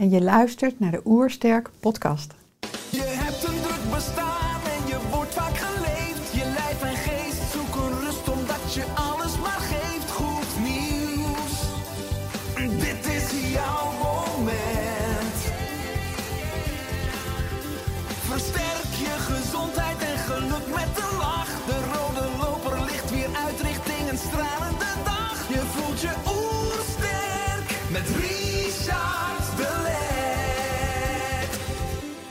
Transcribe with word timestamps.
en 0.00 0.10
je 0.10 0.22
luistert 0.22 0.80
naar 0.80 0.90
de 0.90 1.00
Oersterk 1.04 1.70
podcast. 1.80 2.34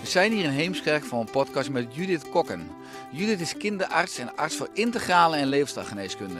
Zijn 0.09 0.31
hier 0.31 0.44
in 0.44 0.49
Heemskerk 0.49 1.04
voor 1.04 1.20
een 1.20 1.30
podcast 1.30 1.70
met 1.70 1.95
Judith 1.95 2.30
Kokken. 2.30 2.67
Judith 3.11 3.39
is 3.39 3.58
kinderarts 3.58 4.17
en 4.17 4.36
arts 4.36 4.56
voor 4.56 4.70
integrale 4.73 5.36
en 5.36 5.47
leefstijlgeneeskunde. 5.47 6.39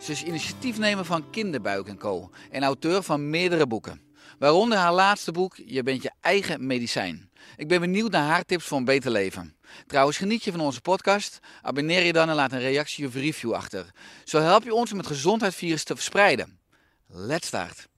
Ze 0.00 0.12
is 0.12 0.22
initiatiefnemer 0.22 1.04
van 1.04 1.30
Kinderbuik 1.30 1.98
Co. 1.98 2.30
en 2.50 2.62
auteur 2.62 3.02
van 3.02 3.30
meerdere 3.30 3.66
boeken. 3.66 4.00
Waaronder 4.38 4.78
haar 4.78 4.92
laatste 4.92 5.32
boek 5.32 5.56
Je 5.66 5.82
bent 5.82 6.02
je 6.02 6.10
eigen 6.20 6.66
medicijn. 6.66 7.30
Ik 7.56 7.68
ben 7.68 7.80
benieuwd 7.80 8.10
naar 8.10 8.28
haar 8.28 8.44
tips 8.44 8.64
voor 8.64 8.78
een 8.78 8.84
beter 8.84 9.10
leven. 9.10 9.56
Trouwens, 9.86 10.16
geniet 10.16 10.44
je 10.44 10.50
van 10.50 10.60
onze 10.60 10.80
podcast? 10.80 11.38
Abonneer 11.62 12.02
je 12.02 12.12
dan 12.12 12.28
en 12.28 12.34
laat 12.34 12.52
een 12.52 12.60
reactie 12.60 13.06
of 13.06 13.14
review 13.14 13.52
achter. 13.52 13.86
Zo 14.24 14.40
help 14.40 14.64
je 14.64 14.74
ons 14.74 14.92
om 14.92 14.98
het 14.98 15.06
gezondheidsvirus 15.06 15.84
te 15.84 15.94
verspreiden. 15.94 16.58
Let's 17.06 17.46
start. 17.46 17.88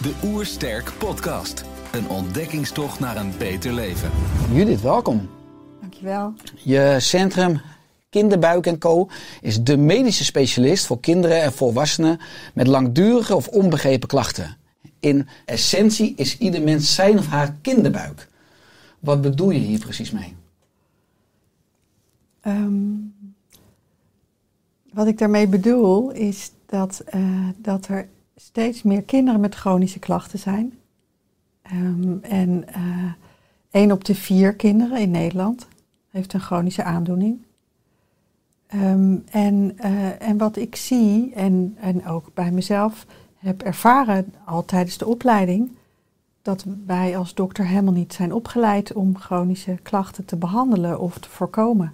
De 0.00 0.14
Oersterk 0.22 0.92
Podcast. 0.98 1.73
Een 1.94 2.08
ontdekkingstocht 2.08 3.00
naar 3.00 3.16
een 3.16 3.32
beter 3.38 3.72
leven. 3.72 4.10
Judith, 4.52 4.80
welkom. 4.80 5.28
Dankjewel. 5.80 6.34
Je 6.62 6.96
centrum 6.98 7.60
Kinderbuik 8.10 8.66
en 8.66 8.78
Co. 8.78 9.08
is 9.40 9.62
de 9.62 9.76
medische 9.76 10.24
specialist 10.24 10.86
voor 10.86 11.00
kinderen 11.00 11.42
en 11.42 11.52
volwassenen 11.52 12.20
met 12.54 12.66
langdurige 12.66 13.34
of 13.36 13.48
onbegrepen 13.48 14.08
klachten. 14.08 14.56
In 15.00 15.28
essentie 15.44 16.14
is 16.16 16.38
ieder 16.38 16.62
mens 16.62 16.94
zijn 16.94 17.18
of 17.18 17.26
haar 17.26 17.56
kinderbuik. 17.62 18.28
Wat 18.98 19.20
bedoel 19.20 19.50
je 19.50 19.58
hier 19.58 19.78
precies 19.78 20.10
mee? 20.10 20.36
Ehm, 22.40 22.92
wat 24.92 25.06
ik 25.06 25.18
daarmee 25.18 25.48
bedoel 25.48 26.10
is 26.10 26.50
dat, 26.66 27.02
eh, 27.06 27.48
dat 27.56 27.86
er 27.86 28.08
steeds 28.36 28.82
meer 28.82 29.02
kinderen 29.02 29.40
met 29.40 29.54
chronische 29.54 29.98
klachten 29.98 30.38
zijn. 30.38 30.78
Ehm, 31.64 32.16
en 32.22 32.68
eh 32.68 33.12
één 33.74 33.92
op 33.92 34.04
de 34.04 34.14
vier 34.14 34.54
kinderen 34.54 34.98
in 34.98 35.10
Nederland 35.10 35.68
heeft 36.10 36.32
een 36.32 36.40
chronische 36.40 36.82
aandoening. 36.82 37.42
Ehm, 38.66 39.16
en, 39.30 39.72
eh, 39.76 40.22
en 40.28 40.38
wat 40.38 40.56
ik 40.56 40.76
zie, 40.76 41.32
en, 41.34 41.76
en 41.80 42.06
ook 42.06 42.34
bij 42.34 42.50
mezelf 42.50 43.06
heb 43.36 43.62
ervaren 43.62 44.34
al 44.44 44.64
tijdens 44.64 44.98
de 44.98 45.06
opleiding, 45.06 45.70
dat 46.42 46.64
wij 46.86 47.16
als 47.16 47.34
dokter 47.34 47.66
helemaal 47.66 47.92
niet 47.92 48.12
zijn 48.12 48.32
opgeleid 48.32 48.92
om 48.92 49.18
chronische 49.18 49.78
klachten 49.82 50.24
te 50.24 50.36
behandelen 50.36 51.00
of 51.00 51.18
te 51.18 51.28
voorkomen. 51.28 51.92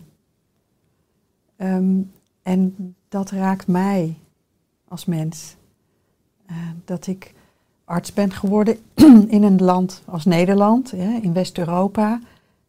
Ehm, 1.56 2.00
en 2.42 2.94
dat 3.08 3.30
raakt 3.30 3.66
mij 3.66 4.18
als 4.88 5.04
mens. 5.04 5.56
Eh, 6.46 6.56
dat 6.84 7.06
ik 7.06 7.34
arts 7.90 8.12
ben 8.12 8.32
geworden 8.32 8.78
in 9.36 9.42
een 9.42 9.62
land 9.62 10.02
als 10.04 10.24
Nederland, 10.24 10.92
in 10.92 11.32
West-Europa. 11.32 12.20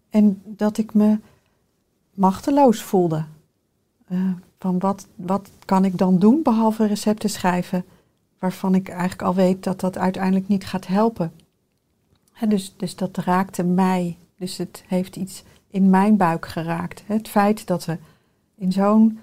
En 0.09 0.42
dat 0.46 0.78
ik 0.78 0.94
me 0.94 1.18
machteloos 2.14 2.82
voelde. 2.82 3.26
Eh, 4.08 4.18
van 4.59 4.80
wat, 4.80 5.08
wat 5.16 5.50
kan 5.66 5.86
ik 5.86 5.98
dan 5.98 6.20
doen 6.20 6.42
behalve 6.44 6.86
recepten 6.86 7.30
schrijven, 7.30 7.86
waarvan 8.40 8.76
ik 8.76 8.90
eigenlijk 8.90 9.22
al 9.22 9.36
weet 9.36 9.64
dat 9.64 9.80
dat 9.80 9.98
uiteindelijk 9.98 10.48
niet 10.48 10.66
gaat 10.66 10.88
helpen. 10.88 11.32
Dus, 12.48 12.74
dus 12.78 12.96
dat 12.96 13.18
raakte 13.18 13.64
mij. 13.64 14.18
Dus 14.38 14.58
het 14.58 14.84
heeft 14.88 15.16
iets 15.16 15.44
in 15.70 15.90
mijn 15.90 16.18
buik 16.18 16.46
geraakt. 16.46 17.03
Het 17.06 17.28
feit 17.28 17.68
dat 17.68 17.86
we 17.86 17.98
in 18.56 18.72
zo'n 18.72 19.20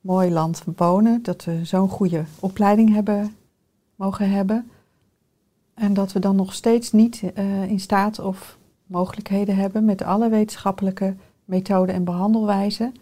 mooi 0.00 0.30
land 0.30 0.64
wonen, 0.76 1.22
dat 1.22 1.44
we 1.44 1.64
zo'n 1.64 1.88
goede 1.88 2.24
opleiding 2.40 2.94
hebben 2.94 3.36
mogen 3.94 4.30
hebben. 4.30 4.70
En 5.76 5.94
dat 5.94 6.12
we 6.12 6.18
dan 6.18 6.36
nog 6.36 6.54
steeds 6.54 6.92
niet 6.92 7.22
eh, 7.34 7.70
in 7.70 7.80
staat 7.80 8.18
of 8.18 8.58
mogelijkheden 8.86 9.56
hebben 9.56 9.84
met 9.84 10.02
alle 10.02 10.28
wetenschappelijke 10.28 11.16
methoden 11.44 11.94
en 11.94 12.04
behandelwijzen 12.04 12.94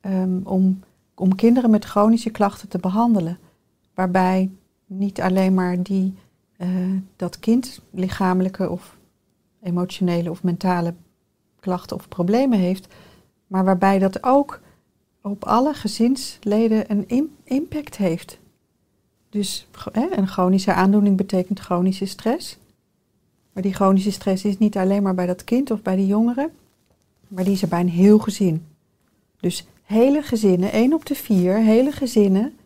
ehm, 0.00 0.40
om, 0.44 0.80
om 1.14 1.34
kinderen 1.34 1.70
met 1.70 1.84
chronische 1.84 2.30
klachten 2.30 2.68
te 2.68 2.78
behandelen. 2.78 3.38
Waarbij 3.94 4.50
niet 4.86 5.20
alleen 5.20 5.54
maar 5.54 5.82
die, 5.82 6.14
eh, 6.56 6.68
dat 7.16 7.38
kind 7.38 7.80
lichamelijke 7.90 8.70
of 8.70 8.96
emotionele 9.62 10.30
of 10.30 10.42
mentale 10.42 10.94
klachten 11.60 11.96
of 11.96 12.08
problemen 12.08 12.58
heeft, 12.58 12.94
maar 13.46 13.64
waarbij 13.64 13.98
dat 13.98 14.22
ook 14.22 14.60
op 15.22 15.44
alle 15.44 15.74
gezinsleden 15.74 16.90
een 16.90 17.08
im- 17.08 17.36
impact 17.44 17.96
heeft. 17.96 18.38
Dus 19.30 19.66
hè, 19.92 20.16
een 20.16 20.28
chronische 20.28 20.72
aandoening 20.72 21.16
betekent 21.16 21.60
chronische 21.60 22.06
stress. 22.06 22.58
Maar 23.52 23.62
die 23.62 23.74
chronische 23.74 24.12
stress 24.12 24.44
is 24.44 24.58
niet 24.58 24.76
alleen 24.76 25.02
maar 25.02 25.14
bij 25.14 25.26
dat 25.26 25.44
kind 25.44 25.70
of 25.70 25.82
bij 25.82 25.96
die 25.96 26.06
jongeren, 26.06 26.50
maar 27.28 27.44
die 27.44 27.52
is 27.52 27.62
er 27.62 27.68
bij 27.68 27.80
een 27.80 27.88
heel 27.88 28.18
gezin. 28.18 28.66
Dus 29.40 29.66
hele 29.82 30.22
gezinnen, 30.22 30.72
één 30.72 30.92
op 30.92 31.06
de 31.06 31.14
vier, 31.14 31.56
hele 31.56 31.92
gezinnen 31.92 32.56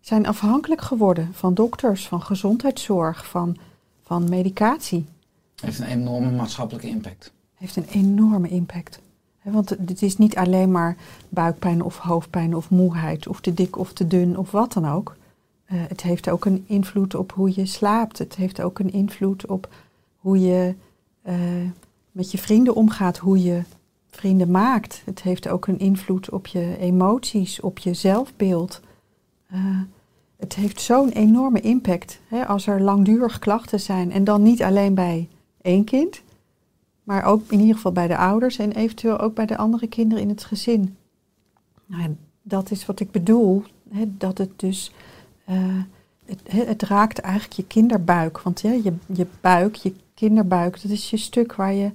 zijn 0.00 0.26
afhankelijk 0.26 0.80
geworden 0.80 1.28
van 1.32 1.54
dokters, 1.54 2.08
van 2.08 2.22
gezondheidszorg, 2.22 3.26
van, 3.26 3.56
van 4.02 4.28
medicatie. 4.28 5.04
Heeft 5.60 5.78
een 5.78 5.86
enorme 5.86 6.30
maatschappelijke 6.30 6.88
impact. 6.88 7.32
Heeft 7.54 7.76
een 7.76 7.88
enorme 7.88 8.48
impact. 8.48 9.00
Want 9.42 9.68
het 9.68 10.02
is 10.02 10.18
niet 10.18 10.36
alleen 10.36 10.70
maar 10.70 10.96
buikpijn 11.28 11.82
of 11.82 11.98
hoofdpijn 11.98 12.56
of 12.56 12.70
moeheid 12.70 13.28
of 13.28 13.40
te 13.40 13.54
dik 13.54 13.78
of 13.78 13.92
te 13.92 14.06
dun 14.06 14.38
of 14.38 14.50
wat 14.50 14.72
dan 14.72 14.88
ook. 14.88 15.16
Eh, 15.72 15.78
het 15.88 16.02
heeft 16.02 16.30
ook 16.30 16.44
een 16.44 16.64
invloed 16.66 17.14
op 17.14 17.32
hoe 17.32 17.52
je 17.54 17.66
slaapt. 17.66 18.18
Het 18.18 18.34
heeft 18.34 18.60
ook 18.60 18.78
een 18.78 18.92
invloed 18.92 19.46
op 19.46 19.68
hoe 20.16 20.40
je 20.40 20.74
eh, 21.22 21.34
met 22.12 22.30
je 22.30 22.38
vrienden 22.38 22.74
omgaat, 22.74 23.18
hoe 23.18 23.42
je 23.42 23.62
vrienden 24.10 24.50
maakt. 24.50 25.02
Het 25.04 25.22
heeft 25.22 25.48
ook 25.48 25.66
een 25.66 25.78
invloed 25.78 26.30
op 26.30 26.46
je 26.46 26.76
emoties, 26.78 27.60
op 27.60 27.78
je 27.78 27.94
zelfbeeld. 27.94 28.80
Eh, 29.46 29.80
het 30.36 30.54
heeft 30.54 30.80
zo'n 30.80 31.08
enorme 31.08 31.60
impact 31.60 32.20
hè, 32.28 32.46
als 32.46 32.66
er 32.66 32.82
langdurig 32.82 33.38
klachten 33.38 33.80
zijn. 33.80 34.12
En 34.12 34.24
dan 34.24 34.42
niet 34.42 34.62
alleen 34.62 34.94
bij 34.94 35.28
één 35.62 35.84
kind, 35.84 36.22
maar 37.02 37.24
ook 37.24 37.50
in 37.50 37.60
ieder 37.60 37.74
geval 37.74 37.92
bij 37.92 38.06
de 38.06 38.16
ouders 38.16 38.58
en 38.58 38.72
eventueel 38.72 39.18
ook 39.18 39.34
bij 39.34 39.46
de 39.46 39.56
andere 39.56 39.86
kinderen 39.86 40.22
in 40.22 40.28
het 40.28 40.44
gezin. 40.44 40.96
Nou, 41.86 42.16
dat 42.42 42.70
is 42.70 42.86
wat 42.86 43.00
ik 43.00 43.10
bedoel, 43.10 43.62
hè, 43.90 44.04
dat 44.16 44.38
het 44.38 44.50
dus. 44.56 44.92
Eh, 45.44 45.82
het, 46.24 46.40
het 46.44 46.82
raakt 46.82 47.18
eigenlijk 47.18 47.54
je 47.54 47.66
kinderbuik. 47.66 48.40
Want 48.40 48.60
ja, 48.60 48.72
je, 48.72 48.92
je 49.06 49.26
buik, 49.40 49.74
je 49.74 49.94
kinderbuik, 50.14 50.82
dat 50.82 50.90
is 50.90 51.10
je 51.10 51.16
stuk 51.16 51.54
waar 51.54 51.72
je 51.72 51.90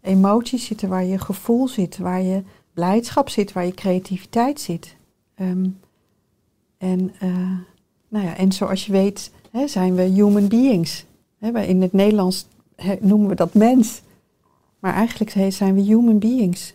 emoties 0.00 0.66
zitten, 0.66 0.88
waar 0.88 1.04
je 1.04 1.18
gevoel 1.18 1.68
zit, 1.68 1.98
waar 1.98 2.22
je 2.22 2.42
blijdschap 2.72 3.28
zit, 3.28 3.52
waar 3.52 3.66
je 3.66 3.74
creativiteit 3.74 4.60
zit. 4.60 4.96
Ehm, 5.34 5.68
en, 6.78 7.12
eh, 7.18 7.58
nou 8.08 8.24
ja, 8.24 8.36
en 8.36 8.52
zoals 8.52 8.86
je 8.86 8.92
weet 8.92 9.30
hè, 9.50 9.66
zijn 9.66 9.94
we 9.94 10.02
human 10.02 10.48
beings. 10.48 11.04
Hè, 11.38 11.60
in 11.60 11.82
het 11.82 11.92
Nederlands 11.92 12.46
noemen 13.00 13.28
we 13.28 13.34
dat 13.34 13.54
mens. 13.54 14.02
Maar 14.78 14.94
eigenlijk 14.94 15.52
zijn 15.52 15.74
we 15.74 15.80
human 15.80 16.18
beings. 16.18 16.74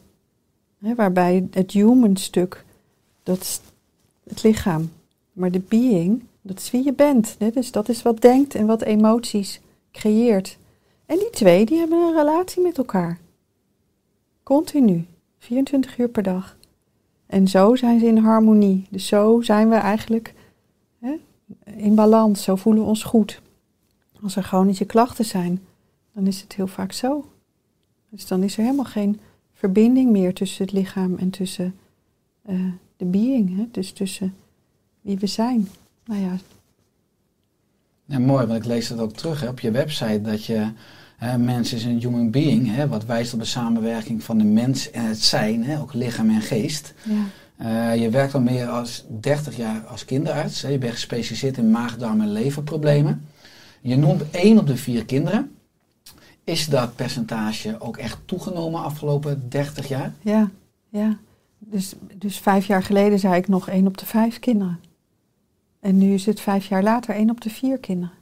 Hè, 0.79 0.95
waarbij 0.95 1.47
het 1.51 1.71
human 1.71 2.17
stuk, 2.17 2.65
dat 3.23 3.41
is 3.41 3.61
het 4.23 4.43
lichaam. 4.43 4.89
Maar 5.39 5.51
de 5.51 5.61
being, 5.67 6.23
dat 6.41 6.59
is 6.59 6.71
wie 6.71 6.83
je 6.83 6.93
bent. 6.93 7.35
Hè, 7.37 7.49
dus 7.49 7.71
dat 7.71 7.89
is 7.89 8.01
wat 8.01 8.21
denkt 8.21 8.55
en 8.55 8.65
wat 8.65 8.81
emoties 8.81 9.61
creëert. 9.91 10.57
En 11.05 11.17
die 11.17 11.29
twee, 11.29 11.65
die 11.65 11.77
hebben 11.77 11.97
een 11.97 12.15
relatie 12.15 12.61
met 12.61 12.77
elkaar. 12.77 13.19
Continu. 14.43 15.05
24 15.37 15.97
uur 15.97 16.09
per 16.09 16.23
dag. 16.23 16.57
En 17.25 17.47
zo 17.47 17.75
zijn 17.75 17.99
ze 17.99 18.05
in 18.05 18.17
harmonie. 18.17 18.87
Dus 18.89 19.07
zo 19.07 19.41
zijn 19.41 19.69
we 19.69 19.75
eigenlijk 19.75 20.33
hè, 20.99 21.19
in 21.65 21.95
balans. 21.95 22.43
Zo 22.43 22.55
voelen 22.55 22.83
we 22.83 22.89
ons 22.89 23.03
goed. 23.03 23.41
Als 24.21 24.35
er 24.35 24.43
chronische 24.43 24.85
klachten 24.85 25.25
zijn, 25.25 25.61
dan 26.13 26.27
is 26.27 26.41
het 26.41 26.53
heel 26.53 26.67
vaak 26.67 26.91
zo. 26.91 27.25
Dus 28.09 28.27
dan 28.27 28.43
is 28.43 28.57
er 28.57 28.63
helemaal 28.63 28.85
geen 28.85 29.19
verbinding 29.53 30.11
meer 30.11 30.33
tussen 30.33 30.65
het 30.65 30.73
lichaam 30.73 31.15
en 31.17 31.29
tussen 31.29 31.75
eh, 32.41 32.55
de 32.97 33.05
being. 33.05 33.57
Hè? 33.57 33.67
Dus 33.71 33.91
tussen 33.91 34.33
wie 35.01 35.17
we 35.17 35.27
zijn. 35.27 35.69
Nou 36.05 36.21
ja, 36.21 36.37
Ja, 38.05 38.19
mooi, 38.19 38.45
want 38.45 38.59
ik 38.59 38.65
lees 38.65 38.87
dat 38.87 38.99
ook 38.99 39.13
terug 39.13 39.41
hè, 39.41 39.47
op 39.47 39.59
je 39.59 39.71
website 39.71 40.21
dat 40.21 40.45
je 40.45 40.71
hè, 41.17 41.37
mens 41.37 41.73
is 41.73 41.83
een 41.83 41.99
human 41.99 42.31
being, 42.31 42.75
hè, 42.75 42.87
wat 42.87 43.05
wijst 43.05 43.33
op 43.33 43.39
de 43.39 43.45
samenwerking 43.45 44.23
van 44.23 44.37
de 44.37 44.43
mens 44.43 44.91
en 44.91 45.05
het 45.05 45.23
zijn, 45.23 45.63
hè, 45.63 45.79
ook 45.79 45.93
lichaam 45.93 46.29
en 46.29 46.41
geest. 46.41 46.93
ja. 47.03 47.23
Eh, 47.59 47.95
je 48.01 48.09
werkt 48.09 48.33
al 48.33 48.41
meer 48.41 48.67
als 48.67 49.05
30 49.07 49.57
jaar 49.57 49.85
als 49.85 50.05
kinderarts. 50.05 50.61
Hè. 50.61 50.69
Je 50.69 50.77
bent 50.77 50.93
gespecialiseerd 50.93 51.57
in 51.57 51.71
maag, 51.71 51.97
darm 51.97 52.21
en 52.21 52.31
leverproblemen. 52.31 53.25
Je 53.81 53.95
noemt 53.95 54.23
één 54.31 54.57
op 54.57 54.67
de 54.67 54.77
vier 54.77 55.05
kinderen. 55.05 55.55
Is 56.43 56.67
dat 56.67 56.95
percentage 56.95 57.75
ook 57.79 57.97
echt 57.97 58.17
toegenomen 58.25 58.83
afgelopen 58.83 59.49
30 59.49 59.87
jaar? 59.87 60.13
Ja, 60.21 60.49
ja. 60.89 61.17
Dus, 61.57 61.93
dus 62.15 62.37
vijf 62.37 62.65
jaar 62.65 62.83
geleden 62.83 63.19
zei 63.19 63.35
ik 63.35 63.47
nog 63.47 63.69
één 63.69 63.87
op 63.87 63.97
de 63.97 64.05
vijf 64.05 64.39
kinderen. 64.39 64.79
En 65.79 65.97
nu 65.97 66.13
is 66.13 66.25
het 66.25 66.39
vijf 66.39 66.67
jaar 66.67 66.83
later 66.83 67.15
één 67.15 67.29
op 67.29 67.41
de 67.41 67.49
vier 67.49 67.77
kinderen. 67.77 68.15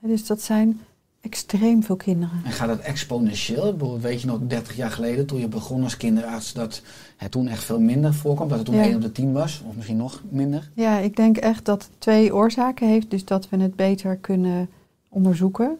En 0.00 0.08
Dus 0.08 0.26
dat 0.26 0.40
zijn 0.40 0.80
extreem 1.20 1.82
veel 1.82 1.96
kinderen. 1.96 2.40
En 2.44 2.52
gaat 2.52 2.68
dat 2.68 2.80
exponentieel? 2.80 3.98
Weet 4.00 4.20
je 4.20 4.26
nog 4.26 4.38
30 4.46 4.76
jaar 4.76 4.90
geleden 4.90 5.26
toen 5.26 5.40
je 5.40 5.48
begon 5.48 5.82
als 5.82 5.96
kinderarts 5.96 6.52
dat 6.52 6.82
het 7.16 7.30
toen 7.30 7.48
echt 7.48 7.64
veel 7.64 7.80
minder 7.80 8.14
voorkwam? 8.14 8.48
Dat 8.48 8.58
het 8.58 8.66
toen 8.66 8.76
Ja. 8.76 8.82
1 8.82 8.94
op 8.94 9.02
de 9.02 9.12
10 9.12 9.32
was? 9.32 9.62
Of 9.68 9.74
misschien 9.74 9.96
nog 9.96 10.22
minder? 10.28 10.70
Ja, 10.74 10.98
ik 10.98 11.16
denk 11.16 11.36
echt 11.36 11.64
dat 11.64 11.82
het 11.82 11.90
twee 11.98 12.34
oorzaken 12.34 12.88
heeft. 12.88 13.10
Dus 13.10 13.24
dat 13.24 13.48
we 13.48 13.56
het 13.56 13.76
beter 13.76 14.16
kunnen 14.16 14.68
onderzoeken. 15.08 15.78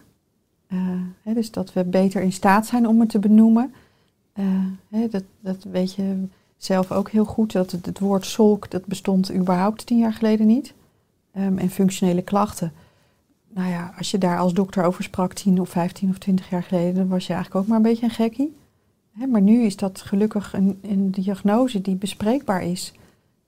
Eh, 0.67 0.79
hè, 1.23 1.35
dus 1.35 1.51
dat 1.51 1.73
we 1.73 1.85
beter 1.85 2.23
in 2.23 2.33
staat 2.33 2.67
zijn 2.67 2.89
om 2.89 3.01
het 3.01 3.09
te 3.09 3.19
benoemen. 3.19 3.75
Eh, 4.33 4.45
hè, 4.91 5.09
dat, 5.09 5.25
dat 5.41 5.65
weet 5.71 5.95
je 5.95 6.25
zelf 6.57 6.93
ook 6.93 7.11
heel 7.11 7.25
goed. 7.25 7.53
Dat 7.53 7.71
het, 7.71 7.87
het 7.87 7.99
woord 7.99 8.27
solk, 8.27 8.71
dat 8.71 8.87
bestond 8.87 9.33
überhaupt 9.33 9.87
tien 9.87 9.99
jaar 9.99 10.13
geleden 10.13 10.47
niet. 10.47 10.75
Ehm, 11.33 11.59
en 11.59 11.71
functionele 11.71 12.23
klachten. 12.23 12.73
Nou 13.49 13.69
ja, 13.71 13.95
als 13.97 14.11
je 14.11 14.19
daar 14.19 14.39
als 14.39 14.55
dokter 14.55 14.85
over 14.85 15.05
sprak 15.05 15.33
tien 15.33 15.61
of 15.61 15.69
vijftien 15.69 16.09
of 16.09 16.19
twintig 16.19 16.51
jaar 16.51 16.63
geleden, 16.63 16.95
dan 16.95 17.09
was 17.09 17.27
je 17.27 17.33
eigenlijk 17.33 17.63
ook 17.63 17.69
maar 17.69 17.77
een 17.77 17.91
beetje 17.91 18.05
een 18.05 18.11
gekkie. 18.11 18.57
Maar 19.29 19.43
nu 19.43 19.63
is 19.63 19.77
dat 19.77 20.01
gelukkig 20.01 20.53
een, 20.53 20.79
een 20.83 21.11
diagnose 21.11 21.81
die 21.81 21.95
bespreekbaar 21.95 22.63
is. 22.63 22.93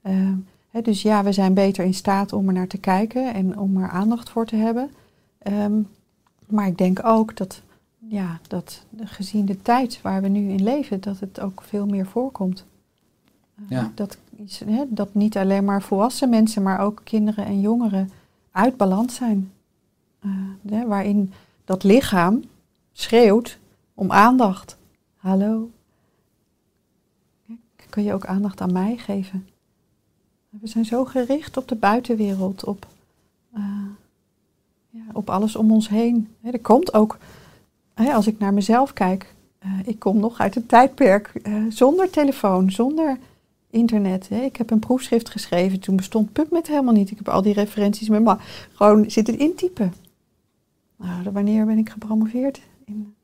Ehm, 0.03 0.37
dus 0.83 1.03
ja, 1.03 1.25
we 1.25 1.33
zijn 1.33 1.55
beter 1.55 1.85
in 1.85 1.95
staat 1.95 2.33
om 2.33 2.47
er 2.47 2.53
naar 2.53 2.67
te 2.67 2.79
kijken 2.79 3.35
en 3.35 3.59
om 3.59 3.77
er 3.77 3.89
aandacht 3.89 4.31
voor 4.31 4.47
te 4.47 4.57
hebben. 4.57 4.91
Ehm, 5.39 5.81
maar 6.47 6.67
ik 6.67 6.79
denk 6.79 7.05
ook 7.05 7.37
dat, 7.37 7.63
ja, 7.99 8.41
dat 8.49 8.85
gezien 9.05 9.45
de 9.45 9.63
tijd 9.63 10.03
waar 10.03 10.23
we 10.23 10.29
nu 10.29 10.49
in 10.49 10.63
leven, 10.63 11.01
dat 11.01 11.21
het 11.21 11.41
ook 11.41 11.63
veel 11.63 11.87
meer 11.87 12.07
voorkomt. 12.07 12.65
Ja. 13.69 13.93
Dat, 13.95 14.19
dat 14.89 15.15
niet 15.15 15.37
alleen 15.37 15.65
maar 15.65 15.83
volwassen 15.83 16.29
mensen, 16.29 16.63
maar 16.63 16.81
ook 16.81 17.01
kinderen 17.05 17.45
en 17.45 17.61
jongeren 17.61 18.11
uit 18.51 18.77
balans 18.77 19.15
zijn. 19.15 19.53
Eh, 20.21 20.83
waarin 20.87 21.33
dat 21.65 21.83
lichaam 21.83 22.43
schreeuwt 22.93 23.59
om 23.95 24.13
aandacht. 24.13 24.77
Hallo. 25.17 25.71
Kun 27.91 28.03
je 28.03 28.13
ook 28.13 28.27
aandacht 28.27 28.61
aan 28.61 28.73
mij 28.73 28.97
geven? 28.97 29.47
We 30.49 30.67
zijn 30.67 30.85
zo 30.85 31.05
gericht 31.05 31.57
op 31.57 31.69
de 31.69 31.75
buitenwereld, 31.75 32.65
op, 32.65 32.87
eh, 33.53 33.63
ja, 34.91 35.03
op 35.13 35.31
alles 35.31 35.57
om 35.57 35.73
ons 35.73 35.89
heen. 35.89 36.29
Hè, 36.41 36.51
er 36.51 36.61
komt 36.61 36.95
ook, 36.95 37.19
als 37.95 38.27
ik 38.27 38.39
naar 38.39 38.55
mezelf 38.55 38.93
kijk, 38.93 39.35
eh, 39.59 39.71
ik 39.85 39.99
kom 39.99 40.21
nog 40.21 40.39
uit 40.39 40.57
een 40.57 40.67
tijdperk 40.67 41.33
zonder 41.69 42.11
telefoon, 42.11 42.71
zonder 42.71 43.19
internet. 43.75 44.29
Hè. 44.29 44.41
Ik 44.41 44.57
heb 44.57 44.71
een 44.71 44.79
proefschrift 44.79 45.31
geschreven, 45.31 45.81
toen 45.81 45.97
bestond 45.97 46.33
PubMed 46.33 46.67
helemaal 46.67 46.95
niet. 46.95 47.11
Ik 47.11 47.17
heb 47.17 47.29
al 47.29 47.43
die 47.43 47.53
referenties 47.53 48.09
met 48.09 48.23
me 48.23 48.37
gewoon 48.73 49.11
zitten 49.11 49.39
intypen. 49.39 49.95
Nou, 50.97 51.31
wanneer 51.33 51.67
ben 51.67 51.79
ik 51.79 51.91
gepromoveerd? 51.91 52.61
In, 52.85 53.15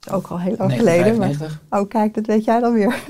is 0.00 0.12
ook 0.12 0.26
al 0.26 0.40
heel 0.40 0.54
lang 0.58 0.72
geleden. 0.72 1.18
Maar, 1.18 1.28
1995. 1.28 1.62
oh, 1.70 1.88
kijk, 1.88 2.14
dat 2.14 2.26
weet 2.26 2.44
jij 2.44 2.60
dan 2.60 2.72
weer. 2.72 3.04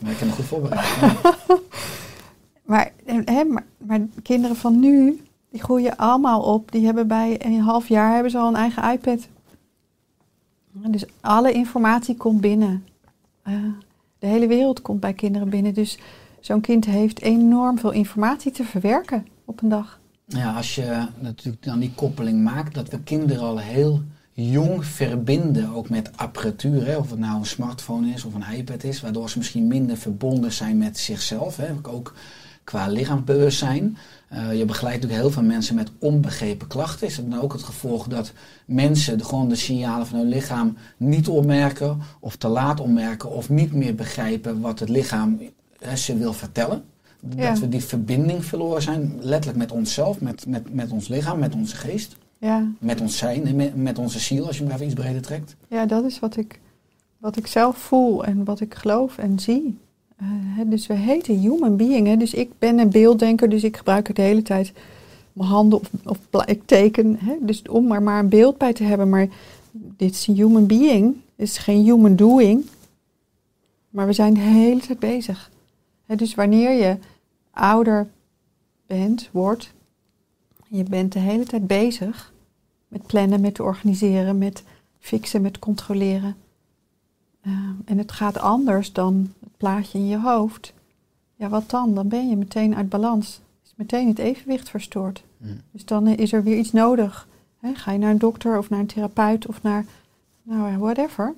Maar 0.00 0.12
ik 0.12 0.18
heb 0.18 0.28
me 0.28 0.34
goed 0.34 0.44
voorbereid. 0.44 0.86
Ja. 1.00 1.26
Maar, 2.62 2.92
hè, 3.04 3.44
maar, 3.44 3.64
maar 3.76 4.00
kinderen 4.22 4.56
van 4.56 4.80
nu, 4.80 5.20
die 5.50 5.62
groeien 5.62 5.96
allemaal 5.96 6.42
op. 6.42 6.72
Die 6.72 6.84
hebben 6.84 7.06
bij 7.06 7.44
een 7.44 7.60
half 7.60 7.88
jaar 7.88 8.12
hebben 8.12 8.30
ze 8.30 8.38
al 8.38 8.48
een 8.48 8.54
eigen 8.54 8.92
iPad. 8.92 9.28
Dus 10.72 11.04
alle 11.20 11.52
informatie 11.52 12.16
komt 12.16 12.40
binnen. 12.40 12.84
Eh, 13.42 13.54
de 14.18 14.26
hele 14.26 14.46
wereld 14.46 14.82
komt 14.82 15.00
bij 15.00 15.12
kinderen 15.12 15.48
binnen. 15.48 15.74
Dus 15.74 15.98
zo'n 16.42 16.60
kind 16.60 16.84
heeft 16.84 17.20
enorm 17.20 17.78
veel 17.78 17.90
informatie 17.90 18.52
te 18.52 18.64
verwerken 18.64 19.26
op 19.44 19.62
een 19.62 19.68
dag. 19.68 20.00
Ja, 20.26 20.52
als 20.52 20.74
je 20.74 21.06
natuurlijk 21.18 21.62
dan 21.62 21.78
die 21.78 21.92
koppeling 21.94 22.42
maakt 22.42 22.74
dat 22.74 22.88
we 22.88 23.02
kinderen 23.02 23.42
al 23.42 23.58
heel 23.58 24.02
jong 24.32 24.84
verbinden, 24.84 25.74
ook 25.74 25.88
met 25.88 26.10
apparatuur, 26.16 26.86
hè, 26.86 26.96
of 26.96 27.10
het 27.10 27.18
nou 27.18 27.38
een 27.38 27.46
smartphone 27.46 28.08
is 28.08 28.24
of 28.24 28.34
een 28.34 28.56
iPad 28.56 28.84
is, 28.84 29.00
waardoor 29.00 29.30
ze 29.30 29.38
misschien 29.38 29.66
minder 29.66 29.96
verbonden 29.96 30.52
zijn 30.52 30.78
met 30.78 30.98
zichzelf, 30.98 31.56
hè, 31.56 31.66
ook 31.82 32.14
qua 32.64 32.86
lichaamsbewustzijn. 32.86 33.96
Eh, 34.28 34.58
je 34.58 34.64
begeleidt 34.64 35.02
natuurlijk 35.02 35.22
heel 35.22 35.40
veel 35.40 35.50
mensen 35.50 35.74
met 35.74 35.90
onbegrepen 35.98 36.66
klachten. 36.66 37.06
Is 37.06 37.16
het 37.16 37.30
dan 37.30 37.40
ook 37.40 37.52
het 37.52 37.62
gevolg 37.62 38.06
dat 38.06 38.32
mensen 38.64 39.24
gewoon 39.24 39.48
de 39.48 39.54
signalen 39.54 40.06
van 40.06 40.18
hun 40.18 40.28
lichaam 40.28 40.76
niet 40.96 41.28
opmerken 41.28 41.98
of 42.20 42.36
te 42.36 42.48
laat 42.48 42.80
opmerken 42.80 43.30
of 43.30 43.48
niet 43.48 43.72
meer 43.72 43.94
begrijpen 43.94 44.60
wat 44.60 44.78
het 44.78 44.88
lichaam 44.88 45.38
ze 45.94 46.16
wil 46.16 46.32
vertellen? 46.32 46.84
Ja. 47.36 47.48
Dat 47.50 47.58
we 47.58 47.68
die 47.68 47.84
verbinding 47.84 48.44
verloren 48.44 48.82
zijn, 48.82 49.12
letterlijk 49.20 49.58
met 49.58 49.72
onszelf, 49.72 50.20
met, 50.20 50.46
met, 50.46 50.74
met 50.74 50.90
ons 50.90 51.08
lichaam, 51.08 51.38
met 51.38 51.54
onze 51.54 51.76
geest, 51.76 52.16
Ja, 52.38 52.66
met 52.78 53.00
ons 53.00 53.16
zijn 53.16 53.46
en 53.46 53.56
met, 53.56 53.76
met 53.76 53.98
onze 53.98 54.18
ziel, 54.18 54.46
als 54.46 54.58
je 54.58 54.64
hem 54.64 54.72
even 54.72 54.86
iets 54.86 54.94
breder 54.94 55.22
trekt. 55.22 55.56
ja 55.68 55.86
dat 55.86 56.04
is 56.04 56.18
wat 56.18 56.36
ik, 56.36 56.60
wat 57.18 57.36
ik 57.36 57.46
zelf 57.46 57.76
voel 57.76 58.24
en 58.24 58.44
wat 58.44 58.60
ik 58.60 58.74
geloof 58.74 59.18
en 59.18 59.38
zie. 59.38 59.78
Eh, 60.16 60.26
dus 60.66 60.86
we 60.86 60.94
heten 60.94 61.38
human 61.38 61.76
being. 61.76 62.06
Hè? 62.06 62.16
Dus 62.16 62.34
ik 62.34 62.50
ben 62.58 62.78
een 62.78 62.90
beelddenker, 62.90 63.48
dus 63.48 63.64
ik 63.64 63.76
gebruik 63.76 64.06
het 64.06 64.16
de 64.16 64.22
hele 64.22 64.42
tijd 64.42 64.72
mijn 65.32 65.48
handen 65.48 65.80
of, 66.04 66.18
ik 66.44 66.62
teken. 66.64 67.16
Hè? 67.18 67.34
Dus 67.40 67.62
om 67.62 67.92
er 67.92 68.02
maar 68.02 68.18
een 68.18 68.28
beeld 68.28 68.58
bij 68.58 68.72
te 68.72 68.84
hebben. 68.84 69.08
Maar 69.08 69.28
dit 69.72 70.10
is 70.10 70.26
een 70.26 70.34
human 70.34 70.66
being, 70.66 71.16
het 71.36 71.48
is 71.48 71.58
geen 71.58 71.82
human 71.84 72.16
doing. 72.16 72.64
Maar 73.90 74.06
we 74.06 74.12
zijn 74.12 74.34
de 74.34 74.40
hele 74.40 74.80
tijd 74.80 74.98
bezig. 74.98 75.50
Dus 76.16 76.34
wanneer 76.34 76.70
je 76.70 76.96
ouder 77.50 78.08
bent, 78.86 79.28
wordt, 79.32 79.72
je 80.68 80.82
bent 80.82 81.12
de 81.12 81.18
hele 81.18 81.44
tijd 81.44 81.66
bezig 81.66 82.32
met 82.88 83.06
plannen, 83.06 83.40
met 83.40 83.60
organiseren, 83.60 84.38
met 84.38 84.62
fixen, 84.98 85.42
met 85.42 85.58
controleren. 85.58 86.36
Uh, 87.46 87.52
en 87.84 87.98
het 87.98 88.12
gaat 88.12 88.38
anders 88.38 88.92
dan 88.92 89.32
het 89.40 89.56
plaatje 89.56 89.98
in 89.98 90.06
je 90.06 90.20
hoofd. 90.20 90.72
Ja, 91.36 91.48
wat 91.48 91.70
dan? 91.70 91.94
Dan 91.94 92.08
ben 92.08 92.28
je 92.28 92.36
meteen 92.36 92.74
uit 92.74 92.88
balans. 92.88 93.40
Is 93.64 93.72
meteen 93.76 94.08
het 94.08 94.18
evenwicht 94.18 94.68
verstoord. 94.68 95.24
Mm. 95.36 95.60
Dus 95.70 95.84
dan 95.84 96.06
uh, 96.06 96.16
is 96.16 96.32
er 96.32 96.42
weer 96.42 96.58
iets 96.58 96.72
nodig. 96.72 97.28
Ga 97.74 97.92
je 97.92 97.98
naar 97.98 98.10
een 98.10 98.18
dokter 98.18 98.58
of 98.58 98.70
naar 98.70 98.80
een 98.80 98.86
therapeut 98.86 99.46
of 99.46 99.62
naar, 99.62 99.84
nou, 100.42 100.78
whatever. 100.78 101.34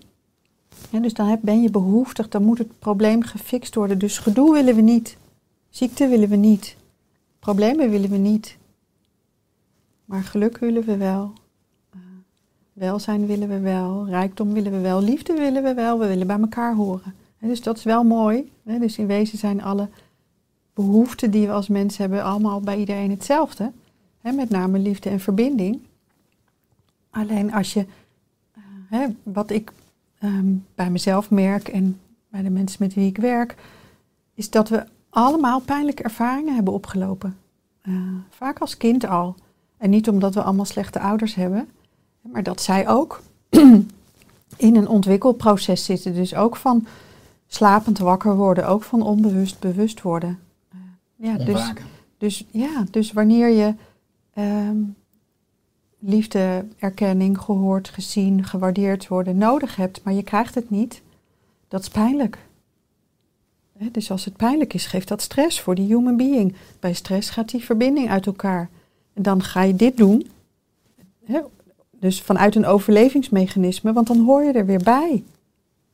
Dus 0.91 1.15
dan 1.15 1.39
ben 1.43 1.63
je 1.63 1.71
behoeftig, 1.71 2.29
dan 2.29 2.43
moet 2.43 2.59
het 2.59 2.79
probleem 2.79 3.23
gefixt 3.23 3.75
worden. 3.75 3.99
Dus 3.99 4.19
gedoe 4.19 4.53
willen 4.53 4.75
we 4.75 4.81
niet. 4.81 5.17
Ziekte 5.71 6.09
willen 6.09 6.29
we 6.29 6.37
niet. 6.37 6.77
Problemen 7.39 7.91
willen 7.91 8.11
we 8.11 8.17
niet. 8.17 8.57
Maar 10.05 10.23
geluk 10.23 10.59
willen 10.59 10.85
we 10.85 10.97
wel. 10.97 11.33
Uh, 11.95 12.01
welzijn 12.73 13.27
willen 13.27 13.49
we 13.49 13.59
wel. 13.59 14.07
Rijkdom 14.09 14.53
willen 14.53 14.73
we 14.73 14.81
wel. 14.81 15.03
Liefde 15.03 15.33
willen 15.33 15.63
we 15.63 15.75
wel. 15.75 15.99
We 15.99 16.07
willen 16.07 16.27
bij 16.27 16.39
elkaar 16.39 16.75
horen. 16.75 17.15
En 17.39 17.49
dus 17.49 17.63
dat 17.63 17.77
is 17.77 17.85
wel 17.85 18.05
mooi. 18.05 18.51
Hè? 18.65 18.79
Dus 18.79 18.99
in 18.99 19.07
wezen 19.07 19.39
zijn 19.39 19.63
alle 19.63 19.89
behoeften 20.75 21.31
die 21.31 21.47
we 21.47 21.53
als 21.53 21.69
mens 21.69 21.97
hebben 21.97 22.25
allemaal 22.25 22.61
bij 22.61 22.79
iedereen 22.79 23.11
hetzelfde. 23.11 23.73
Hè? 24.21 24.33
Met 24.33 24.51
name 24.51 24.79
liefde 24.79 25.11
en 25.11 25.21
verbinding. 25.21 25.81
Alleen 27.11 27.53
als 27.53 27.73
je, 27.73 27.81
uh, 28.57 28.65
hè, 28.89 29.07
wat 29.23 29.51
ik 29.51 29.73
um, 30.25 30.67
bij 30.75 30.91
mezelf 30.91 31.31
merk 31.31 31.69
en 31.69 32.01
bij 32.29 32.43
de 32.43 32.51
mensen 32.51 32.77
met 32.81 32.95
wie 32.95 33.07
ik 33.07 33.17
werk, 33.17 33.55
is 34.35 34.51
dat 34.51 34.69
we 34.69 34.85
allemaal 35.11 35.61
pijnlijke 35.61 36.03
ervaringen 36.03 36.55
hebben 36.55 36.73
opgelopen. 36.73 37.37
Uh, 37.83 37.97
vaak 38.31 38.59
als 38.59 38.77
kind 38.77 39.07
al. 39.07 39.35
En 39.77 39.91
niet 39.91 40.09
omdat 40.09 40.35
we 40.35 40.43
allemaal 40.43 40.65
slechte 40.65 41.01
ouders 41.01 41.35
hebben, 41.35 41.69
maar 42.21 42.43
dat 42.43 42.61
zij 42.61 42.89
ook 42.89 43.23
in 44.57 44.77
een 44.77 44.89
ontwikkelproces 44.89 45.85
zitten. 45.85 46.15
Dus 46.15 46.35
ook 46.35 46.57
van 46.57 46.87
slapend 47.47 47.99
wakker 47.99 48.37
worden, 48.37 48.69
ook 48.69 48.83
van 48.83 49.03
onbewust 49.03 49.59
bewust 49.59 50.03
worden. 50.03 50.39
Eh, 50.69 50.79
ja, 51.17 51.37
dus, 51.37 51.49
Ontwaken. 51.49 51.85
dus, 52.19 52.47
ja, 52.51 52.85
dus 52.91 53.13
wanneer 53.13 53.49
je 53.49 53.75
ehm, 54.33 54.77
liefde, 56.07 56.67
erkenning, 56.79 57.39
gehoord, 57.39 57.89
gezien, 57.89 58.45
gewaardeerd 58.45 59.09
worden 59.09 59.39
nodig 59.39 59.77
hebt, 59.77 60.01
maar 60.03 60.15
je 60.15 60.23
krijgt 60.23 60.55
het 60.55 60.71
niet, 60.71 61.03
dat 61.69 61.81
is 61.81 61.89
pijnlijk. 61.89 62.39
Dus 63.79 64.11
als 64.11 64.25
het 64.25 64.37
pijnlijk 64.37 64.75
is, 64.75 64.87
geeft 64.87 65.09
dat 65.09 65.23
stress 65.23 65.61
voor 65.61 65.75
die 65.75 65.87
human 65.87 66.17
being. 66.17 66.55
Bij 66.81 66.93
stress 66.93 67.31
gaat 67.31 67.51
die 67.51 67.65
verbinding 67.65 68.11
uit 68.11 68.27
elkaar. 68.27 68.69
En 69.13 69.23
dan 69.23 69.43
ga 69.43 69.63
je 69.63 69.77
dit 69.77 69.97
doen. 69.97 70.31
Dus 71.91 72.21
vanuit 72.21 72.55
een 72.55 72.67
overlevingsmechanisme, 72.67 73.93
want 73.93 74.07
dan 74.07 74.25
hoor 74.25 74.43
je 74.43 74.53
er 74.53 74.67
weer 74.67 74.83
bij. 74.83 75.23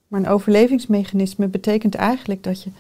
Maar 0.09 0.21
een 0.21 0.29
overlevingsmechanisme 0.29 1.49
betekent 1.49 1.95
eigenlijk 1.95 2.43
dat 2.43 2.63
je 2.63 2.71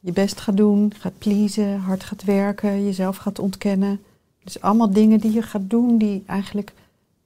je 0.00 0.12
best 0.12 0.40
gaat 0.40 0.56
doen, 0.56 0.92
gaat 0.98 1.18
pleasen, 1.18 1.78
hard 1.78 2.04
gaat 2.04 2.24
werken, 2.24 2.84
jezelf 2.84 3.16
gaat 3.16 3.38
ontkennen. 3.38 4.00
Dus 4.46 4.60
allemaal 4.60 4.90
dingen 4.90 5.18
die 5.20 5.32
je 5.32 5.42
gaat 5.42 5.70
doen 5.70 5.98
die 5.98 6.22
eigenlijk 6.26 6.72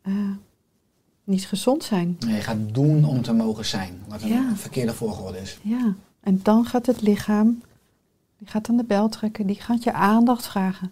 eh, 0.02 0.12
niet 1.24 1.46
gezond 1.46 1.84
zijn. 1.84 2.16
Nee, 2.26 2.34
je 2.34 2.40
gaat 2.40 2.74
doen 2.74 3.04
om 3.04 3.22
te 3.22 3.32
mogen 3.32 3.64
zijn. 3.64 3.98
Wat 4.08 4.22
een 4.22 4.28
Ja. 4.28 4.52
verkeerde 4.54 4.94
volgorde 4.94 5.38
is. 5.38 5.58
Ja, 5.62 5.94
en 6.20 6.40
dan 6.42 6.64
gaat 6.64 6.86
het 6.86 7.02
lichaam, 7.02 7.62
die 8.38 8.48
gaat 8.48 8.68
aan 8.68 8.76
de 8.76 8.84
bel 8.84 9.08
trekken, 9.08 9.46
die 9.46 9.56
gaat 9.60 9.82
je 9.82 9.92
aandacht 9.92 10.46
vragen. 10.46 10.90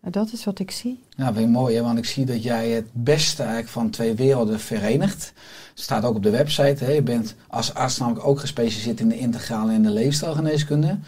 Nou, 0.00 0.12
dat 0.12 0.32
is 0.32 0.44
wat 0.44 0.58
ik 0.58 0.70
zie. 0.70 0.98
Nou, 1.16 1.34
weer 1.34 1.48
mooi, 1.48 1.76
hè? 1.76 1.82
want 1.82 1.98
ik 1.98 2.04
zie 2.04 2.24
dat 2.24 2.42
jij 2.42 2.70
het 2.70 2.88
beste 2.92 3.42
eigenlijk 3.42 3.72
van 3.72 3.90
twee 3.90 4.14
werelden 4.14 4.60
verenigt. 4.60 5.32
Het 5.70 5.80
staat 5.80 6.04
ook 6.04 6.16
op 6.16 6.22
de 6.22 6.30
website. 6.30 6.84
Hè? 6.84 6.90
Je 6.92 7.02
bent 7.02 7.34
als 7.48 7.74
arts 7.74 7.98
namelijk 7.98 8.26
ook 8.26 8.40
gespecialiseerd 8.40 9.00
in 9.00 9.08
de 9.08 9.18
integrale 9.18 9.72
en 9.72 9.82
de 9.82 9.90
leefstijlgeneeskunde. 9.90 10.98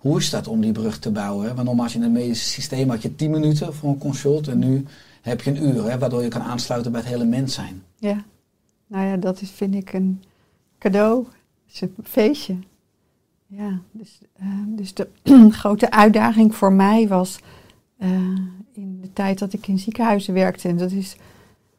Hoe 0.00 0.18
is 0.18 0.30
dat 0.30 0.48
om 0.48 0.60
die 0.60 0.72
brug 0.72 0.98
te 0.98 1.10
bouwen? 1.10 1.54
Want 1.54 1.66
normaal 1.66 1.84
als 1.84 1.92
je 1.92 1.98
in 1.98 2.04
het 2.04 2.12
medische 2.12 2.48
systeem 2.48 2.90
had 2.90 3.02
je 3.02 3.16
10 3.16 3.30
minuten 3.30 3.74
voor 3.74 3.88
een 3.88 3.98
consult 3.98 4.48
en 4.48 4.58
nu 4.58 4.84
heb 5.22 5.40
je 5.40 5.50
een 5.50 5.62
uur, 5.62 5.90
hè? 5.90 5.98
waardoor 5.98 6.22
je 6.22 6.28
kan 6.28 6.42
aansluiten 6.42 6.92
bij 6.92 7.00
het 7.00 7.10
hele 7.10 7.24
mens 7.24 7.54
zijn. 7.54 7.82
Ja, 7.98 8.24
nou 8.86 9.06
ja, 9.06 9.16
dat 9.16 9.40
is, 9.40 9.50
vind 9.50 9.74
ik 9.74 9.92
een 9.92 10.22
cadeau. 10.78 11.26
Het 11.66 11.74
is 11.74 11.80
een 11.80 11.94
feestje. 12.02 12.56
Ja, 13.46 13.80
dus, 13.90 14.18
eh, 14.36 14.46
dus 14.66 14.94
de 14.94 15.08
grote 15.50 15.90
uitdaging 15.90 16.54
voor 16.54 16.72
mij 16.72 17.08
was 17.08 17.38
eh, 17.96 18.10
in 18.72 18.98
de 19.00 19.12
tijd 19.12 19.38
dat 19.38 19.52
ik 19.52 19.66
in 19.66 19.78
ziekenhuizen 19.78 20.34
werkte. 20.34 20.68
En 20.68 20.76
dat 20.76 20.90
is 20.90 21.16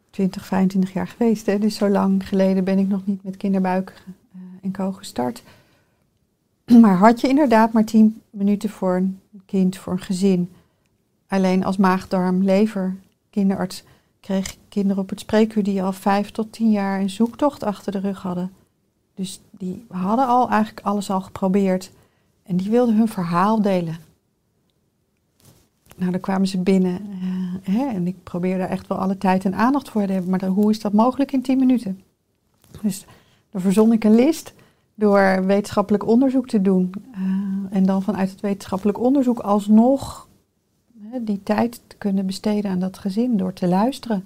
20, 0.09 0.45
25 0.45 0.93
jaar 0.93 1.07
geweest. 1.07 1.45
Hè? 1.45 1.59
Dus 1.59 1.75
zo 1.75 1.89
lang 1.89 2.27
geleden 2.27 2.63
ben 2.63 2.79
ik 2.79 2.87
nog 2.87 3.01
niet 3.05 3.23
met 3.23 3.37
kinderbuik 3.37 3.93
eh, 4.33 4.41
en 4.61 4.71
co 4.71 4.91
gestart. 4.91 5.43
Maar 6.81 6.97
had 6.97 7.21
je 7.21 7.27
inderdaad 7.27 7.71
maar 7.71 7.85
10 7.85 8.21
minuten 8.29 8.69
voor 8.69 8.95
een 8.95 9.19
kind, 9.45 9.77
voor 9.77 9.93
een 9.93 9.99
gezin. 9.99 10.51
Alleen 11.27 11.63
als 11.63 11.77
maag, 11.77 12.07
darm, 12.07 12.43
lever, 12.43 12.95
kinderarts 13.29 13.83
kreeg 14.19 14.51
ik 14.51 14.57
kinderen 14.69 15.03
op 15.03 15.09
het 15.09 15.19
spreekuur 15.19 15.63
die 15.63 15.83
al 15.83 15.93
vijf 15.93 16.31
tot 16.31 16.51
tien 16.51 16.71
jaar 16.71 16.99
een 16.99 17.09
zoektocht 17.09 17.63
achter 17.63 17.91
de 17.91 17.99
rug 17.99 18.21
hadden. 18.21 18.51
Dus 19.15 19.41
die 19.51 19.85
hadden 19.89 20.27
al 20.27 20.49
eigenlijk 20.49 20.85
alles 20.85 21.09
al 21.09 21.21
geprobeerd. 21.21 21.91
En 22.43 22.57
die 22.57 22.69
wilden 22.69 22.95
hun 22.95 23.07
verhaal 23.07 23.61
delen. 23.61 23.95
Nou, 25.97 26.11
dan 26.11 26.19
kwamen 26.19 26.47
ze 26.47 26.57
binnen. 26.57 27.01
eh, 27.01 27.75
hè, 27.75 27.85
en 27.85 28.07
ik 28.07 28.23
probeerde 28.23 28.63
echt 28.63 28.87
wel 28.87 28.97
alle 28.97 29.17
tijd 29.17 29.45
en 29.45 29.55
aandacht 29.55 29.89
voor 29.89 30.05
te 30.05 30.11
hebben. 30.11 30.31
Maar 30.31 30.45
hoe 30.45 30.71
is 30.71 30.79
dat 30.79 30.93
mogelijk 30.93 31.31
in 31.31 31.41
tien 31.41 31.59
minuten? 31.59 32.01
Dus 32.81 33.05
dan 33.49 33.61
verzon 33.61 33.91
ik 33.91 34.03
een 34.03 34.15
list 34.15 34.53
door 35.01 35.45
wetenschappelijk 35.45 36.07
onderzoek 36.07 36.47
te 36.47 36.61
doen. 36.61 36.91
eh, 37.13 37.77
en 37.77 37.85
dan 37.85 38.03
vanuit 38.03 38.29
het 38.31 38.41
wetenschappelijk 38.41 38.99
onderzoek 38.99 39.39
alsnog 39.39 40.27
die 41.21 41.43
tijd 41.43 41.81
te 41.87 41.95
kunnen 41.95 42.25
besteden 42.25 42.71
aan 42.71 42.79
dat 42.79 42.97
gezin 42.97 43.37
door 43.37 43.53
te 43.53 43.67
luisteren. 43.67 44.25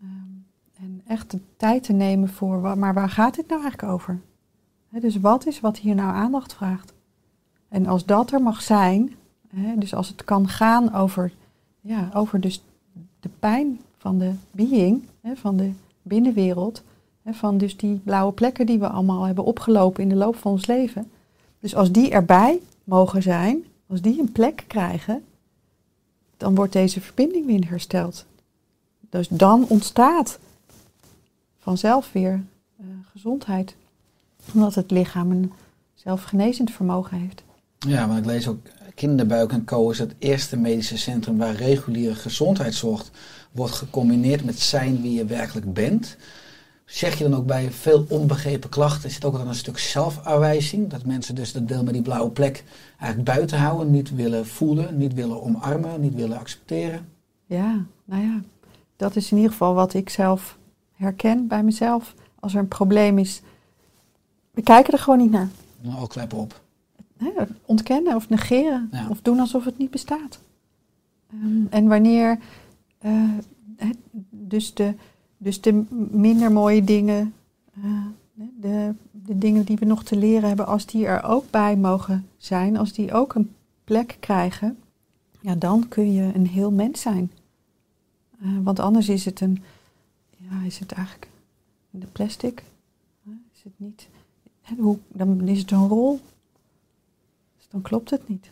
Ehm, 0.00 0.84
en 0.84 1.02
echt 1.06 1.30
de 1.30 1.38
tijd 1.56 1.82
te 1.82 1.92
nemen 1.92 2.28
voor, 2.28 2.78
maar 2.78 2.94
waar 2.94 3.08
gaat 3.08 3.34
dit 3.34 3.48
nou 3.48 3.60
eigenlijk 3.62 3.92
over? 3.92 4.20
Dus 4.88 5.20
wat 5.20 5.46
is 5.46 5.60
wat 5.60 5.78
hier 5.78 5.94
nou 5.94 6.14
aandacht 6.14 6.54
vraagt? 6.54 6.92
En 7.68 7.86
als 7.86 8.04
dat 8.04 8.32
er 8.32 8.42
mag 8.42 8.62
zijn, 8.62 9.14
dus 9.76 9.94
als 9.94 10.08
het 10.08 10.24
kan 10.24 10.48
gaan 10.48 10.94
over, 10.94 11.32
ja, 11.80 12.10
over 12.14 12.40
dus 12.40 12.64
de 13.20 13.30
pijn 13.38 13.80
van 13.96 14.18
de 14.18 14.32
being, 14.50 15.02
van 15.34 15.56
de 15.56 15.72
binnenwereld, 16.02 16.82
van 17.30 17.58
dus 17.58 17.76
die 17.76 18.00
blauwe 18.04 18.32
plekken 18.32 18.66
die 18.66 18.78
we 18.78 18.88
allemaal 18.88 19.24
hebben 19.24 19.44
opgelopen 19.44 20.02
in 20.02 20.08
de 20.08 20.14
loop 20.14 20.36
van 20.36 20.52
ons 20.52 20.66
leven. 20.66 21.10
Dus 21.60 21.74
als 21.74 21.92
die 21.92 22.10
erbij 22.10 22.60
mogen 22.84 23.22
zijn, 23.22 23.64
als 23.86 24.00
die 24.00 24.20
een 24.20 24.32
plek 24.32 24.64
krijgen, 24.66 25.24
dan 26.36 26.54
wordt 26.54 26.72
deze 26.72 27.00
verbinding 27.00 27.46
weer 27.46 27.68
hersteld. 27.68 28.24
Dus 29.10 29.28
dan 29.28 29.66
ontstaat 29.68 30.38
vanzelf 31.58 32.12
weer 32.12 32.44
eh, 32.78 32.86
gezondheid. 33.12 33.74
Omdat 34.54 34.74
het 34.74 34.90
lichaam 34.90 35.30
een 35.30 35.52
zelfgenezend 35.94 36.70
vermogen 36.70 37.18
heeft. 37.18 37.42
Ja, 37.78 38.06
want 38.06 38.18
ik 38.18 38.24
lees 38.24 38.48
ook 38.48 38.58
Kinderbuik 38.94 39.52
en 39.52 39.64
Co. 39.64 39.90
is 39.90 39.98
het 39.98 40.14
eerste 40.18 40.56
medische 40.56 40.98
centrum 40.98 41.38
waar 41.38 41.54
reguliere 41.54 42.14
gezondheidszorg 42.14 43.10
wordt 43.52 43.74
gecombineerd 43.74 44.44
met 44.44 44.58
zijn 44.58 45.02
wie 45.02 45.12
je 45.12 45.24
werkelijk 45.24 45.72
bent. 45.72 46.16
Zeg 46.84 47.18
je 47.18 47.24
dan 47.28 47.34
ook 47.38 47.46
bij 47.46 47.70
veel 47.70 48.06
onbegrepen 48.08 48.70
klachten, 48.70 49.10
zit 49.10 49.24
ook 49.24 49.36
dan 49.36 49.48
een 49.48 49.54
stuk 49.54 49.78
zelfafwijzing? 49.78 50.88
Dat 50.88 51.04
mensen 51.04 51.34
dus 51.34 51.52
dat 51.52 51.68
deel 51.68 51.82
met 51.82 51.92
die 51.92 52.02
blauwe 52.02 52.30
plek 52.30 52.64
eigenlijk 52.98 53.36
buiten 53.36 53.58
houden, 53.58 53.90
niet 53.90 54.14
willen 54.14 54.46
voelen, 54.46 54.98
niet 54.98 55.14
willen 55.14 55.42
omarmen, 55.42 56.00
niet 56.00 56.14
willen 56.14 56.38
accepteren? 56.38 57.08
Ja, 57.46 57.84
nou 58.04 58.22
ja, 58.22 58.40
dat 58.96 59.16
is 59.16 59.30
in 59.30 59.36
ieder 59.36 59.52
geval 59.52 59.74
wat 59.74 59.94
ik 59.94 60.08
zelf 60.10 60.58
herken 60.92 61.46
bij 61.46 61.62
mezelf. 61.62 62.14
Als 62.40 62.54
er 62.54 62.58
een 62.60 62.68
probleem 62.68 63.18
is, 63.18 63.42
we 64.50 64.62
kijken 64.62 64.92
er 64.92 64.98
gewoon 64.98 65.18
niet 65.18 65.30
naar. 65.30 65.48
Nou, 65.80 65.96
al 65.96 66.06
klep 66.06 66.32
op. 66.32 66.60
Hè, 67.16 67.30
ontkennen 67.64 68.14
of 68.16 68.28
negeren 68.28 68.88
Ja. 68.92 69.06
of 69.08 69.20
doen 69.20 69.38
alsof 69.40 69.64
het 69.64 69.78
niet 69.78 69.90
bestaat. 69.90 70.38
Ehm, 71.32 71.66
en 71.70 71.86
wanneer 71.88 72.38
eh, 72.98 73.22
dus, 74.30 74.74
de, 74.74 74.94
dus 75.42 75.60
de 75.60 75.84
minder 76.10 76.52
mooie 76.52 76.84
dingen, 76.84 77.34
eh, 77.74 78.06
de, 78.34 78.94
de 79.10 79.38
dingen 79.38 79.64
die 79.64 79.76
we 79.76 79.84
nog 79.84 80.04
te 80.04 80.16
leren 80.16 80.48
hebben, 80.48 80.66
als 80.66 80.86
die 80.86 81.06
er 81.06 81.22
ook 81.22 81.50
bij 81.50 81.76
mogen 81.76 82.26
zijn, 82.36 82.76
als 82.76 82.92
die 82.92 83.12
ook 83.12 83.34
een 83.34 83.54
plek 83.84 84.16
krijgen, 84.20 84.78
ja, 85.40 85.54
dan 85.54 85.88
kun 85.88 86.12
je 86.12 86.34
een 86.34 86.46
heel 86.46 86.70
mens 86.70 87.00
zijn. 87.00 87.32
Eh, 88.40 88.48
want 88.62 88.80
anders 88.80 89.08
is 89.08 89.24
het 89.24 89.40
een, 89.40 89.62
ja, 90.36 90.62
is 90.64 90.78
het 90.78 90.92
eigenlijk 90.92 91.28
de 91.90 92.06
plastic? 92.06 92.62
Is 93.54 93.62
het 93.62 93.72
niet? 93.76 94.08
Hoe, 94.78 94.98
dan 95.08 95.48
is 95.48 95.58
het 95.58 95.70
een 95.70 95.88
rol. 95.88 96.20
Dus 97.56 97.66
dan 97.68 97.82
klopt 97.82 98.10
het 98.10 98.28
niet. 98.28 98.50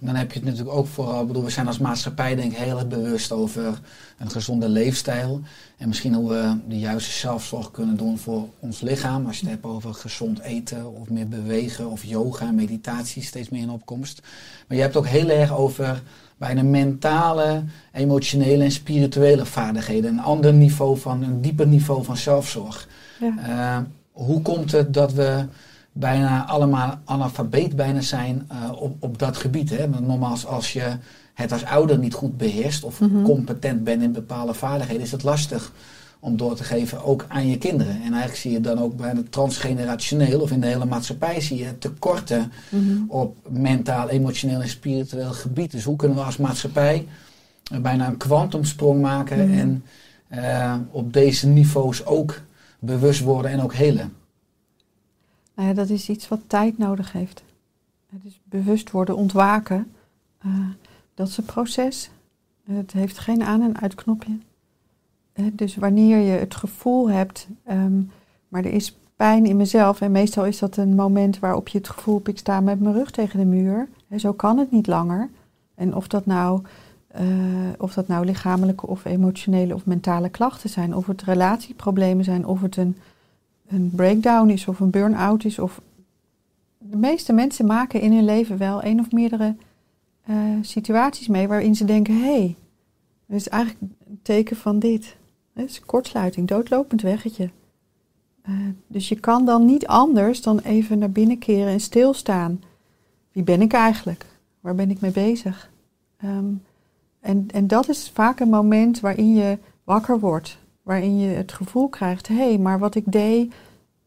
Dan 0.00 0.14
heb 0.14 0.32
je 0.32 0.38
het 0.38 0.48
natuurlijk 0.48 0.76
ook 0.76 0.86
vooral, 0.86 1.26
bedoel, 1.26 1.44
we 1.44 1.50
zijn 1.50 1.66
als 1.66 1.78
maatschappij 1.78 2.34
denk 2.34 2.52
ik 2.52 2.58
heel 2.58 2.76
erg 2.76 2.88
bewust 2.88 3.32
over 3.32 3.80
een 4.18 4.30
gezonde 4.30 4.68
leefstijl. 4.68 5.40
En 5.76 5.88
misschien 5.88 6.14
hoe 6.14 6.28
we 6.28 6.56
de 6.68 6.78
juiste 6.78 7.10
zelfzorg 7.10 7.70
kunnen 7.70 7.96
doen 7.96 8.18
voor 8.18 8.48
ons 8.58 8.80
lichaam. 8.80 9.26
Als 9.26 9.40
je 9.40 9.46
het 9.46 9.54
hebt 9.54 9.64
over 9.64 9.94
gezond 9.94 10.40
eten 10.40 10.94
of 10.94 11.10
meer 11.10 11.28
bewegen 11.28 11.90
of 11.90 12.04
yoga, 12.04 12.50
meditatie 12.50 13.22
steeds 13.22 13.48
meer 13.48 13.62
in 13.62 13.70
opkomst. 13.70 14.22
Maar 14.68 14.76
je 14.76 14.82
hebt 14.82 14.94
het 14.94 15.04
ook 15.04 15.10
heel 15.10 15.28
erg 15.28 15.56
over 15.56 16.02
bijna 16.36 16.62
mentale, 16.62 17.64
emotionele 17.92 18.64
en 18.64 18.70
spirituele 18.70 19.46
vaardigheden. 19.46 20.10
Een 20.10 20.20
ander 20.20 20.52
niveau 20.52 20.98
van, 20.98 21.22
een 21.22 21.40
dieper 21.40 21.66
niveau 21.66 22.04
van 22.04 22.16
zelfzorg. 22.16 22.88
Ja. 23.20 23.34
Eh, 23.38 23.82
hoe 24.12 24.42
komt 24.42 24.72
het 24.72 24.94
dat 24.94 25.12
we 25.12 25.46
bijna 25.98 26.46
allemaal 26.46 26.98
analfabeet 27.04 27.76
bijna 27.76 28.00
zijn 28.00 28.44
eh, 28.48 28.56
op, 28.82 28.96
op 29.02 29.18
dat 29.18 29.36
gebied? 29.36 29.70
Hè? 29.70 29.90
Want 29.90 30.06
normaal 30.06 30.36
als 30.46 30.72
je 30.72 30.96
het 31.34 31.52
als 31.52 31.64
ouder 31.64 31.98
niet 31.98 32.14
goed 32.14 32.36
beheerst 32.36 32.84
of 32.84 33.00
Mhm. 33.00 33.22
competent 33.22 33.84
bent 33.84 34.02
in 34.02 34.12
bepaalde 34.12 34.54
vaardigheden, 34.54 35.02
is 35.02 35.12
het 35.12 35.22
lastig 35.22 35.72
om 36.20 36.36
door 36.36 36.54
te 36.56 36.64
geven 36.64 37.04
ook 37.04 37.24
aan 37.28 37.48
je 37.48 37.58
kinderen. 37.58 37.92
En 37.94 38.00
eigenlijk 38.12 38.36
zie 38.36 38.50
je 38.52 38.60
dan 38.60 38.78
ook 38.78 38.96
bijna 38.96 39.20
transgenerationeel 39.30 40.40
of 40.40 40.50
in 40.50 40.60
de 40.60 40.66
hele 40.66 40.84
maatschappij 40.84 41.40
zie 41.40 41.58
je 41.58 41.78
tekorten 41.78 42.52
Mhm. 42.70 43.02
op 43.08 43.36
mentaal, 43.48 44.08
emotioneel 44.08 44.60
en 44.60 44.68
spiritueel 44.68 45.30
gebied. 45.32 45.70
Dus 45.70 45.84
hoe 45.84 45.96
kunnen 45.96 46.16
we 46.16 46.22
als 46.24 46.36
maatschappij 46.36 47.06
eh, 47.72 47.78
bijna 47.80 48.06
een 48.06 48.16
kwantumsprong 48.16 49.00
maken 49.00 49.48
Mhm. 49.50 49.58
en 49.58 49.84
eh, 50.28 50.74
op 50.90 51.12
deze 51.12 51.46
niveaus 51.46 52.06
ook 52.06 52.40
bewust 52.78 53.20
worden 53.20 53.50
en 53.50 53.62
ook 53.62 53.74
helen? 53.74 54.12
Nou 55.56 55.68
ja, 55.68 55.74
dat 55.74 55.88
is 55.88 56.08
iets 56.08 56.28
wat 56.28 56.40
tijd 56.46 56.78
nodig 56.78 57.12
heeft. 57.12 57.42
Het 58.10 58.24
is 58.24 58.40
bewust 58.44 58.90
worden, 58.90 59.16
ontwaken. 59.16 59.92
eh, 60.38 60.50
dat 61.14 61.28
is 61.28 61.36
een 61.36 61.44
proces. 61.44 62.10
Het 62.64 62.92
heeft 62.92 63.18
geen 63.18 63.42
aan- 63.42 63.62
en 63.62 63.80
uitknopje. 63.80 64.38
dus 65.52 65.76
wanneer 65.76 66.18
je 66.18 66.38
het 66.38 66.54
gevoel 66.54 67.10
hebt, 67.10 67.48
ehm, 67.64 68.00
maar 68.48 68.64
er 68.64 68.72
is 68.72 68.96
pijn 69.16 69.46
in 69.46 69.56
mezelf. 69.56 70.00
En 70.00 70.12
meestal 70.12 70.44
is 70.46 70.58
dat 70.58 70.76
een 70.76 70.94
moment 70.94 71.38
waarop 71.38 71.68
je 71.68 71.78
het 71.78 71.88
gevoel 71.88 72.14
hebt, 72.14 72.28
ik 72.28 72.38
sta 72.38 72.60
met 72.60 72.80
mijn 72.80 72.94
rug 72.94 73.10
tegen 73.10 73.38
de 73.38 73.44
muur. 73.44 73.88
En 74.08 74.20
zo 74.20 74.32
kan 74.32 74.58
het 74.58 74.70
niet 74.70 74.86
langer. 74.86 75.28
En 75.74 75.94
of 75.94 76.08
dat 76.08 76.26
nou, 76.26 76.62
eh, 77.06 77.24
of 77.78 77.94
dat 77.94 78.08
nou 78.08 78.24
lichamelijke 78.24 78.86
of 78.86 79.04
emotionele 79.04 79.74
of 79.74 79.86
mentale 79.86 80.28
klachten 80.28 80.70
zijn, 80.70 80.94
of 80.94 81.06
het 81.06 81.22
relatieproblemen 81.22 82.24
zijn, 82.24 82.46
of 82.46 82.60
het 82.60 82.76
een, 82.76 82.96
een 83.68 83.90
breakdown 83.94 84.48
is 84.48 84.68
of 84.68 84.80
een 84.80 84.90
burn-out 84.90 85.44
is. 85.44 85.58
Of 85.58 85.80
de 86.78 86.96
meeste 86.96 87.32
mensen 87.32 87.66
maken 87.66 88.00
in 88.00 88.12
hun 88.12 88.24
leven 88.24 88.58
wel 88.58 88.84
een 88.84 89.00
of 89.00 89.12
meerdere 89.12 89.56
eh, 90.22 90.36
situaties 90.60 91.28
mee 91.28 91.48
waarin 91.48 91.74
ze 91.74 91.84
denken, 91.84 92.14
hé, 92.14 92.38
hey, 92.38 92.56
dat 93.26 93.36
is 93.36 93.48
eigenlijk 93.48 93.92
een 94.08 94.18
teken 94.22 94.56
van 94.56 94.78
dit. 94.78 95.16
Het 95.52 95.70
is 95.70 95.80
kortsluiting, 95.80 96.48
doodlopend 96.48 97.02
weggetje. 97.02 97.50
Uh, 98.48 98.56
dus 98.86 99.08
je 99.08 99.20
kan 99.20 99.44
dan 99.44 99.64
niet 99.64 99.86
anders 99.86 100.42
dan 100.42 100.58
even 100.58 100.98
naar 100.98 101.10
binnen 101.10 101.38
keren 101.38 101.72
en 101.72 101.80
stilstaan. 101.80 102.62
Wie 103.32 103.42
ben 103.42 103.60
ik 103.60 103.72
eigenlijk? 103.72 104.26
Waar 104.60 104.74
ben 104.74 104.90
ik 104.90 105.00
mee 105.00 105.10
bezig? 105.10 105.70
Um, 106.24 106.62
en, 107.20 107.46
en 107.50 107.66
dat 107.66 107.88
is 107.88 108.10
vaak 108.14 108.40
een 108.40 108.48
moment 108.48 109.00
waarin 109.00 109.34
je 109.34 109.58
wakker 109.84 110.20
wordt. 110.20 110.58
Waarin 110.86 111.18
je 111.18 111.28
het 111.28 111.52
gevoel 111.52 111.88
krijgt, 111.88 112.28
hé, 112.28 112.34
hey, 112.34 112.58
maar 112.58 112.78
wat 112.78 112.94
ik 112.94 113.12
deed, 113.12 113.54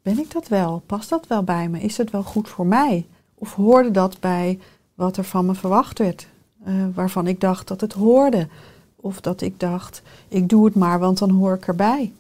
ben 0.02 0.20
ik 0.20 0.32
dat 0.32 0.48
wel? 0.48 0.82
Past 0.86 1.10
dat 1.10 1.28
wel 1.28 1.44
bij 1.44 1.70
me? 1.70 1.80
Is 1.80 1.98
het 1.98 2.12
wel 2.12 2.24
goed 2.24 2.50
voor 2.50 2.66
mij? 2.66 3.06
Of 3.36 3.54
hoorde 3.54 3.92
dat 3.92 4.20
bij 4.20 4.60
wat 4.94 5.18
er 5.18 5.24
van 5.24 5.46
me 5.46 5.56
verwacht 5.56 6.00
werd? 6.00 6.28
Uh, 6.68 6.86
waarvan 6.94 7.28
ik 7.28 7.42
dacht 7.42 7.68
dat 7.68 7.82
het 7.82 7.94
hoorde. 7.94 8.48
Of 8.96 9.22
dat 9.22 9.42
ik 9.42 9.60
dacht, 9.60 10.02
ik 10.28 10.50
doe 10.50 10.66
het 10.66 10.76
maar, 10.76 11.00
want 11.00 11.18
dan 11.18 11.30
hoor 11.30 11.54
ik 11.54 11.68
erbij. 11.68 12.12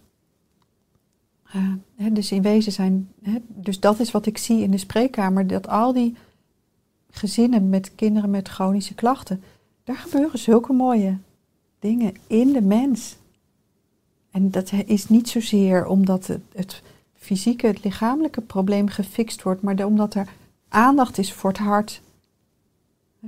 Hè, 1.95 2.11
dus 2.11 2.31
in 2.31 2.41
wezen 2.41 2.71
zijn, 2.71 3.09
hè, 3.21 3.37
dus 3.47 3.79
dat 3.79 3.99
is 3.99 4.11
wat 4.11 4.25
ik 4.25 4.37
zie 4.37 4.63
in 4.63 4.71
de 4.71 4.77
spreekkamer, 4.77 5.47
dat 5.47 5.67
al 5.67 5.93
die 5.93 6.15
gezinnen 7.11 7.69
met 7.69 7.95
kinderen 7.95 8.29
met 8.29 8.49
chronische 8.49 8.95
klachten, 8.95 9.43
daar 9.83 9.95
gebeuren 9.95 10.39
zulke 10.39 10.73
mooie 10.73 11.17
dingen 11.79 12.13
in 12.27 12.51
de 12.51 12.61
mens. 12.61 13.17
En 14.31 14.51
dat 14.51 14.71
is 14.85 15.09
niet 15.09 15.29
zozeer 15.29 15.85
omdat 15.85 16.27
het, 16.27 16.41
het 16.53 16.81
fysieke, 17.17 17.67
het 17.67 17.83
lichamelijke 17.83 18.41
probleem 18.41 18.87
gefixt 18.87 19.43
wordt, 19.43 19.61
maar 19.61 19.85
omdat 19.85 20.13
er 20.13 20.27
aandacht 20.69 21.17
is 21.17 21.33
voor 21.33 21.49
het 21.49 21.59
hart, 21.59 22.01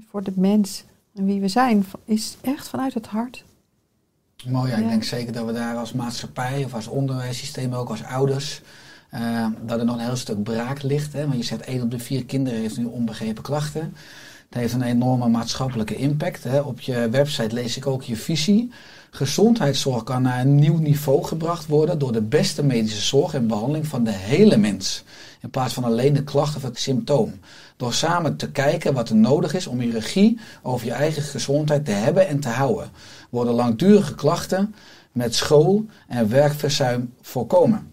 voor 0.09 0.23
de 0.23 0.33
mens 0.35 0.83
en 1.15 1.25
wie 1.25 1.41
we 1.41 1.47
zijn, 1.47 1.85
is 2.05 2.37
echt 2.41 2.69
vanuit 2.69 2.93
het 2.93 3.07
hart. 3.07 3.43
Mooi, 4.47 4.71
ja. 4.71 4.77
ik 4.77 4.87
denk 4.87 5.03
zeker 5.03 5.33
dat 5.33 5.45
we 5.45 5.53
daar 5.53 5.75
als 5.75 5.93
maatschappij 5.93 6.63
of 6.63 6.73
als 6.73 6.87
onderwijssysteem, 6.87 7.73
ook 7.73 7.89
als 7.89 8.03
ouders, 8.03 8.61
uh, 9.13 9.47
dat 9.65 9.79
er 9.79 9.85
nog 9.85 9.95
een 9.95 10.05
heel 10.05 10.15
stuk 10.15 10.43
braak 10.43 10.81
ligt. 10.81 11.13
Hè? 11.13 11.21
Want 11.27 11.37
je 11.37 11.43
zegt 11.43 11.61
één 11.61 11.81
op 11.81 11.91
de 11.91 11.99
vier 11.99 12.25
kinderen 12.25 12.59
heeft 12.59 12.77
nu 12.77 12.85
onbegrepen 12.85 13.43
klachten. 13.43 13.95
Dat 14.49 14.59
heeft 14.61 14.73
een 14.73 14.81
enorme 14.81 15.27
maatschappelijke 15.27 15.95
impact. 15.95 16.43
Hè? 16.43 16.59
Op 16.59 16.79
je 16.79 17.09
website 17.09 17.55
lees 17.55 17.77
ik 17.77 17.87
ook 17.87 18.03
je 18.03 18.15
visie. 18.15 18.71
Gezondheidszorg 19.13 20.03
kan 20.03 20.21
naar 20.21 20.39
een 20.39 20.55
nieuw 20.55 20.77
niveau 20.77 21.23
gebracht 21.23 21.67
worden 21.67 21.99
door 21.99 22.11
de 22.11 22.21
beste 22.21 22.63
medische 22.63 23.01
zorg 23.01 23.33
en 23.33 23.47
behandeling 23.47 23.87
van 23.87 24.03
de 24.03 24.11
hele 24.11 24.57
mens. 24.57 25.03
In 25.41 25.49
plaats 25.49 25.73
van 25.73 25.83
alleen 25.83 26.13
de 26.13 26.23
klacht 26.23 26.55
of 26.55 26.61
het 26.61 26.79
symptoom. 26.79 27.33
Door 27.77 27.93
samen 27.93 28.35
te 28.35 28.51
kijken 28.51 28.93
wat 28.93 29.09
er 29.09 29.15
nodig 29.15 29.53
is 29.53 29.67
om 29.67 29.81
je 29.81 29.91
regie 29.91 30.39
over 30.61 30.85
je 30.85 30.93
eigen 30.93 31.23
gezondheid 31.23 31.85
te 31.85 31.91
hebben 31.91 32.27
en 32.27 32.39
te 32.39 32.49
houden, 32.49 32.89
worden 33.29 33.53
langdurige 33.53 34.15
klachten 34.15 34.75
met 35.11 35.35
school- 35.35 35.85
en 36.07 36.29
werkverzuim 36.29 37.13
voorkomen. 37.21 37.91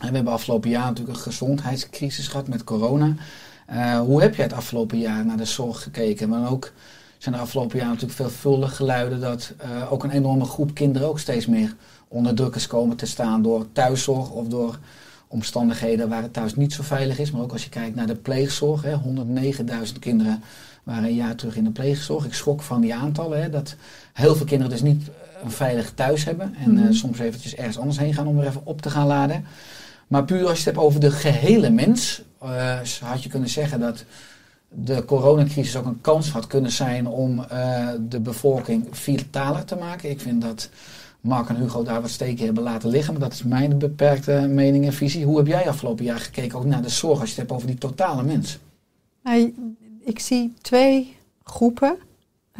En 0.00 0.08
we 0.08 0.14
hebben 0.14 0.32
afgelopen 0.32 0.70
jaar 0.70 0.86
natuurlijk 0.86 1.16
een 1.16 1.22
gezondheidscrisis 1.22 2.28
gehad 2.28 2.48
met 2.48 2.64
corona. 2.64 3.14
Uh, 3.72 4.00
hoe 4.00 4.20
heb 4.20 4.34
jij 4.34 4.44
het 4.44 4.54
afgelopen 4.54 4.98
jaar 4.98 5.26
naar 5.26 5.36
de 5.36 5.44
zorg 5.44 5.82
gekeken? 5.82 6.28
Maar 6.28 6.50
ook 6.50 6.72
zijn 7.22 7.34
er 7.34 7.40
afgelopen 7.40 7.78
jaar 7.78 7.86
natuurlijk 7.86 8.14
veelvuldig 8.14 8.76
geluiden 8.76 9.20
dat 9.20 9.52
uh, 9.64 9.92
ook 9.92 10.04
een 10.04 10.10
enorme 10.10 10.44
groep 10.44 10.74
kinderen 10.74 11.08
ook 11.08 11.18
steeds 11.18 11.46
meer 11.46 11.74
onder 12.08 12.34
druk 12.34 12.54
is 12.54 12.66
komen 12.66 12.96
te 12.96 13.06
staan 13.06 13.42
door 13.42 13.66
thuiszorg 13.72 14.30
of 14.30 14.46
door 14.46 14.78
omstandigheden 15.28 16.08
waar 16.08 16.22
het 16.22 16.32
thuis 16.32 16.54
niet 16.54 16.72
zo 16.72 16.82
veilig 16.82 17.18
is. 17.18 17.30
Maar 17.30 17.42
ook 17.42 17.52
als 17.52 17.64
je 17.64 17.70
kijkt 17.70 17.96
naar 17.96 18.06
de 18.06 18.14
pleegzorg, 18.14 18.84
109.000 18.84 19.98
kinderen 19.98 20.42
waren 20.82 21.04
een 21.04 21.14
jaar 21.14 21.34
terug 21.34 21.56
in 21.56 21.64
de 21.64 21.70
pleegzorg. 21.70 22.24
Ik 22.24 22.34
schrok 22.34 22.62
van 22.62 22.80
die 22.80 22.94
aantallen, 22.94 23.42
hè, 23.42 23.50
dat 23.50 23.76
heel 24.12 24.34
veel 24.34 24.46
kinderen 24.46 24.72
dus 24.72 24.82
niet 24.82 25.08
een 25.42 25.50
veilig 25.50 25.92
thuis 25.94 26.24
hebben. 26.24 26.54
En 26.54 26.70
mm 26.70 26.76
-hmm. 26.76 26.86
uh, 26.86 26.92
soms 26.92 27.18
eventjes 27.18 27.54
ergens 27.54 27.78
anders 27.78 27.98
heen 27.98 28.14
gaan 28.14 28.26
om 28.26 28.38
er 28.38 28.46
even 28.46 28.66
op 28.66 28.82
te 28.82 28.90
gaan 28.90 29.06
laden. 29.06 29.44
Maar 30.06 30.24
puur 30.24 30.46
als 30.46 30.58
je 30.58 30.64
het 30.64 30.74
hebt 30.74 30.86
over 30.86 31.00
de 31.00 31.10
gehele 31.10 31.70
mens, 31.70 32.22
uh, 32.42 32.78
had 33.00 33.22
je 33.22 33.28
kunnen 33.28 33.48
zeggen 33.48 33.80
dat 33.80 34.04
de 34.74 35.04
coronacrisis 35.04 35.76
ook 35.76 35.84
een 35.84 36.00
kans 36.00 36.30
had 36.30 36.46
kunnen 36.46 36.70
zijn 36.70 37.06
om 37.06 37.38
uh, 37.38 37.88
de 38.08 38.20
bevolking 38.20 38.86
vitaler 38.90 39.64
te 39.64 39.76
maken. 39.76 40.10
Ik 40.10 40.20
vind 40.20 40.42
dat 40.42 40.68
Mark 41.20 41.48
en 41.48 41.56
Hugo 41.56 41.82
daar 41.82 42.00
wat 42.00 42.10
steken 42.10 42.44
hebben 42.44 42.62
laten 42.62 42.88
liggen, 42.88 43.12
maar 43.12 43.22
dat 43.22 43.32
is 43.32 43.42
mijn 43.42 43.78
beperkte 43.78 44.46
mening 44.48 44.84
en 44.86 44.92
visie. 44.92 45.24
Hoe 45.24 45.36
heb 45.36 45.46
jij 45.46 45.68
afgelopen 45.68 46.04
jaar 46.04 46.20
gekeken 46.20 46.58
ook 46.58 46.64
naar 46.64 46.82
de 46.82 46.88
zorg 46.88 47.20
als 47.20 47.28
je 47.28 47.34
het 47.34 47.36
hebt 47.36 47.52
over 47.52 47.66
die 47.66 47.78
totale 47.78 48.22
mens? 48.22 48.58
Nou, 49.22 49.54
ik 50.04 50.18
zie 50.18 50.52
twee 50.60 51.16
groepen 51.44 51.96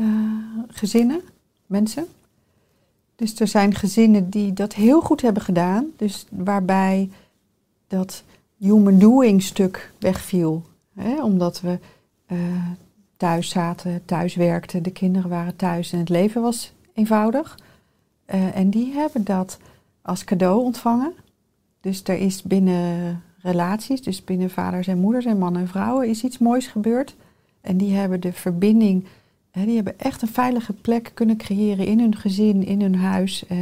uh, 0.00 0.06
gezinnen, 0.68 1.20
mensen. 1.66 2.06
Dus 3.16 3.40
er 3.40 3.48
zijn 3.48 3.74
gezinnen 3.74 4.30
die 4.30 4.52
dat 4.52 4.72
heel 4.72 5.00
goed 5.00 5.20
hebben 5.20 5.42
gedaan, 5.42 5.86
dus 5.96 6.26
waarbij 6.30 7.10
dat 7.88 8.22
human 8.56 8.98
doing 8.98 9.42
stuk 9.42 9.92
wegviel. 9.98 10.62
Hè? 10.94 11.22
Omdat 11.22 11.60
we 11.60 11.78
thuis 13.16 13.48
zaten, 13.48 14.04
thuis 14.04 14.34
werkten, 14.34 14.82
de 14.82 14.90
kinderen 14.90 15.30
waren 15.30 15.56
thuis 15.56 15.92
en 15.92 15.98
het 15.98 16.08
leven 16.08 16.42
was 16.42 16.72
eenvoudig. 16.94 17.58
Uh, 18.34 18.56
en 18.56 18.70
die 18.70 18.92
hebben 18.92 19.24
dat 19.24 19.58
als 20.02 20.24
cadeau 20.24 20.62
ontvangen. 20.62 21.12
Dus 21.80 22.02
er 22.04 22.18
is 22.18 22.42
binnen 22.42 23.22
relaties, 23.42 24.02
dus 24.02 24.24
binnen 24.24 24.50
vaders 24.50 24.86
en 24.86 24.98
moeders 24.98 25.24
en 25.24 25.38
mannen 25.38 25.62
en 25.62 25.68
vrouwen, 25.68 26.08
is 26.08 26.24
iets 26.24 26.38
moois 26.38 26.66
gebeurd. 26.66 27.16
En 27.60 27.76
die 27.76 27.94
hebben 27.94 28.20
de 28.20 28.32
verbinding, 28.32 29.06
die 29.50 29.74
hebben 29.74 29.98
echt 29.98 30.22
een 30.22 30.28
veilige 30.28 30.72
plek 30.72 31.10
kunnen 31.14 31.36
creëren 31.36 31.86
in 31.86 32.00
hun 32.00 32.16
gezin, 32.16 32.66
in 32.66 32.80
hun 32.80 32.96
huis. 32.96 33.44
Uh, 33.48 33.58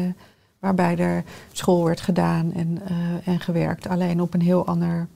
waarbij 0.59 0.96
er 0.96 1.24
school 1.52 1.85
werd 1.85 2.00
gedaan 2.00 2.52
en, 2.52 2.78
en 3.24 3.40
gewerkt. 3.40 3.88
Alleen 3.88 4.20
op 4.20 4.35
een 4.35 4.40
heel 4.40 4.66
ander, 4.66 5.09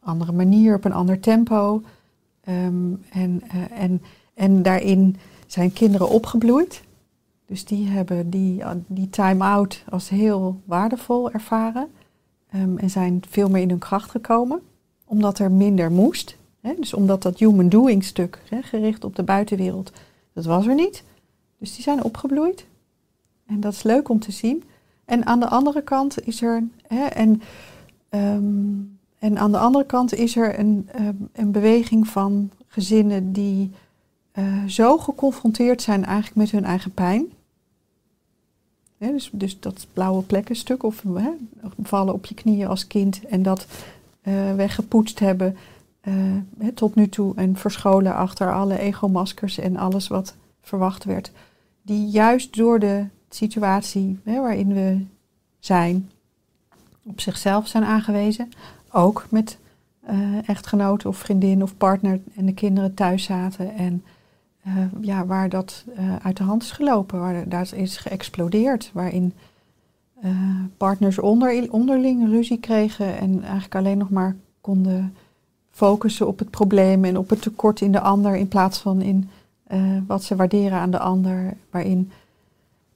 andere 0.00 0.32
manier, 0.32 0.74
op 0.74 0.84
een 0.84 0.92
ander 0.92 1.20
tempo. 1.20 1.82
Um, 2.48 3.02
en, 3.10 3.42
uh, 3.54 3.80
en, 3.82 4.02
en 4.34 4.62
daarin 4.62 5.16
zijn 5.46 5.72
kinderen 5.72 6.08
opgebloeid. 6.08 6.82
Dus 7.46 7.64
die 7.64 7.88
hebben 7.88 8.30
die, 8.30 8.62
die 8.86 9.10
time-out 9.10 9.84
als 9.88 10.08
heel 10.08 10.60
waardevol 10.64 11.30
ervaren. 11.30 11.88
Um, 12.54 12.78
en 12.78 12.90
zijn 12.90 13.22
veel 13.28 13.48
meer 13.48 13.62
in 13.62 13.68
hun 13.68 13.78
kracht 13.78 14.10
gekomen. 14.10 14.60
Omdat 15.04 15.38
er 15.38 15.50
minder 15.50 15.90
moest. 15.90 16.36
Hè? 16.60 16.74
Dus 16.78 16.94
omdat 16.94 17.22
dat 17.22 17.38
human 17.38 17.68
doing 17.68 18.04
stuk, 18.04 18.42
hè, 18.48 18.62
gericht 18.62 19.04
op 19.04 19.16
de 19.16 19.22
buitenwereld, 19.22 19.92
dat 20.32 20.44
was 20.44 20.66
er 20.66 20.74
niet. 20.74 21.04
Dus 21.58 21.74
die 21.74 21.82
zijn 21.82 22.04
opgebloeid. 22.04 22.66
En 23.46 23.60
dat 23.60 23.72
is 23.72 23.82
leuk 23.82 24.08
om 24.08 24.18
te 24.18 24.32
zien. 24.32 24.64
En 25.04 25.26
aan 25.26 25.40
de 25.40 25.48
andere 25.48 25.82
kant 25.82 26.26
is 26.26 26.42
er. 26.42 26.62
Hè, 26.86 27.04
en, 27.04 27.42
um, 28.10 28.97
en 29.18 29.38
aan 29.38 29.52
de 29.52 29.58
andere 29.58 29.86
kant 29.86 30.14
is 30.14 30.36
er 30.36 30.58
een, 30.58 30.88
um, 31.00 31.28
een 31.32 31.50
beweging 31.50 32.08
van 32.08 32.50
gezinnen 32.66 33.32
die 33.32 33.70
uh, 34.34 34.64
zo 34.64 34.98
geconfronteerd 34.98 35.82
zijn 35.82 36.04
eigenlijk 36.04 36.36
met 36.36 36.50
hun 36.50 36.64
eigen 36.64 36.92
pijn. 36.92 37.26
Dus, 38.98 39.30
dus 39.32 39.60
dat 39.60 39.86
blauwe 39.92 40.22
plekkenstuk 40.22 40.82
of 40.82 41.02
vallen 41.82 42.14
op 42.14 42.26
je 42.26 42.34
knieën 42.34 42.68
als 42.68 42.86
kind 42.86 43.26
en 43.26 43.42
dat 43.42 43.66
uh, 44.22 44.54
weggepoetst 44.54 45.18
hebben 45.18 45.56
hè, 46.58 46.72
tot 46.72 46.94
nu 46.94 47.08
toe 47.08 47.32
en 47.36 47.56
verscholen 47.56 48.14
achter 48.14 48.52
alle 48.52 48.78
egomaskers 48.78 49.58
en 49.58 49.76
alles 49.76 50.08
wat 50.08 50.34
verwacht 50.60 51.04
werd. 51.04 51.30
Die 51.82 52.08
juist 52.08 52.56
door 52.56 52.78
de 52.78 53.04
situatie 53.28 54.18
waarin 54.24 54.74
we 54.74 55.04
zijn, 55.58 56.10
op 57.02 57.20
zichzelf 57.20 57.66
zijn 57.66 57.84
aangewezen. 57.84 58.52
Ook 58.92 59.26
met 59.30 59.58
uh, 60.10 60.48
echtgenoot 60.48 61.06
of 61.06 61.16
vriendin 61.16 61.62
of 61.62 61.76
partner 61.76 62.20
en 62.36 62.46
de 62.46 62.54
kinderen 62.54 62.94
thuis 62.94 63.22
zaten. 63.22 63.74
En 63.74 64.04
uh, 64.66 64.74
ja, 65.00 65.26
waar 65.26 65.48
dat 65.48 65.84
uh, 65.98 66.16
uit 66.22 66.36
de 66.36 66.42
hand 66.42 66.62
is 66.62 66.70
gelopen, 66.70 67.20
waar 67.20 67.48
dat 67.48 67.72
is 67.72 67.96
geëxplodeerd. 67.96 68.90
Waarin 68.92 69.32
partners 70.76 71.18
onder, 71.18 71.72
onderling 71.72 72.28
ruzie 72.28 72.58
kregen 72.58 73.18
en 73.18 73.42
eigenlijk 73.42 73.74
alleen 73.74 73.98
nog 73.98 74.10
maar 74.10 74.36
konden 74.60 75.14
focussen 75.70 76.26
op 76.26 76.38
het 76.38 76.50
probleem 76.50 77.04
en 77.04 77.18
op 77.18 77.30
het 77.30 77.42
tekort 77.42 77.80
in 77.80 77.92
de 77.92 78.00
ander 78.00 78.36
in 78.36 78.48
plaats 78.48 78.78
van 78.78 79.02
in 79.02 79.30
wat 80.06 80.22
ze 80.22 80.36
waarderen 80.36 80.78
aan 80.78 80.90
de 80.90 80.98
ander. 80.98 81.56
Waarin 81.70 82.10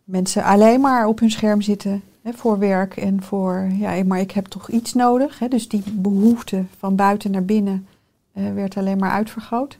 mensen 0.05 0.45
alleen 0.45 0.81
maar 0.81 1.07
op 1.07 1.19
hun 1.19 1.31
scherm 1.31 1.61
zitten 1.61 2.03
voor 2.25 2.59
werk 2.59 2.97
en 2.97 3.23
voor, 3.23 3.69
ja, 3.79 4.05
maar 4.05 4.21
ik 4.21 4.31
heb 4.31 4.47
toch 4.47 4.71
iets 4.71 4.93
nodig. 4.93 5.39
Hè, 5.39 5.49
dus 5.49 5.69
die 5.69 5.83
behoefte 5.93 6.65
van 6.79 6.97
buiten 6.97 7.31
naar 7.31 7.45
binnen 7.45 7.87
eh, 8.33 8.53
werd 8.53 8.77
alleen 8.77 8.99
maar 8.99 9.11
uitvergroot. 9.11 9.79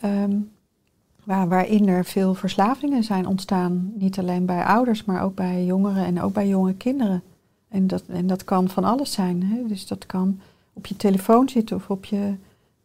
Ehm, 0.00 0.36
waar, 1.24 1.48
waarin 1.48 1.88
er 1.88 2.04
veel 2.04 2.34
verslavingen 2.34 3.04
zijn 3.04 3.26
ontstaan, 3.26 3.92
niet 3.94 4.18
alleen 4.18 4.46
bij 4.46 4.64
ouders, 4.64 5.04
maar 5.04 5.22
ook 5.22 5.34
bij 5.34 5.64
jongeren 5.64 6.04
en 6.04 6.20
ook 6.20 6.32
bij 6.32 6.48
jonge 6.48 6.74
kinderen. 6.74 7.22
En 7.68 7.86
dat, 7.86 8.02
en 8.06 8.26
dat 8.26 8.44
kan 8.44 8.68
van 8.68 8.84
alles 8.84 9.12
zijn. 9.12 9.42
Hè? 9.42 9.66
Dus 9.66 9.86
dat 9.86 10.06
kan 10.06 10.40
op 10.72 10.86
je 10.86 10.96
telefoon 10.96 11.48
zitten 11.48 11.76
of 11.76 11.90
op 11.90 12.04
je 12.04 12.34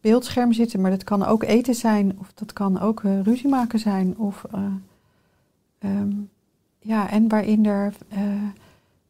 beeldscherm 0.00 0.52
zitten, 0.52 0.80
maar 0.80 0.90
dat 0.90 1.04
kan 1.04 1.24
ook 1.24 1.42
eten 1.42 1.74
zijn 1.74 2.18
of 2.18 2.32
dat 2.34 2.52
kan 2.52 2.80
ook 2.80 3.04
eh, 3.04 3.22
ruzie 3.22 3.48
maken 3.48 3.78
zijn. 3.78 4.18
Of, 4.18 4.44
eh, 4.50 4.64
ehm, 5.78 6.12
ja, 6.80 7.10
en 7.10 7.28
waarin 7.28 7.66
er, 7.66 7.94
eh, 8.08 8.48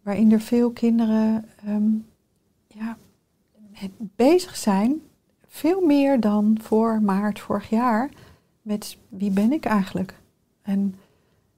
waarin 0.02 0.32
er 0.32 0.40
veel 0.40 0.70
kinderen 0.70 1.44
ehm, 1.64 1.90
ja, 2.66 2.96
bezig 4.16 4.56
zijn, 4.56 5.00
veel 5.48 5.80
meer 5.80 6.20
dan 6.20 6.58
voor 6.60 7.02
maart 7.02 7.40
vorig 7.40 7.70
jaar, 7.70 8.10
met 8.62 8.96
wie 9.08 9.30
ben 9.30 9.52
ik 9.52 9.64
eigenlijk? 9.64 10.14
En, 10.62 10.94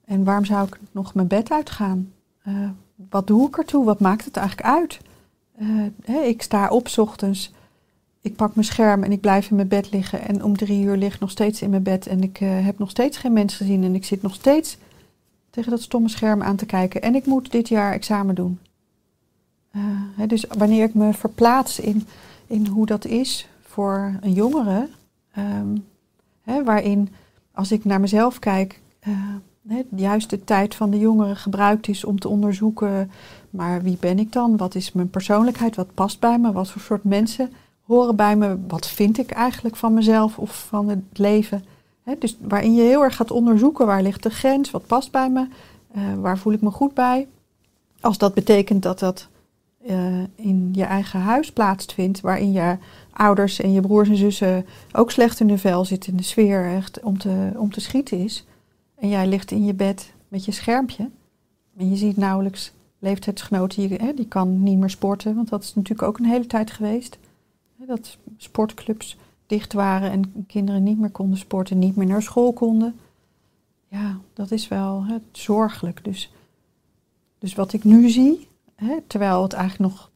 en 0.05 0.23
waarom 0.23 0.45
zou 0.45 0.67
ik 0.67 0.79
nog 0.91 1.13
mijn 1.13 1.27
bed 1.27 1.51
uitgaan? 1.51 2.11
Uh, 2.47 2.69
wat 3.09 3.27
doe 3.27 3.47
ik 3.47 3.57
ertoe? 3.57 3.85
Wat 3.85 3.99
maakt 3.99 4.25
het 4.25 4.37
eigenlijk 4.37 4.67
uit? 4.67 4.99
Uh, 6.07 6.27
ik 6.27 6.41
sta 6.41 6.69
op 6.69 6.87
ochtends, 6.97 7.53
ik 8.21 8.35
pak 8.35 8.55
mijn 8.55 8.67
scherm 8.67 9.03
en 9.03 9.11
ik 9.11 9.21
blijf 9.21 9.49
in 9.49 9.55
mijn 9.55 9.67
bed 9.67 9.91
liggen. 9.91 10.21
En 10.21 10.43
om 10.43 10.57
drie 10.57 10.83
uur 10.83 10.97
lig 10.97 11.13
ik 11.13 11.19
nog 11.19 11.31
steeds 11.31 11.61
in 11.61 11.69
mijn 11.69 11.83
bed 11.83 12.07
en 12.07 12.23
ik 12.23 12.37
heb 12.37 12.79
nog 12.79 12.89
steeds 12.89 13.17
geen 13.17 13.33
mensen 13.33 13.57
gezien. 13.57 13.83
En 13.83 13.95
ik 13.95 14.05
zit 14.05 14.21
nog 14.21 14.33
steeds 14.33 14.77
tegen 15.53 15.71
dat 15.71 15.81
stomme 15.81 16.09
scherm 16.09 16.41
aan 16.41 16.55
te 16.55 16.65
kijken. 16.65 17.01
En 17.01 17.15
ik 17.15 17.25
moet 17.25 17.51
dit 17.51 17.67
jaar 17.67 17.93
examen 17.93 18.35
doen. 18.35 18.59
Hè, 20.15 20.27
dus 20.27 20.45
wanneer 20.57 20.83
ik 20.83 20.93
me 20.93 21.13
verplaats 21.13 21.79
in, 21.79 22.07
in 22.47 22.67
hoe 22.67 22.85
dat 22.85 23.05
is 23.05 23.47
voor 23.61 24.17
een 24.21 24.33
jongere, 24.33 24.89
um, 25.37 25.85
hè, 26.41 26.63
waarin 26.63 27.09
als 27.51 27.71
ik 27.71 27.85
naar 27.85 27.99
mezelf 27.99 28.39
kijk, 28.39 28.81
de 29.61 29.85
juiste 29.95 30.43
tijd 30.43 30.75
van 30.75 30.89
de 30.89 30.99
jongeren 30.99 31.35
gebruikt 31.35 31.87
is 31.87 32.03
om 32.03 32.19
te 32.19 32.29
onderzoeken, 32.29 33.11
maar 33.49 33.81
wie 33.81 33.97
ben 33.99 34.19
ik 34.19 34.31
dan? 34.31 34.57
Wat 34.57 34.75
is 34.75 34.91
mijn 34.91 35.09
persoonlijkheid? 35.09 35.75
Wat 35.75 35.93
past 35.93 36.19
bij 36.19 36.39
me? 36.39 36.51
Wat 36.51 36.71
voor 36.71 36.81
soort 36.81 37.03
mensen 37.03 37.53
horen 37.81 38.15
bij 38.15 38.35
me? 38.35 38.57
Wat 38.67 38.87
vind 38.87 39.17
ik 39.17 39.31
eigenlijk 39.31 39.75
van 39.75 39.93
mezelf 39.93 40.37
of 40.37 40.65
van 40.67 40.89
het 40.89 41.03
leven? 41.13 41.65
Dus 42.19 42.37
waarin 42.41 42.75
je 42.75 42.81
heel 42.81 43.03
erg 43.03 43.15
gaat 43.15 43.31
onderzoeken, 43.31 43.85
waar 43.85 44.01
ligt 44.01 44.23
de 44.23 44.29
grens? 44.29 44.71
Wat 44.71 44.87
past 44.87 45.11
bij 45.11 45.29
me? 45.29 45.47
Uh, 45.95 46.13
waar 46.13 46.37
voel 46.37 46.53
ik 46.53 46.61
me 46.61 46.71
goed 46.71 46.93
bij? 46.93 47.27
Als 47.99 48.17
dat 48.17 48.33
betekent 48.33 48.83
dat 48.83 48.99
dat 48.99 49.27
uh, 49.89 50.23
in 50.35 50.69
je 50.71 50.83
eigen 50.83 51.19
huis 51.19 51.51
plaatsvindt, 51.51 52.21
waarin 52.21 52.51
je 52.51 52.77
ouders 53.11 53.59
en 53.59 53.71
je 53.71 53.81
broers 53.81 54.09
en 54.09 54.15
zussen 54.15 54.65
ook 54.91 55.11
slecht 55.11 55.39
in 55.39 55.47
de 55.47 55.57
vel 55.57 55.85
zitten, 55.85 56.11
in 56.11 56.17
de 56.17 56.23
sfeer 56.23 56.65
echt 56.75 56.99
om 56.99 57.17
te, 57.17 57.51
om 57.55 57.71
te 57.71 57.81
schieten 57.81 58.17
is 58.17 58.45
en 58.95 59.09
jij 59.09 59.27
ligt 59.27 59.51
in 59.51 59.65
je 59.65 59.73
bed 59.73 60.13
met 60.27 60.45
je 60.45 60.51
schermpje. 60.51 61.09
En 61.77 61.89
je 61.89 61.95
ziet 61.95 62.17
nauwelijks 62.17 62.71
leeftijdsgenoten, 62.99 63.87
die, 63.87 64.13
die 64.13 64.27
kan 64.27 64.63
niet 64.63 64.77
meer 64.77 64.89
sporten, 64.89 65.35
want 65.35 65.49
dat 65.49 65.63
is 65.63 65.75
natuurlijk 65.75 66.07
ook 66.07 66.17
een 66.17 66.25
hele 66.25 66.45
tijd 66.45 66.71
geweest. 66.71 67.17
Dat 67.77 68.17
sportclubs 68.37 69.17
dicht 69.45 69.73
waren 69.73 70.11
en 70.11 70.45
kinderen 70.47 70.83
niet 70.83 70.99
meer 70.99 71.11
konden 71.11 71.37
sporten, 71.37 71.79
niet 71.79 71.95
meer 71.95 72.07
naar 72.07 72.21
school 72.21 72.53
konden. 72.53 72.99
Ja, 73.87 74.19
dat 74.33 74.51
is 74.51 74.67
wel 74.67 75.05
hè, 75.05 75.17
zorgelijk. 75.31 76.03
Dus, 76.03 76.33
dus 77.37 77.55
wat 77.55 77.73
ik 77.73 77.83
nu 77.83 78.09
zie, 78.09 78.47
hè, 78.75 78.97
terwijl 79.07 79.43
het 79.43 79.53
eigenlijk 79.53 79.93
nog 79.93 80.11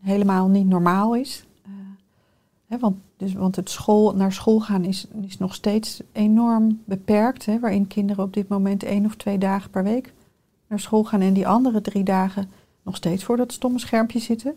helemaal 0.00 0.48
niet 0.48 0.66
normaal 0.66 1.14
is. 1.14 1.46
Hè, 2.66 2.78
want 2.78 2.96
dus, 3.16 3.32
want 3.32 3.56
het 3.56 3.70
school, 3.70 4.14
naar 4.14 4.32
school 4.32 4.60
gaan 4.60 4.84
is, 4.84 5.06
is 5.22 5.38
nog 5.38 5.54
steeds 5.54 6.02
enorm 6.12 6.82
beperkt. 6.84 7.60
Waarin 7.60 7.86
kinderen 7.86 8.24
op 8.24 8.34
dit 8.34 8.48
moment 8.48 8.82
één 8.82 9.04
of 9.04 9.16
twee 9.16 9.38
dagen 9.38 9.70
per 9.70 9.82
week 9.82 10.12
naar 10.66 10.80
school 10.80 11.04
gaan. 11.04 11.20
En 11.20 11.32
die 11.32 11.48
andere 11.48 11.80
drie 11.80 12.04
dagen 12.04 12.50
nog 12.82 12.96
steeds 12.96 13.24
voor 13.24 13.36
dat 13.36 13.52
stomme 13.52 13.78
schermpje 13.78 14.18
zitten. 14.18 14.54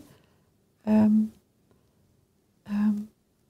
Um, 0.88 1.32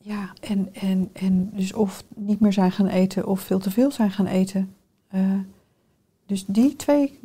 ja, 0.06 0.32
en, 0.40 0.68
en, 0.72 1.10
en 1.12 1.50
dus 1.52 1.72
of 1.72 2.04
niet 2.14 2.40
meer 2.40 2.52
zijn 2.52 2.72
gaan 2.72 2.86
eten 2.86 3.26
of 3.26 3.40
veel 3.40 3.58
te 3.58 3.70
veel 3.70 3.90
zijn 3.90 4.10
gaan 4.10 4.26
eten. 4.26 4.74
Uh, 5.14 5.20
dus 6.26 6.44
die 6.46 6.76
twee 6.76 7.18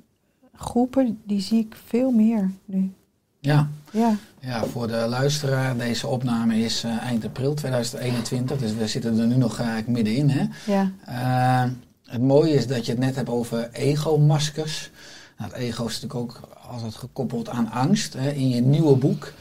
groepen, 0.54 1.20
die 1.26 1.42
zie 1.42 1.60
ik 1.60 1.76
veel 1.86 2.12
meer 2.12 2.52
nu. 2.66 2.92
Ja. 3.40 3.70
Ja. 3.92 4.16
ja, 4.40 4.66
voor 4.66 4.88
de 4.88 5.06
luisteraar, 5.10 5.78
deze 5.78 6.08
opname 6.08 6.58
is 6.58 6.84
uh, 6.86 6.98
eind 6.98 7.26
april 7.26 7.54
2021, 7.54 8.58
dus 8.58 8.74
we 8.74 8.88
zitten 8.88 9.20
er 9.20 9.28
nu 9.28 9.36
nog 9.36 9.60
eigenlijk 9.60 9.88
middenin. 9.88 10.30
Hè? 10.30 10.46
Ja. 10.66 10.92
Uh, 11.10 11.72
het 12.06 12.22
mooie 12.22 12.54
is 12.54 12.68
dat 12.68 12.86
je 12.86 12.92
het 12.92 13.02
net 13.02 13.16
hebt 13.16 13.30
over 13.30 13.70
ego-maskers. 13.72 14.92
Nou, 15.38 15.52
het 15.52 15.62
ego 15.62 15.86
is 15.86 16.02
natuurlijk 16.02 16.22
ook 16.22 16.50
altijd 16.72 16.96
gekoppeld 16.96 17.50
aan 17.50 17.72
angst. 17.72 18.16
In 18.16 18.50
je 18.50 18.62
nieuwe 18.62 18.96
boek, 18.96 19.34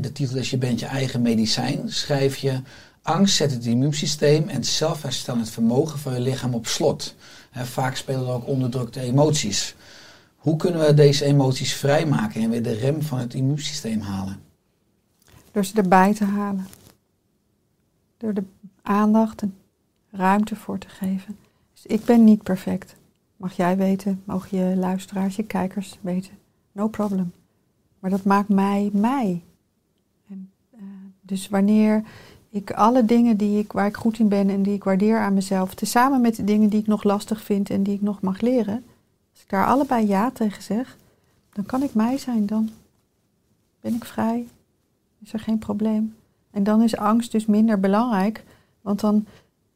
de 0.00 0.12
titel 0.12 0.36
is 0.36 0.50
Je 0.50 0.58
bent 0.58 0.80
je 0.80 0.86
eigen 0.86 1.22
medicijn, 1.22 1.92
schrijf 1.92 2.36
je... 2.36 2.60
Angst 3.02 3.36
zet 3.36 3.50
het 3.50 3.66
immuunsysteem 3.66 4.48
en 4.48 4.64
zelfherstellend 4.64 5.50
vermogen 5.50 5.98
van 5.98 6.14
je 6.14 6.20
lichaam 6.20 6.54
op 6.54 6.66
slot. 6.66 7.14
Vaak 7.52 7.96
spelen 7.96 8.26
er 8.26 8.32
ook 8.32 8.46
onderdrukte 8.46 9.00
emoties. 9.00 9.74
Hoe 10.36 10.56
kunnen 10.56 10.86
we 10.86 10.94
deze 10.94 11.24
emoties 11.24 11.74
vrijmaken 11.74 12.42
en 12.42 12.50
weer 12.50 12.62
de 12.62 12.72
rem 12.72 13.02
van 13.02 13.18
het 13.18 13.34
immuunsysteem 13.34 14.00
halen? 14.00 14.40
Door 15.52 15.64
ze 15.64 15.76
erbij 15.76 16.14
te 16.14 16.24
halen. 16.24 16.66
Door 18.16 18.34
de 18.34 18.44
aandacht 18.82 19.42
en 19.42 19.54
ruimte 20.10 20.56
voor 20.56 20.78
te 20.78 20.88
geven. 20.88 21.36
Dus 21.72 21.86
ik 21.86 22.04
ben 22.04 22.24
niet 22.24 22.42
perfect. 22.42 22.94
Mag 23.36 23.52
jij 23.52 23.76
weten, 23.76 24.22
mogen 24.24 24.58
je 24.58 24.76
luisteraars, 24.76 25.36
je 25.36 25.42
kijkers 25.42 25.98
weten. 26.00 26.32
No 26.74 26.88
problem. 26.88 27.32
Maar 27.98 28.10
dat 28.10 28.24
maakt 28.24 28.48
mij 28.48 28.90
mij. 28.92 29.42
En, 30.28 30.50
uh, 30.74 30.80
dus 31.20 31.48
wanneer 31.48 32.02
ik 32.50 32.70
alle 32.70 33.04
dingen 33.04 33.36
die 33.36 33.58
ik, 33.58 33.72
waar 33.72 33.86
ik 33.86 33.96
goed 33.96 34.18
in 34.18 34.28
ben 34.28 34.50
en 34.50 34.62
die 34.62 34.74
ik 34.74 34.84
waardeer 34.84 35.18
aan 35.18 35.34
mezelf, 35.34 35.74
tezamen 35.74 36.20
met 36.20 36.36
de 36.36 36.44
dingen 36.44 36.68
die 36.68 36.80
ik 36.80 36.86
nog 36.86 37.02
lastig 37.02 37.42
vind 37.42 37.70
en 37.70 37.82
die 37.82 37.94
ik 37.94 38.02
nog 38.02 38.20
mag 38.20 38.40
leren, 38.40 38.84
als 39.32 39.42
ik 39.42 39.48
daar 39.48 39.66
allebei 39.66 40.06
ja 40.06 40.30
tegen 40.30 40.62
zeg, 40.62 40.96
dan 41.52 41.66
kan 41.66 41.82
ik 41.82 41.94
mij 41.94 42.18
zijn. 42.18 42.46
Dan 42.46 42.70
ben 43.80 43.94
ik 43.94 44.04
vrij. 44.04 44.48
Is 45.22 45.32
er 45.32 45.40
geen 45.40 45.58
probleem. 45.58 46.14
En 46.50 46.64
dan 46.64 46.82
is 46.82 46.96
angst 46.96 47.32
dus 47.32 47.46
minder 47.46 47.80
belangrijk, 47.80 48.44
want 48.80 49.00
dan 49.00 49.26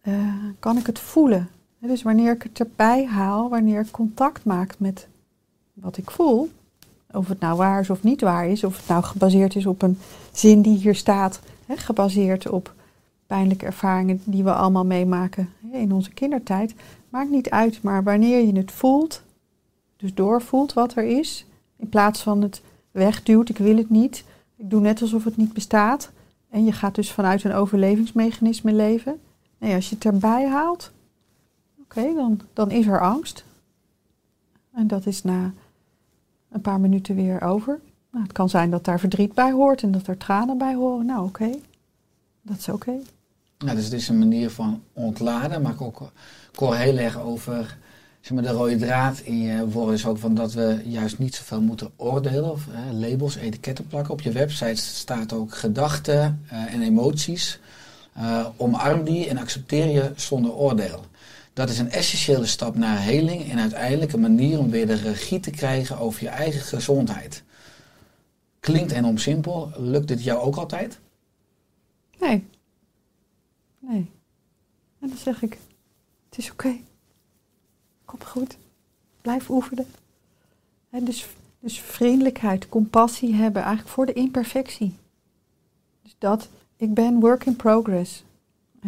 uh, 0.02 0.34
kan 0.58 0.76
ik 0.76 0.86
het 0.86 0.98
voelen. 0.98 1.48
Dus 1.78 2.02
wanneer 2.02 2.32
ik 2.32 2.42
het 2.42 2.60
erbij 2.60 3.06
haal, 3.06 3.48
wanneer 3.48 3.80
ik 3.80 3.90
contact 3.90 4.44
maak 4.44 4.78
met 4.78 5.08
wat 5.72 5.96
ik 5.96 6.10
voel, 6.10 6.50
of 7.12 7.28
het 7.28 7.40
nou 7.40 7.56
waar 7.56 7.80
is 7.80 7.90
of 7.90 8.02
niet 8.02 8.20
waar 8.20 8.46
is, 8.46 8.64
of 8.64 8.76
het 8.76 8.88
nou 8.88 9.02
gebaseerd 9.02 9.56
is 9.56 9.66
op 9.66 9.82
een 9.82 9.98
zin 10.32 10.62
die 10.62 10.78
hier 10.78 10.94
staat, 10.94 11.40
hè, 11.66 11.76
gebaseerd 11.76 12.48
op 12.48 12.74
pijnlijke 13.26 13.66
ervaringen 13.66 14.20
die 14.24 14.44
we 14.44 14.52
allemaal 14.52 14.84
meemaken 14.84 15.52
in 15.72 15.92
onze 15.92 16.10
kindertijd, 16.10 16.74
maakt 17.08 17.30
niet 17.30 17.50
uit. 17.50 17.82
Maar 17.82 18.02
wanneer 18.02 18.46
je 18.46 18.56
het 18.56 18.72
voelt, 18.72 19.22
dus 19.96 20.14
doorvoelt 20.14 20.72
wat 20.72 20.94
er 20.94 21.04
is, 21.04 21.46
in 21.76 21.88
plaats 21.88 22.22
van 22.22 22.42
het 22.42 22.62
wegduwt, 22.90 23.48
ik 23.48 23.58
wil 23.58 23.76
het 23.76 23.90
niet, 23.90 24.24
ik 24.56 24.70
doe 24.70 24.80
net 24.80 25.02
alsof 25.02 25.24
het 25.24 25.36
niet 25.36 25.52
bestaat, 25.52 26.10
en 26.50 26.64
je 26.64 26.72
gaat 26.72 26.94
dus 26.94 27.12
vanuit 27.12 27.44
een 27.44 27.52
overlevingsmechanisme 27.52 28.72
leven. 28.72 29.20
Nee, 29.58 29.74
als 29.74 29.88
je 29.88 29.94
het 29.94 30.04
erbij 30.04 30.48
haalt, 30.48 30.90
oké, 31.80 32.14
dan, 32.14 32.40
dan 32.52 32.70
is 32.70 32.86
er 32.86 33.00
angst. 33.00 33.44
En 34.72 34.86
dat 34.86 35.06
is 35.06 35.22
na 35.22 35.52
een 36.50 36.60
paar 36.60 36.80
minuten 36.80 37.14
weer 37.14 37.42
over. 37.42 37.80
Nou, 38.10 38.24
het 38.24 38.32
kan 38.32 38.48
zijn 38.48 38.70
dat 38.70 38.84
daar 38.84 39.00
verdriet 39.00 39.34
bij 39.34 39.52
hoort 39.52 39.82
en 39.82 39.90
dat 39.90 40.06
er 40.06 40.16
tranen 40.16 40.58
bij 40.58 40.74
horen. 40.74 41.06
Nou, 41.06 41.26
oké, 41.26 41.50
dat 42.42 42.58
is 42.58 42.68
oké. 42.68 42.90
Okay. 42.90 43.02
Ja, 43.58 43.74
dus 43.74 43.84
het 43.84 43.92
is 43.92 44.08
een 44.08 44.18
manier 44.18 44.50
van 44.50 44.82
ontladen, 44.92 45.62
maar 45.62 45.72
ik 45.72 45.80
ook, 45.80 46.12
hoor 46.54 46.74
heel 46.74 46.96
erg 46.96 47.20
over 47.20 47.76
zeg 48.20 48.32
maar, 48.32 48.42
de 48.42 48.58
rode 48.58 48.76
draad 48.76 49.18
in 49.18 49.38
je 49.38 49.68
woorden 49.68 49.94
is 49.94 50.06
ook 50.06 50.18
van 50.18 50.34
dat 50.34 50.52
we 50.52 50.80
juist 50.84 51.18
niet 51.18 51.34
zoveel 51.34 51.60
moeten 51.60 51.90
oordelen 51.96 52.50
of 52.50 52.66
hè, 52.70 52.92
labels, 52.92 53.36
etiketten 53.36 53.86
plakken. 53.86 54.12
Op 54.12 54.20
je 54.20 54.32
website 54.32 54.76
staat 54.76 55.32
ook 55.32 55.54
gedachten 55.54 56.44
uh, 56.52 56.74
en 56.74 56.82
emoties. 56.82 57.60
Uh, 58.18 58.46
omarm 58.56 59.04
die 59.04 59.28
en 59.28 59.38
accepteer 59.38 59.86
je 59.86 60.12
zonder 60.16 60.52
oordeel. 60.52 61.04
Dat 61.58 61.68
is 61.68 61.78
een 61.78 61.90
essentiële 61.90 62.46
stap 62.46 62.76
naar 62.76 63.02
heling 63.02 63.50
en 63.50 63.58
uiteindelijk 63.58 64.12
een 64.12 64.20
manier 64.20 64.58
om 64.58 64.70
weer 64.70 64.86
de 64.86 64.94
regie 64.94 65.40
te 65.40 65.50
krijgen 65.50 65.98
over 65.98 66.22
je 66.22 66.28
eigen 66.28 66.60
gezondheid. 66.60 67.42
Klinkt 68.60 68.92
enorm 68.92 69.18
simpel. 69.18 69.70
Lukt 69.76 70.08
dit 70.08 70.24
jou 70.24 70.40
ook 70.40 70.56
altijd? 70.56 70.98
Nee. 72.18 72.46
Nee. 73.78 74.10
En 75.00 75.08
dan 75.08 75.16
zeg 75.16 75.42
ik, 75.42 75.58
het 76.28 76.38
is 76.38 76.50
oké. 76.50 76.76
Kom 78.04 78.22
goed. 78.24 78.56
Blijf 79.20 79.50
oefenen. 79.50 79.86
En 80.90 81.04
dus 81.04 81.26
Dus 81.60 81.80
vriendelijkheid, 81.80 82.68
compassie 82.68 83.34
hebben, 83.34 83.62
eigenlijk 83.62 83.94
voor 83.94 84.06
de 84.06 84.12
imperfectie. 84.12 84.94
Dus 86.02 86.14
dat, 86.18 86.48
ik 86.76 86.94
ben 86.94 87.20
work 87.20 87.44
in 87.44 87.56
progress. 87.56 88.24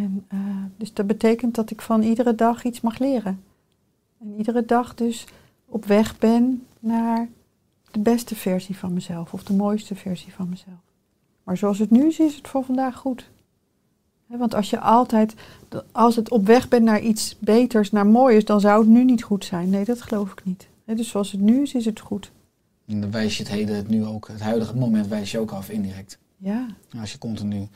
En, 0.01 0.25
eh, 0.29 0.39
dus 0.77 0.93
dat 0.93 1.07
betekent 1.07 1.55
dat 1.55 1.71
ik 1.71 1.81
van 1.81 2.03
iedere 2.03 2.35
dag 2.35 2.65
iets 2.65 2.81
mag 2.81 2.99
leren. 2.99 3.43
En 4.21 4.35
iedere 4.37 4.65
dag 4.65 4.95
dus 4.95 5.27
op 5.67 5.85
weg 5.85 6.19
ben 6.19 6.67
naar 6.79 7.29
de 7.91 7.99
beste 7.99 8.35
versie 8.35 8.77
van 8.77 8.93
mezelf 8.93 9.33
of 9.33 9.45
de 9.45 9.53
mooiste 9.53 9.95
versie 9.95 10.33
van 10.33 10.49
mezelf. 10.49 10.79
Maar 11.43 11.57
zoals 11.57 11.79
het 11.79 11.91
nu 11.91 12.07
is, 12.07 12.19
is 12.19 12.37
het 12.37 12.49
voor 12.49 12.65
vandaag 12.65 12.97
goed. 12.97 13.31
Want 14.27 14.55
als 14.55 14.71
je 14.71 14.81
altijd, 14.81 15.35
als 15.93 16.17
het 16.17 16.31
op 16.31 16.47
weg 16.47 16.69
bent 16.69 16.85
naar 16.85 17.01
iets 17.01 17.37
beters, 17.39 17.91
naar 17.91 18.07
mooiers, 18.07 18.45
dan 18.45 18.61
zou 18.61 18.81
het 18.81 18.89
nu 18.89 19.05
niet 19.05 19.23
goed 19.23 19.45
zijn. 19.45 19.71
Nee, 19.71 19.85
dat 19.85 20.03
geloof 20.03 20.33
ik 20.33 20.45
niet. 20.45 20.69
Dus 20.85 21.09
zoals 21.09 21.33
het 21.33 21.41
nu 21.41 21.63
is, 21.63 21.75
is 21.75 21.85
het 21.85 22.01
goed. 22.01 22.31
En 22.87 23.01
dan 23.01 23.11
wijs 23.11 23.37
je 23.37 23.43
het 23.43 23.53
heden, 23.53 23.77
het 23.77 23.89
nu 23.89 24.05
ook, 24.05 24.29
het 24.29 24.41
huidige 24.41 24.77
moment 24.77 25.07
wijs 25.07 25.31
je 25.31 25.39
ook 25.39 25.51
af 25.51 25.69
indirect. 25.69 26.19
Ja, 26.37 26.67
Als 27.01 27.13
je 27.13 27.19
continu 27.19 27.69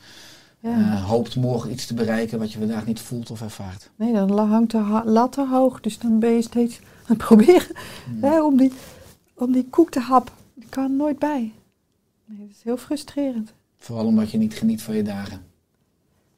ja. 0.69 0.93
eh, 0.93 1.05
hoopt 1.05 1.35
morgen 1.35 1.71
iets 1.71 1.85
te 1.85 1.93
bereiken 1.93 2.39
wat 2.39 2.51
je 2.51 2.59
vandaag 2.59 2.85
niet 2.85 2.99
voelt 2.99 3.31
of 3.31 3.41
ervaart. 3.41 3.89
Nee, 3.95 4.13
dan 4.13 4.37
hangt 4.39 4.71
de 4.71 5.01
lat 5.05 5.31
te 5.31 5.47
hoog. 5.47 5.81
Dus 5.81 5.99
dan 5.99 6.19
ben 6.19 6.31
je 6.31 6.41
steeds 6.41 6.79
aan 6.79 7.15
het 7.15 7.17
proberen 7.27 7.75
hè, 8.21 8.41
om, 8.43 8.57
die, 8.57 8.71
om 9.33 9.51
die 9.51 9.67
koek 9.69 9.91
te 9.91 9.99
happen. 9.99 10.33
Die 10.53 10.69
kan 10.69 10.95
nooit 10.95 11.19
bij. 11.19 11.53
Nee, 12.25 12.39
dat 12.39 12.49
is 12.49 12.63
heel 12.63 12.77
frustrerend. 12.77 13.53
Vooral 13.77 14.05
omdat 14.05 14.31
je 14.31 14.37
niet 14.37 14.53
geniet 14.53 14.81
van 14.81 14.95
je 14.95 15.03
dagen. 15.03 15.41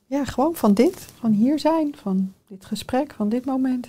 Ja, 0.05 0.25
gewoon 0.25 0.55
van 0.55 0.73
dit. 0.73 0.95
Van 0.95 1.31
hier 1.31 1.59
zijn. 1.59 1.95
Van 1.95 2.33
dit 2.47 2.65
gesprek. 2.65 3.13
Van 3.13 3.29
dit 3.29 3.45
moment. 3.45 3.87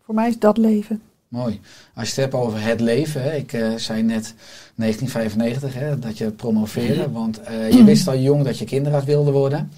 Voor 0.00 0.14
mij 0.14 0.28
is 0.28 0.38
dat 0.38 0.56
leven. 0.56 1.02
Mooi. 1.30 1.60
Als 1.94 2.08
je 2.14 2.20
het 2.20 2.32
hebt 2.32 2.44
over 2.44 2.62
het 2.62 2.80
leven, 2.80 3.22
hè, 3.22 3.32
ik 3.36 3.52
eh, 3.52 3.60
zei 3.76 4.02
net 4.02 4.34
1995 4.74 5.74
hè, 5.74 5.98
dat 5.98 6.18
je 6.18 6.30
promoveerde, 6.30 7.10
want 7.10 7.40
eh, 7.40 7.70
je 7.72 7.84
wist 7.84 8.08
al 8.08 8.16
jong 8.16 8.44
dat 8.44 8.58
je 8.58 8.64
kinderarts 8.64 9.06
wilde 9.06 9.30
worden. 9.30 9.70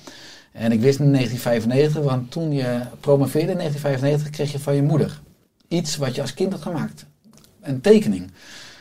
En 0.52 0.72
ik 0.72 0.80
wist 0.80 0.98
in 0.98 1.12
1995, 1.12 2.02
want 2.12 2.30
toen 2.30 2.52
je 2.52 2.80
promoveerde 3.00 3.50
in 3.52 3.56
1995 3.58 4.30
kreeg 4.30 4.52
je 4.52 4.58
van 4.58 4.74
je 4.74 4.82
moeder 4.82 5.20
iets 5.68 5.96
wat 5.96 6.14
je 6.14 6.20
als 6.20 6.34
kind 6.34 6.52
had 6.52 6.62
gemaakt. 6.62 7.04
Een 7.60 7.80
tekening. 7.80 8.30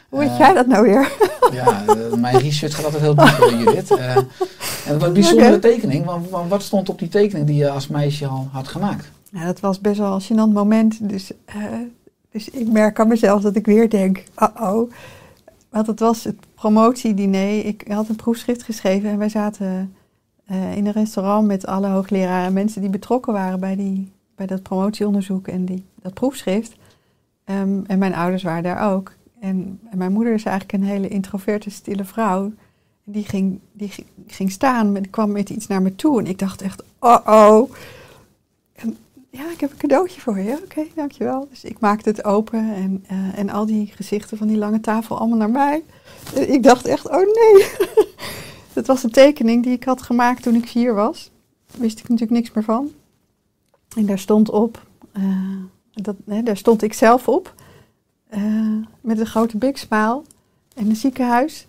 Hoe 0.09 0.19
weet 0.19 0.29
Eh, 0.29 0.37
jij 0.37 0.53
dat 0.53 0.67
nou 0.67 0.83
weer? 0.83 1.11
Ja, 1.53 1.83
mijn 2.17 2.37
research 2.37 2.75
gaat 2.75 2.85
altijd 2.85 3.01
heel 3.03 3.15
diep, 3.15 3.39
eh, 3.49 3.59
Judith. 3.59 3.91
En 3.91 4.27
het 4.83 4.97
was 4.97 5.07
een 5.07 5.13
bijzondere 5.13 5.59
tekening, 5.59 6.05
want, 6.05 6.29
want 6.29 6.49
wat 6.49 6.61
stond 6.63 6.89
op 6.89 6.99
die 6.99 7.09
tekening 7.09 7.47
die 7.47 7.55
je 7.55 7.69
als 7.69 7.87
meisje 7.87 8.27
al 8.27 8.47
had 8.51 8.67
gemaakt? 8.67 9.11
Ja, 9.31 9.45
dat 9.45 9.59
was 9.59 9.79
best 9.79 9.97
wel 9.97 10.13
een 10.13 10.21
gênant 10.23 10.53
moment. 10.53 11.09
Dus, 11.09 11.31
dus 12.31 12.49
ik 12.49 12.71
merk 12.71 12.99
aan 12.99 13.07
mezelf 13.07 13.41
dat 13.41 13.55
ik 13.55 13.65
weer 13.65 13.89
denk, 13.89 14.23
uh-oh. 14.37 14.91
Want 15.69 15.87
het 15.87 15.99
was 15.99 16.23
het 16.23 16.35
promotiediner. 16.55 17.65
Ik 17.65 17.85
had 17.87 18.09
een 18.09 18.15
proefschrift 18.15 18.63
geschreven 18.63 19.09
en 19.09 19.17
wij 19.17 19.29
zaten 19.29 19.95
eh, 20.45 20.75
in 20.75 20.85
een 20.85 20.91
restaurant 20.91 21.47
met 21.47 21.65
alle 21.65 21.87
hoogleraren 21.87 22.45
en 22.47 22.53
mensen 22.53 22.81
die 22.81 22.89
betrokken 22.89 23.33
waren 23.33 23.59
bij, 23.59 23.75
die, 23.75 24.11
bij 24.35 24.45
dat 24.45 24.61
promotieonderzoek 24.61 25.47
en 25.47 25.65
die, 25.65 25.83
dat 26.01 26.13
proefschrift. 26.13 26.75
Ehm, 27.43 27.79
en 27.87 27.99
mijn 27.99 28.15
ouders 28.15 28.43
waren 28.43 28.63
daar 28.63 28.91
ook. 28.93 29.13
En, 29.39 29.79
en 29.89 29.97
mijn 29.97 30.11
moeder 30.11 30.33
is 30.33 30.43
eigenlijk 30.43 30.83
een 30.83 30.89
hele 30.89 31.07
introverte, 31.07 31.69
stille 31.69 32.05
vrouw. 32.05 32.51
Die 33.03 33.23
ging, 33.23 33.59
die 33.71 33.91
ging- 34.27 34.51
staan, 34.51 34.91
met, 34.91 35.09
kwam 35.09 35.31
met 35.31 35.49
iets 35.49 35.67
naar 35.67 35.81
me 35.81 35.95
toe. 35.95 36.19
En 36.19 36.27
ik 36.27 36.39
dacht 36.39 36.61
echt, 36.61 36.83
oh-oh. 36.99 37.61
En 37.61 37.75
ja, 39.31 39.51
ik 39.51 39.59
heb 39.59 39.71
een 39.71 39.77
cadeautje 39.77 40.21
voor 40.21 40.39
je. 40.39 40.59
Oké, 40.63 40.83
dankjewel. 40.95 41.47
Dus 41.49 41.63
ik 41.63 41.79
maakte 41.79 42.09
het 42.09 42.23
open 42.23 42.73
en, 42.73 43.03
eh, 43.07 43.37
en 43.37 43.49
al 43.49 43.65
die 43.65 43.87
gezichten 43.95 44.37
van 44.37 44.47
die 44.47 44.57
lange 44.57 44.79
tafel 44.79 45.17
allemaal 45.17 45.37
naar 45.37 45.49
mij. 45.51 45.83
En 46.35 46.53
ik 46.53 46.63
dacht 46.63 46.85
echt, 46.85 47.09
oh 47.09 47.15
nee. 47.17 47.65
Het 48.73 48.87
was 48.87 49.03
een 49.03 49.11
tekening 49.11 49.63
die 49.63 49.73
ik 49.73 49.83
had 49.83 50.01
gemaakt 50.01 50.43
toen 50.43 50.55
ik 50.55 50.67
vier 50.67 50.93
was. 50.93 51.31
Wist 51.77 51.99
ik 51.99 52.09
natuurlijk 52.09 52.39
niks 52.39 52.51
meer 52.51 52.63
van. 52.63 52.91
En 53.95 54.05
daar 54.05 54.19
stond 54.19 54.49
op, 54.49 54.85
eh, 55.11 55.23
dat, 55.93 56.15
daar 56.25 56.57
stond 56.57 56.81
ik 56.81 56.93
zelf 56.93 57.27
op. 57.27 57.53
eh, 58.29 58.41
met 59.01 59.19
een 59.19 59.25
grote 59.25 59.57
big 59.57 59.77
smile. 59.77 60.21
En 60.75 60.89
een 60.89 60.95
ziekenhuis 60.95 61.67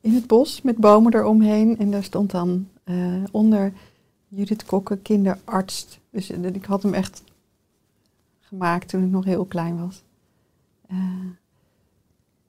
in 0.00 0.14
het 0.14 0.26
bos 0.26 0.62
met 0.62 0.76
bomen 0.76 1.14
eromheen. 1.14 1.78
En 1.78 1.90
daar 1.90 2.04
stond 2.04 2.30
dan 2.30 2.68
eh, 2.84 2.94
onder 3.30 3.72
Judith 4.34 4.64
Kokke, 4.64 4.96
kinderarts. 4.96 6.00
Dus 6.10 6.30
eh, 6.30 6.44
ik 6.44 6.64
had 6.64 6.82
hem 6.82 6.94
echt 6.94 7.22
gemaakt 8.40 8.88
toen 8.88 9.04
ik 9.04 9.10
nog 9.10 9.24
heel 9.24 9.44
klein 9.44 9.80
was. 9.80 10.02
Eh, 10.88 10.96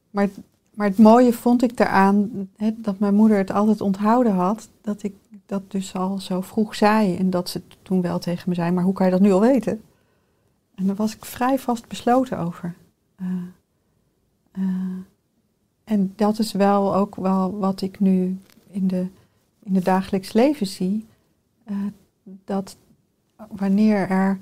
maar, 0.10 0.30
maar 0.74 0.88
het 0.88 0.98
mooie 0.98 1.34
vond 1.34 1.64
ik 1.64 1.78
daaraan 1.78 2.50
dat 2.76 3.00
mijn 3.00 3.16
moeder 3.16 3.38
het 3.38 3.52
altijd 3.52 3.82
onthouden 3.82 4.34
had. 4.34 4.70
Dat 4.82 5.04
ik 5.04 5.16
dat 5.46 5.72
dus 5.72 5.96
al 5.96 6.20
zo 6.20 6.42
vroeg 6.42 6.76
zei. 6.76 7.18
En 7.18 7.30
dat 7.30 7.50
ze 7.50 7.62
toen 7.82 8.02
wel 8.02 8.20
tegen 8.20 8.50
me 8.50 8.56
zei, 8.56 8.72
maar 8.72 8.84
hoe 8.84 8.94
kan 8.94 9.06
je 9.06 9.12
dat 9.12 9.22
nu 9.22 9.32
al 9.32 9.40
weten? 9.40 9.82
En 10.76 10.86
daar 10.86 10.96
was 10.96 11.16
ik 11.16 11.26
vrij 11.26 11.60
vast 11.60 11.88
besloten 11.88 12.38
over. 12.38 12.76
Eh, 14.52 14.64
en 15.84 16.14
dat 16.16 16.40
is 16.40 16.52
wel 16.52 16.96
ook 16.96 17.16
wel 17.16 17.58
wat 17.58 17.82
ik 17.82 18.00
nu 18.00 18.38
in 18.70 18.88
de, 18.88 19.08
in 19.64 19.76
het 19.76 19.86
dagelijks 19.86 20.34
leven 20.34 20.68
zie. 20.68 21.06
Eh, 21.64 21.76
dat 22.24 22.76
wanneer 23.52 24.10
er 24.10 24.40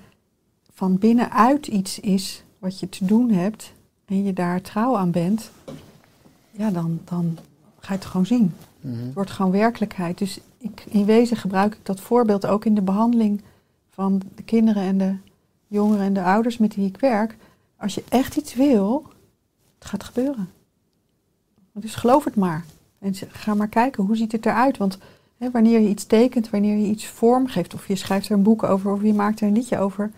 van 0.73 0.97
binnenuit 0.97 1.67
iets 1.67 1.99
is 1.99 2.43
wat 2.59 2.79
je 2.79 2.89
te 2.89 3.05
doen 3.05 3.29
hebt 3.29 3.73
en 4.05 4.23
je 4.23 4.33
daar 4.33 4.61
trouw 4.61 4.97
aan 4.97 5.11
bent, 5.11 5.51
ja, 6.51 6.71
dan, 6.71 6.99
dan 7.03 7.37
ga 7.79 7.93
je 7.93 7.99
het 7.99 8.05
gewoon 8.07 8.25
zien. 8.25 8.53
Het 8.81 9.13
wordt 9.13 9.31
gewoon 9.31 9.51
werkelijkheid. 9.51 10.17
Dus 10.17 10.39
ik, 10.57 10.83
in 10.87 11.05
wezen 11.05 11.37
gebruik 11.37 11.73
ik 11.73 11.85
dat 11.85 11.99
voorbeeld 11.99 12.45
ook 12.45 12.65
in 12.65 12.75
de 12.75 12.81
behandeling 12.81 13.41
van 13.89 14.21
de 14.35 14.43
kinderen 14.43 14.83
en 14.83 14.97
de 14.97 15.15
jongeren 15.67 16.05
en 16.05 16.13
de 16.13 16.23
ouders 16.23 16.57
met 16.57 16.75
wie 16.75 16.87
ik 16.87 16.99
werk. 16.99 17.37
Als 17.77 17.95
je 17.95 18.03
echt 18.09 18.35
iets 18.35 18.53
wil, 18.53 19.05
het 19.79 19.87
gaat 19.87 20.03
gebeuren. 20.03 20.49
Dus 21.73 21.95
geloof 21.95 22.23
het 22.23 22.35
maar. 22.35 22.65
En 22.99 23.13
ga 23.15 23.53
maar 23.53 23.67
kijken, 23.67 24.03
hoe 24.03 24.15
ziet 24.15 24.31
het 24.31 24.45
eruit? 24.45 24.77
Want 24.77 24.97
wanneer 25.49 25.79
je 25.79 25.89
iets 25.89 26.05
tekent, 26.05 26.49
wanneer 26.49 26.77
je 26.77 26.87
iets 26.87 27.05
vorm 27.05 27.47
geeft, 27.47 27.73
of 27.73 27.87
je 27.87 27.95
schrijft 27.95 28.29
er 28.29 28.35
een 28.35 28.43
boek 28.43 28.63
over, 28.63 28.91
of 28.91 29.01
je 29.01 29.13
maakt 29.13 29.41
er 29.41 29.47
een 29.47 29.53
liedje 29.53 29.77
over, 29.77 30.11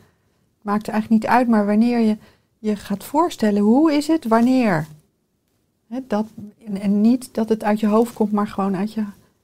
maakt 0.62 0.88
er 0.88 0.94
eigenlijk 0.94 1.24
niet 1.24 1.32
uit. 1.32 1.48
Maar 1.48 1.66
wanneer 1.66 2.00
je 2.00 2.18
je 2.60 2.76
gaat 2.76 3.04
voorstellen, 3.04 3.62
hoe 3.62 3.94
is 3.94 4.08
het, 4.08 4.28
wanneer? 4.28 4.88
Dat, 6.08 6.26
en, 6.74 7.02
niet 7.02 7.34
dat 7.34 7.50
het 7.50 7.64
uit 7.64 7.80
je 7.80 7.88
hoofd 7.88 8.14
komt, 8.14 8.32
maar 8.32 8.48
gewoon 8.48 8.76
uit 8.76 8.94
je 8.94 9.04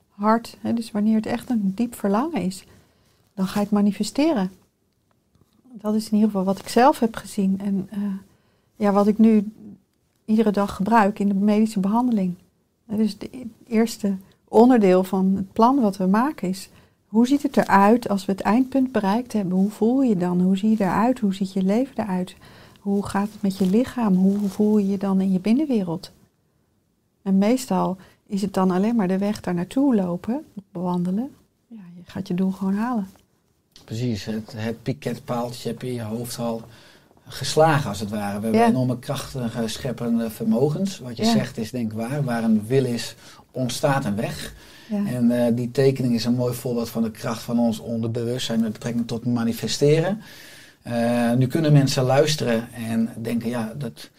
hart. 0.09 0.57
Dus 0.75 0.91
wanneer 0.91 1.15
het 1.15 1.25
echt 1.25 1.49
een 1.49 1.71
diep 1.75 1.95
verlangen 1.95 2.41
is, 2.41 2.65
dan 3.33 3.47
ga 3.47 3.59
je 3.59 3.65
het 3.65 3.73
manifesteren. 3.73 4.51
Dat 5.71 5.95
is 5.95 6.05
in 6.05 6.13
ieder 6.13 6.29
geval 6.29 6.45
wat 6.45 6.59
ik 6.59 6.67
zelf 6.67 6.99
heb 6.99 7.15
gezien. 7.15 7.59
En 7.59 7.87
eh, 7.91 7.99
ja, 8.75 8.91
wat 8.91 9.07
ik 9.07 9.17
nu 9.17 9.51
iedere 10.25 10.51
dag 10.51 10.75
gebruik 10.75 11.19
in 11.19 11.27
de 11.27 11.33
medische 11.33 11.79
behandeling. 11.79 12.35
Dat 12.85 12.99
is 12.99 13.11
het 13.11 13.29
eerste 13.67 14.17
onderdeel 14.49 15.03
van 15.03 15.33
het 15.35 15.53
plan 15.53 15.79
wat 15.81 15.97
we 15.97 16.05
maken 16.05 16.49
is... 16.49 16.69
hoe 17.07 17.27
ziet 17.27 17.43
het 17.43 17.57
eruit 17.57 18.09
als 18.09 18.25
we 18.25 18.31
het 18.31 18.41
eindpunt 18.41 18.91
bereikt 18.91 19.33
hebben? 19.33 19.57
Hoe 19.57 19.69
voel 19.69 20.01
je 20.01 20.09
je 20.09 20.17
dan? 20.17 20.41
Hoe 20.41 20.57
zie 20.57 20.69
je 20.69 20.83
eruit? 20.83 21.19
Hoe 21.19 21.33
ziet 21.33 21.53
je 21.53 21.63
leven 21.63 21.93
eruit? 22.03 22.35
Hoe 22.79 23.05
gaat 23.05 23.29
het 23.31 23.41
met 23.41 23.57
je 23.57 23.65
lichaam? 23.65 24.15
Hoe 24.15 24.49
voel 24.49 24.77
je 24.77 24.87
je 24.87 24.97
dan 24.97 25.21
in 25.21 25.31
je 25.31 25.39
binnenwereld? 25.39 26.11
En 27.21 27.37
meestal 27.37 27.97
is 28.25 28.41
het 28.41 28.53
dan 28.53 28.71
alleen 28.71 28.95
maar 28.95 29.07
de 29.07 29.17
weg 29.17 29.41
daar 29.41 29.53
naartoe 29.53 29.95
lopen, 29.95 30.45
bewandelen. 30.71 31.31
Ja, 31.67 31.81
je 31.95 32.01
gaat 32.05 32.27
je 32.27 32.33
doel 32.33 32.51
gewoon 32.51 32.73
halen. 32.75 33.07
Precies, 33.85 34.25
het, 34.25 34.53
het 34.55 34.83
piketpaaltje 34.83 35.69
heb 35.69 35.81
je 35.81 35.87
in 35.87 35.93
je 35.93 36.01
hoofd 36.01 36.39
al 36.39 36.61
geslagen 37.27 37.89
als 37.89 37.99
het 37.99 38.09
ware. 38.09 38.37
We 38.37 38.43
hebben 38.43 38.61
Ja. 38.61 38.67
enorme 38.67 38.99
krachtige 38.99 39.67
scheppende 39.67 40.29
vermogens. 40.29 40.99
Wat 40.99 41.17
je 41.17 41.23
Ja. 41.23 41.31
zegt 41.31 41.57
is 41.57 41.71
denk 41.71 41.91
ik 41.91 41.97
waar. 41.97 42.23
Waar 42.23 42.43
een 42.43 42.65
wil 42.67 42.85
is, 42.85 43.15
ontstaat 43.51 44.05
een 44.05 44.15
weg. 44.15 44.53
Ja. 44.89 45.05
En 45.05 45.31
eh, 45.31 45.55
die 45.55 45.71
tekening 45.71 46.13
is 46.13 46.25
een 46.25 46.35
mooi 46.35 46.53
voorbeeld 46.53 46.89
van 46.89 47.03
de 47.03 47.11
kracht 47.11 47.41
van 47.41 47.59
ons 47.59 47.79
onderbewustzijn 47.79 48.59
met 48.59 48.73
betrekking 48.73 49.07
tot 49.07 49.25
manifesteren. 49.25 50.21
Eh, 50.81 51.33
nu 51.33 51.47
kunnen 51.47 51.73
mensen 51.73 52.03
luisteren 52.03 52.67
en 52.73 53.09
denken, 53.17 53.49
ja, 53.49 53.73
dat 53.77 54.09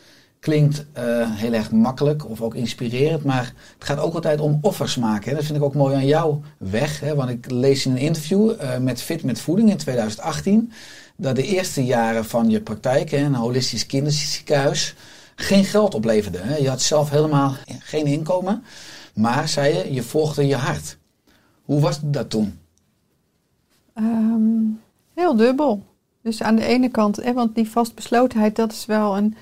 klinkt 0.40 0.87
eh, 0.93 1.05
heel 1.31 1.53
erg 1.53 1.71
makkelijk 1.71 2.29
of 2.29 2.40
ook 2.40 2.55
inspirerend, 2.55 3.25
maar 3.25 3.53
het 3.75 3.85
gaat 3.85 3.99
ook 3.99 4.14
altijd 4.14 4.40
om 4.40 4.59
offers 4.61 4.97
maken. 4.97 5.31
Hè. 5.31 5.37
Dat 5.37 5.45
vind 5.45 5.59
ik 5.59 5.64
ook 5.64 5.75
mooi 5.75 5.95
aan 5.95 6.07
jouw 6.07 6.43
weg, 6.59 7.01
hè, 7.01 7.14
want 7.14 7.31
ik 7.31 7.51
lees 7.51 7.87
in 7.87 7.93
een 7.93 7.99
interview 7.99 8.53
met 8.81 9.03
Fit 9.03 9.23
met 9.23 9.40
Voeding 9.40 9.71
in 9.71 9.77
2018 9.77 10.73
dat 11.16 11.37
de 11.37 11.43
eerste 11.47 11.85
jaren 11.85 12.25
van 12.25 12.51
je 12.51 12.61
praktijk, 12.61 13.11
hè, 13.11 13.19
een 13.19 13.35
holistisch 13.35 13.87
kinderziekenhuis, 13.87 14.95
geen 15.35 15.64
geld 15.64 15.95
opleverde. 15.95 16.38
Hè. 16.38 16.57
Je 16.57 16.69
had 16.69 16.83
zelf 16.83 17.11
helemaal 17.11 17.55
geen 17.79 18.07
inkomen, 18.07 18.62
maar 19.14 19.49
zei 19.49 19.75
je, 19.75 19.92
je 19.92 20.03
volgde 20.03 20.46
je 20.46 20.57
hart. 20.57 20.99
Hoe 21.64 21.81
was 21.81 22.01
dat 22.03 22.31
toen? 22.31 22.59
Ehm, 23.94 24.62
heel 25.14 25.37
dubbel. 25.37 25.83
Dus 26.23 26.42
aan 26.42 26.57
de 26.57 26.64
ene 26.64 26.88
kant, 26.88 27.16
hè, 27.16 27.33
want 27.33 27.55
die 27.55 27.70
vastbeslotenheid, 27.70 28.57
dat 28.57 28.73
is 28.73 28.87
wel 28.87 29.16
een, 29.16 29.37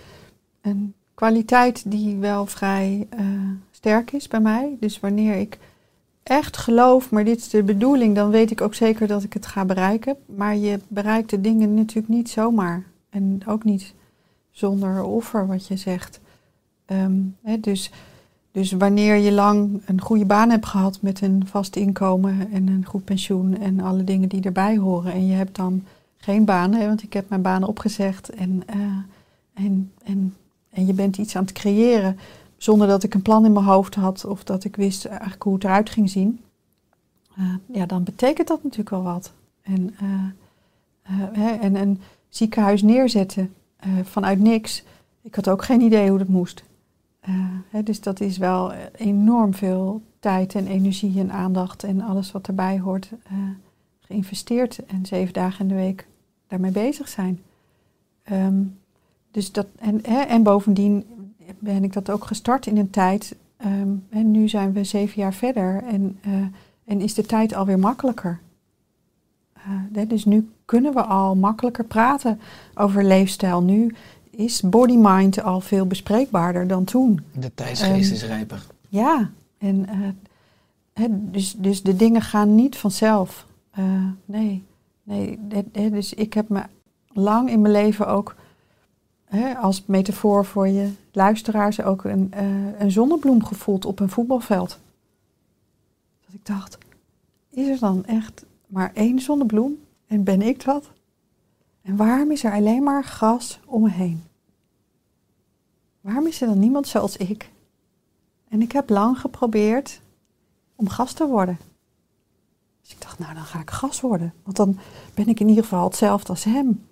een 0.61 0.95
kwaliteit 1.15 1.91
die 1.91 2.17
wel 2.17 2.47
vrij 2.47 3.07
eh, 3.11 3.27
sterk 3.71 4.13
is 4.13 4.29
bij 4.29 4.41
mij. 4.41 4.77
Dus 4.81 5.01
wanneer 5.01 5.37
ik 5.37 5.59
echt 6.23 6.57
geloof, 6.57 7.11
maar 7.11 7.25
dit 7.25 7.39
is 7.39 7.49
de 7.49 7.63
bedoeling, 7.63 8.15
dan 8.15 8.31
weet 8.31 8.51
ik 8.51 8.61
ook 8.61 8.75
zeker 8.75 9.07
dat 9.07 9.23
ik 9.23 9.33
het 9.33 9.47
ga 9.47 9.65
bereiken. 9.65 10.17
Maar 10.27 10.57
je 10.57 10.81
bereikt 10.89 11.31
de 11.31 11.41
dingen 11.41 11.75
natuurlijk 11.75 12.09
niet 12.09 12.31
zomaar. 12.31 12.85
En 13.11 13.43
ook 13.47 13.65
niet 13.65 13.95
zonder 14.51 15.03
offer, 15.03 15.47
wat 15.47 15.67
je 15.67 15.77
zegt. 15.77 16.21
Ehm, 16.85 17.21
hè, 17.43 17.61
dus, 17.61 17.91
dus 18.53 18.73
wanneer 18.73 19.17
je 19.17 19.33
lang 19.33 19.83
een 19.87 20.01
goede 20.01 20.25
baan 20.25 20.51
hebt 20.51 20.67
gehad 20.67 20.99
met 21.03 21.21
een 21.21 21.47
vast 21.47 21.77
inkomen 21.77 22.53
en 22.53 22.69
een 22.69 22.85
goed 22.85 23.05
pensioen 23.05 23.59
en 23.59 23.81
alle 23.81 24.05
dingen 24.05 24.29
die 24.29 24.43
erbij 24.43 24.77
horen. 24.77 25.13
En 25.13 25.27
je 25.27 25.35
hebt 25.35 25.57
dan 25.57 25.85
geen 26.17 26.45
baan, 26.45 26.79
want 26.79 27.03
ik 27.03 27.13
heb 27.13 27.29
mijn 27.29 27.43
baan 27.43 27.65
opgezegd 27.65 28.29
en, 28.29 28.63
eh, 28.67 28.77
en, 29.55 29.93
en, 30.05 30.35
en 30.71 30.87
je 30.87 30.93
bent 30.93 31.17
iets 31.17 31.37
aan 31.37 31.43
het 31.43 31.53
creëren 31.53 32.19
zonder 32.57 32.89
dat 32.89 33.03
ik 33.03 33.15
een 33.15 33.23
plan 33.23 33.45
in 33.45 33.53
mijn 33.53 33.65
hoofd 33.65 33.95
had 33.95 34.25
of 34.25 34.45
dat 34.45 34.65
ik 34.65 34.77
wist 34.77 35.05
eigenlijk 35.05 35.43
hoe 35.43 35.55
het 35.55 35.65
eruit 35.65 35.91
ging 35.91 36.11
zien. 36.11 36.41
Eh, 37.37 37.45
ja, 37.73 37.87
dan 37.87 38.03
betekent 38.03 38.49
dat 38.49 38.63
natuurlijk 38.63 38.91
wel 38.91 39.03
wat. 39.03 39.33
En, 39.63 39.95
eh, 39.99 41.15
hè, 41.33 41.51
en 41.51 41.75
een 41.77 42.01
ziekenhuis 42.29 42.83
neerzetten 42.83 43.53
vanuit 44.03 44.41
niks. 44.41 44.85
Ik 45.23 45.35
had 45.35 45.49
ook 45.49 45.65
geen 45.65 45.81
idee 45.81 46.09
hoe 46.09 46.19
dat 46.19 46.29
moest. 46.29 46.65
Eh, 47.21 47.85
dus 47.85 48.01
dat 48.01 48.21
is 48.21 48.39
wel 48.39 48.73
enorm 48.97 49.55
veel 49.55 50.03
tijd 50.21 50.55
en 50.55 50.67
energie 50.67 51.21
en 51.21 51.33
aandacht 51.33 51.85
en 51.85 52.01
alles 52.01 52.33
wat 52.33 52.47
erbij 52.47 52.81
hoort 52.81 53.11
eh, 53.23 53.33
geïnvesteerd. 54.01 54.87
En 54.87 55.07
zeven 55.07 55.33
dagen 55.33 55.61
in 55.61 55.69
de 55.69 55.75
week 55.75 56.07
daarmee 56.47 56.71
bezig 56.71 57.09
zijn. 57.09 57.41
Ehm, 58.23 58.63
dus 59.31 59.53
dat, 59.53 59.67
en, 59.79 60.05
en 60.05 60.43
bovendien 60.43 61.05
ben 61.59 61.85
ik 61.85 61.93
dat 61.93 62.11
ook 62.11 62.25
gestart 62.25 62.67
in 62.67 62.77
een 62.77 62.91
tijd. 62.91 63.37
ehm, 63.57 63.89
en 64.09 64.31
nu 64.31 64.49
zijn 64.49 64.73
we 64.73 64.85
zeven 64.85 65.21
jaar 65.21 65.35
verder 65.35 65.83
en, 65.83 66.19
eh, 66.23 66.33
en 66.85 67.01
is 67.01 67.15
de 67.15 67.27
tijd 67.27 67.55
alweer 67.55 67.79
makkelijker. 67.79 68.41
Dus 70.09 70.25
nu 70.25 70.49
kunnen 70.65 70.95
we 70.95 71.03
al 71.03 71.35
makkelijker 71.37 71.85
praten 71.85 72.41
over 72.75 73.05
leefstijl. 73.05 73.63
Nu 73.63 73.95
is 74.39 74.61
body-mind 74.61 75.43
al 75.43 75.61
veel 75.61 75.87
bespreekbaarder 75.87 76.67
dan 76.67 76.85
toen. 76.85 77.21
De 77.33 77.55
tijdsgeest 77.55 78.13
is 78.13 78.25
rijper. 78.25 78.67
Ja, 78.89 79.31
en 79.59 79.87
eh, 80.93 81.05
dus, 81.11 81.55
dus 81.57 81.83
de 81.83 81.97
dingen 81.97 82.23
gaan 82.23 82.55
niet 82.55 82.77
vanzelf. 82.77 83.47
Eh, 83.71 83.85
nee, 84.25 84.65
nee. 85.03 85.39
dus 85.73 86.15
ik 86.15 86.35
heb 86.35 86.49
me 86.49 86.63
lang 87.13 87.51
in 87.51 87.61
mijn 87.61 87.73
leven 87.73 88.07
ook 88.07 88.35
als 89.61 89.83
metafoor 89.87 90.45
voor 90.45 90.69
je 90.69 90.91
luisteraars 91.13 91.83
ook 91.83 92.05
een, 92.05 92.29
eh, 92.31 92.81
een 92.81 92.91
zonnebloem 92.91 93.45
gevoeld 93.45 93.85
op 93.85 94.01
een 94.01 94.11
voetbalveld. 94.11 94.79
Dat 96.27 96.35
ik 96.35 96.47
dacht, 96.47 96.79
is 97.51 97.69
er 97.69 97.79
dan 97.79 98.05
echt 98.05 98.45
maar 98.67 98.91
één 98.95 99.21
zonnebloem 99.21 99.79
en 100.07 100.25
ben 100.25 100.43
ik 100.43 100.65
dat? 100.65 100.91
En 101.83 101.97
waarom 101.97 102.31
is 102.31 102.45
er 102.45 102.53
alleen 102.53 102.83
maar 102.83 103.05
gras 103.05 103.61
om 103.67 103.83
me 103.83 103.91
heen? 103.91 104.27
Waarom 106.09 106.27
is 106.27 106.41
er 106.41 106.47
dan 106.47 106.59
niemand 106.59 106.89
zoals 106.89 107.17
ik? 107.17 107.51
En 108.49 108.63
ik 108.63 108.73
heb 108.73 108.89
lang 108.89 109.19
geprobeerd 109.19 110.01
om 110.77 110.89
gas 110.89 111.13
te 111.13 111.27
worden. 111.27 111.59
Dus 112.81 112.93
ik 112.93 113.01
dacht, 113.01 113.19
nou 113.19 113.35
dan 113.35 113.45
ga 113.45 113.61
ik 113.61 113.71
gas 113.71 114.01
worden. 114.01 114.35
Want 114.43 114.57
dan 114.57 114.79
ben 115.15 115.29
ik 115.29 115.41
in 115.41 115.49
ieder 115.49 115.63
geval 115.63 115.85
hetzelfde 115.85 116.29
als 116.29 116.45
hem. 116.45 116.87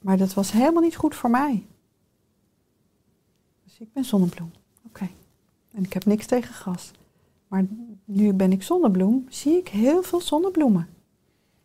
Maar 0.00 0.16
dat 0.16 0.34
was 0.34 0.52
helemaal 0.52 0.82
niet 0.82 0.96
goed 0.96 1.14
voor 1.14 1.30
mij. 1.30 1.66
Dus 3.64 3.78
ik 3.78 3.92
ben 3.92 4.04
zonnebloem. 4.04 4.50
Oké. 4.86 5.08
En 5.72 5.84
ik 5.84 5.92
heb 5.92 6.04
niks 6.04 6.26
tegen 6.26 6.54
gas. 6.54 6.90
Maar 7.48 7.66
nu 8.04 8.32
ben 8.32 8.52
ik 8.52 8.62
zonnebloem, 8.62 9.26
zie 9.28 9.56
ik 9.56 9.68
heel 9.68 10.02
veel 10.02 10.20
zonnebloemen. 10.20 10.88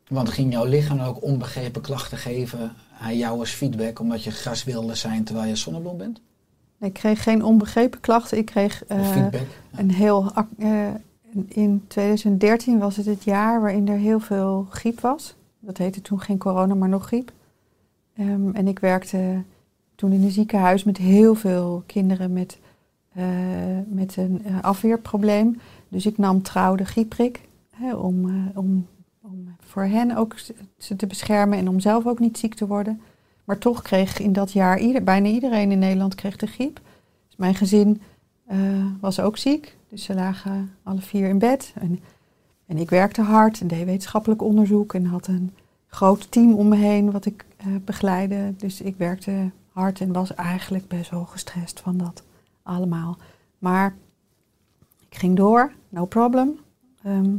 Want 0.08 0.30
ging 0.30 0.52
jouw 0.52 0.66
lichaam 0.66 1.00
ook 1.00 1.24
onbegrepen 1.24 1.82
klachten 1.82 2.18
geven 2.18 2.76
aan 3.00 3.18
jou 3.18 3.40
als 3.40 3.52
feedback 3.52 4.00
omdat 4.00 4.24
je 4.24 4.32
gras 4.32 4.64
wilde 4.64 4.96
zijn 4.96 5.24
terwijl 5.24 5.48
je 5.48 5.56
zonnebloem 5.56 5.98
bent? 5.98 6.22
Ik 6.84 6.94
kreeg 6.94 7.24
geen 7.24 7.44
onbegrepen 7.44 8.00
klachten. 8.00 8.38
Ik 8.38 8.46
kreeg 8.46 8.86
eh, 8.86 9.26
een 9.76 9.92
heel. 9.92 10.32
eh, 10.58 10.88
in 11.48 11.84
2013 11.88 12.80
was 12.80 12.96
het 12.96 13.06
het 13.06 13.24
jaar 13.24 13.62
waarin 13.62 13.88
er 13.88 13.98
heel 13.98 14.20
veel 14.20 14.68
griep 14.70 15.00
was. 15.00 15.36
Dat 15.60 15.78
heette 15.78 16.02
toen 16.02 16.20
geen 16.20 16.38
corona, 16.38 16.74
maar 16.74 16.90
nog 16.90 17.06
griep. 17.06 17.32
Ehm, 18.16 18.50
en 18.50 18.68
ik 18.68 18.80
werkte 18.80 19.42
toen 19.96 20.12
in 20.12 20.24
een 20.24 20.32
ziekenhuis 20.32 20.84
met 20.84 20.98
heel 20.98 21.36
veel 21.36 21.84
kinderen 21.86 22.34
met, 22.34 22.60
eh, 23.14 23.26
met 23.86 24.18
een 24.18 24.42
afweerprobleem. 24.62 25.60
Dus 25.90 26.06
ik 26.06 26.18
nam 26.18 26.42
trouw 26.42 26.76
de 26.76 26.86
griepprik 26.86 27.42
hè, 27.76 27.96
om, 27.96 28.50
om, 28.56 28.88
om 29.22 29.56
voor 29.60 29.84
hen 29.84 30.16
ook 30.16 30.36
ze 30.78 30.96
te 30.96 31.08
beschermen 31.08 31.58
en 31.58 31.70
om 31.70 31.80
zelf 31.80 32.06
ook 32.06 32.20
niet 32.20 32.38
ziek 32.38 32.54
te 32.54 32.68
worden. 32.68 33.02
Maar 33.44 33.58
toch 33.58 33.82
kreeg 33.82 34.20
in 34.20 34.34
dat 34.34 34.52
jaar 34.52 35.04
bijna 35.04 35.28
iedereen 35.28 35.72
in 35.72 35.80
Nederland 35.80 36.16
kreeg 36.16 36.36
de 36.36 36.48
griep. 36.48 36.80
Dus 37.28 37.36
mijn 37.36 37.56
gezin 37.56 38.02
eh, 38.46 38.86
was 39.00 39.20
ook 39.20 39.38
ziek. 39.38 39.78
Dus 39.90 40.04
ze 40.04 40.14
lagen 40.14 40.72
alle 40.84 41.02
vier 41.02 41.30
in 41.30 41.40
bed. 41.40 41.74
En, 41.80 42.00
en 42.66 42.78
ik 42.78 42.90
werkte 42.90 43.22
hard 43.22 43.62
en 43.62 43.68
deed 43.68 43.86
wetenschappelijk 43.86 44.42
onderzoek. 44.42 44.94
En 44.94 45.06
had 45.06 45.28
een 45.28 45.54
groot 45.88 46.32
team 46.32 46.54
om 46.54 46.68
me 46.68 46.76
heen 46.76 47.12
wat 47.12 47.26
ik 47.26 47.46
eh, 47.58 47.68
begeleidde. 47.86 48.54
Dus 48.58 48.82
ik 48.82 48.96
werkte 48.98 49.52
hard 49.70 50.02
en 50.02 50.14
was 50.14 50.36
eigenlijk 50.36 50.88
best 50.88 51.10
wel 51.10 51.26
gestrest 51.26 51.80
van 51.80 51.98
dat 51.98 52.24
allemaal. 52.64 53.18
Maar 53.60 53.96
ik 55.10 55.18
ging 55.18 55.36
door, 55.36 55.72
no 55.90 56.06
problem. 56.06 56.60
Ehm, 57.04 57.36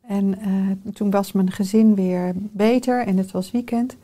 en 0.00 0.38
eh, 0.38 0.92
toen 0.92 1.10
was 1.10 1.32
mijn 1.32 1.50
gezin 1.50 1.94
weer 1.94 2.32
beter 2.36 3.06
en 3.06 3.16
het 3.16 3.30
was 3.30 3.50
weekend. 3.50 3.96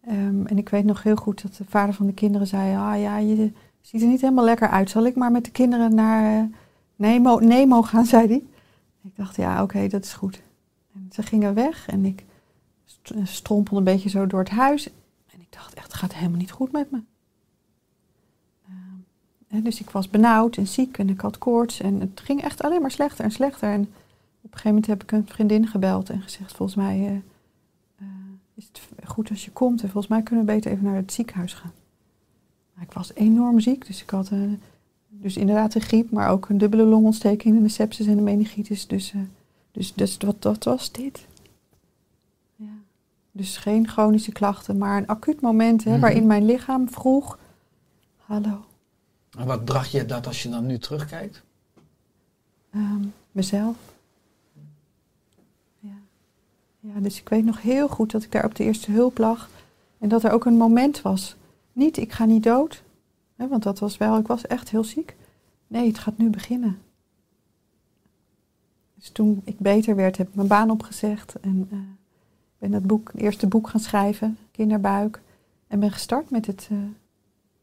Ehm, 0.00 0.46
en 0.46 0.58
ik 0.58 0.68
weet 0.68 0.84
nog 0.84 1.02
heel 1.02 1.16
goed 1.16 1.42
dat 1.42 1.54
de 1.54 1.64
vader 1.68 1.94
van 1.94 2.06
de 2.06 2.12
kinderen 2.12 2.46
zei: 2.46 2.76
Ah 2.76 3.00
ja, 3.00 3.16
je 3.18 3.52
ziet 3.80 4.02
er 4.02 4.08
niet 4.08 4.20
helemaal 4.20 4.44
lekker 4.44 4.68
uit. 4.68 4.90
Zal 4.90 5.06
ik 5.06 5.16
maar 5.16 5.30
met 5.32 5.44
de 5.44 5.50
kinderen 5.50 5.94
naar 5.94 6.38
eh, 6.38 6.44
Nemo, 6.96 7.38
Nemo 7.38 7.82
gaan, 7.82 8.04
zei 8.14 8.26
hij. 8.26 8.42
Ik 9.02 9.16
dacht: 9.16 9.36
Ja, 9.36 9.62
oké, 9.62 9.88
dat 9.88 10.04
is 10.04 10.12
goed. 10.12 10.42
En 10.94 11.08
ze 11.12 11.22
gingen 11.22 11.54
weg 11.54 11.88
en 11.88 12.04
ik 12.04 12.24
st- 12.84 13.14
strompelde 13.24 13.78
een 13.78 13.94
beetje 13.94 14.08
zo 14.08 14.26
door 14.26 14.40
het 14.40 14.48
huis. 14.50 14.86
En 15.32 15.40
ik 15.40 15.46
dacht 15.50 15.74
echt: 15.74 15.86
Het 15.86 15.94
gaat 15.94 16.14
helemaal 16.14 16.38
niet 16.38 16.50
goed 16.50 16.72
met 16.72 16.90
me. 16.90 17.00
Ehm, 18.68 18.74
hè, 19.48 19.62
dus 19.62 19.80
ik 19.80 19.90
was 19.90 20.08
benauwd 20.10 20.56
en 20.56 20.66
ziek 20.66 20.98
en 20.98 21.08
ik 21.08 21.20
had 21.20 21.38
koorts. 21.38 21.80
En 21.80 22.00
het 22.00 22.20
ging 22.24 22.42
echt 22.42 22.62
alleen 22.62 22.80
maar 22.80 22.90
slechter 22.90 23.24
en 23.24 23.30
slechter. 23.30 23.68
En 23.72 23.80
op 23.80 24.52
een 24.52 24.58
gegeven 24.58 24.68
moment 24.68 24.86
heb 24.86 25.02
ik 25.02 25.12
een 25.12 25.26
vriendin 25.28 25.66
gebeld 25.66 26.10
en 26.10 26.22
gezegd: 26.22 26.56
Volgens 26.56 26.76
mij. 26.78 26.98
eh, 26.98 27.14
eh, 27.14 27.20
is 28.60 28.68
het 28.72 29.08
goed 29.08 29.30
als 29.30 29.44
je 29.44 29.50
komt. 29.50 29.82
En 29.82 29.88
volgens 29.88 30.12
mij 30.12 30.22
kunnen 30.22 30.46
we 30.46 30.52
beter 30.52 30.70
even 30.70 30.84
naar 30.84 30.94
het 30.96 31.12
ziekenhuis 31.12 31.52
gaan. 31.54 31.72
Maar 32.74 32.84
ik 32.84 32.92
was 32.92 33.14
enorm 33.14 33.60
ziek, 33.60 33.86
dus 33.86 34.02
ik 34.02 34.10
had 34.10 34.30
eh, 34.30 34.38
dus 35.08 35.36
inderdaad 35.36 35.74
een 35.74 35.80
griep, 35.80 36.10
maar 36.10 36.30
ook 36.30 36.48
een 36.48 36.58
dubbele 36.58 36.82
longontsteking 36.84 37.56
en 37.56 37.62
een 37.62 37.70
sepsis 37.70 38.06
en 38.06 38.18
een 38.18 38.24
meningitis. 38.24 38.86
Dus, 38.86 39.12
eh, 39.12 39.20
dus, 39.72 39.94
dus 39.94 40.16
wat, 40.16 40.36
wat 40.40 40.64
was 40.64 40.92
dit? 40.92 41.26
Ja. 42.56 42.66
Dus 43.32 43.56
geen 43.56 43.88
chronische 43.88 44.32
klachten, 44.32 44.78
maar 44.78 44.96
een 44.96 45.06
acuut 45.08 45.40
moment 45.40 45.84
hè, 45.84 45.90
Mhm. 45.90 46.00
waarin 46.00 46.26
mijn 46.26 46.44
lichaam 46.44 46.90
vroeg, 46.90 47.38
hallo, 48.16 48.64
En 49.38 49.46
wat 49.46 49.64
bracht 49.64 49.90
je 49.90 50.06
dat 50.06 50.26
als 50.26 50.42
je 50.42 50.48
dan 50.48 50.66
nu 50.66 50.78
terugkijkt? 50.78 51.42
ehm, 52.70 53.04
mezelf. 53.32 53.76
Ja. 56.80 57.00
dus 57.00 57.20
ik 57.20 57.28
weet 57.28 57.44
nog 57.44 57.62
heel 57.62 57.88
goed 57.88 58.10
dat 58.10 58.22
ik 58.22 58.32
daar 58.32 58.44
op 58.44 58.54
de 58.54 58.64
eerste 58.64 58.90
hulp 58.90 59.18
lag. 59.18 59.48
En 59.98 60.08
dat 60.08 60.24
er 60.24 60.30
ook 60.30 60.44
een 60.44 60.56
moment 60.56 61.02
was. 61.02 61.36
Niet, 61.72 61.96
ik 61.96 62.12
ga 62.12 62.24
niet 62.24 62.42
dood. 62.42 62.82
Hè, 63.36 63.48
want 63.48 63.62
dat 63.62 63.78
was 63.78 63.96
wel, 63.96 64.18
ik 64.18 64.26
was 64.26 64.46
echt 64.46 64.70
heel 64.70 64.84
ziek. 64.84 65.16
Nee, 65.66 65.86
het 65.86 65.98
gaat 65.98 66.18
nu 66.18 66.30
beginnen. 66.30 66.78
Dus 68.94 69.10
toen 69.10 69.40
ik 69.44 69.58
beter 69.58 69.96
werd, 69.96 70.16
heb 70.16 70.28
ik 70.28 70.34
mijn 70.34 70.48
baan 70.48 70.70
opgezegd. 70.70 71.34
En 71.40 71.68
eh, 71.70 71.78
ben 72.58 72.70
dat 72.70 72.82
boek, 72.86 73.10
het 73.12 73.20
eerste 73.20 73.46
boek 73.46 73.68
gaan 73.68 73.80
schrijven, 73.80 74.38
Kinderbuik. 74.50 75.20
En 75.66 75.80
ben 75.80 75.92
gestart 75.92 76.30
met 76.30 76.46
het 76.46 76.68
eh, 76.70 76.78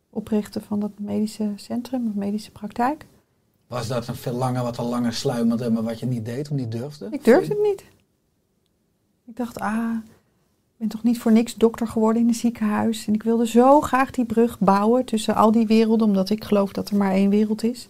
oprichten 0.09 0.61
van 0.61 0.79
dat 0.79 0.91
medische 0.95 1.51
centrum, 1.55 2.07
of 2.07 2.13
medische 2.13 2.51
praktijk. 2.51 3.05
Was 3.67 3.87
dat 3.87 4.07
een 4.07 4.15
veel 4.15 4.33
langer, 4.33 4.63
wat 4.63 4.77
al 4.77 4.89
langer 4.89 5.13
sluimerde, 5.13 5.71
maar 5.71 5.83
wat 5.83 5.99
je 5.99 6.05
niet 6.05 6.25
deed, 6.25 6.49
of 6.49 6.57
niet 6.57 6.71
durfde? 6.71 7.07
Ik 7.11 7.23
durfde 7.23 7.53
het 7.53 7.63
niet. 7.63 7.83
Ik 9.27 9.35
dacht, 9.35 9.59
ah, 9.59 9.95
ik 10.63 10.77
ben 10.77 10.87
toch 10.87 11.03
niet 11.03 11.19
voor 11.19 11.31
niks 11.31 11.55
dokter 11.55 11.87
geworden 11.87 12.21
in 12.21 12.27
een 12.27 12.33
ziekenhuis. 12.33 13.07
En 13.07 13.13
ik 13.13 13.23
wilde 13.23 13.47
zo 13.47 13.81
graag 13.81 14.11
die 14.11 14.25
brug 14.25 14.59
bouwen 14.59 15.05
tussen 15.05 15.35
al 15.35 15.51
die 15.51 15.67
werelden, 15.67 16.07
omdat 16.07 16.29
ik 16.29 16.43
geloof 16.43 16.71
dat 16.71 16.89
er 16.89 16.95
maar 16.95 17.11
één 17.11 17.29
wereld 17.29 17.63
is. 17.63 17.87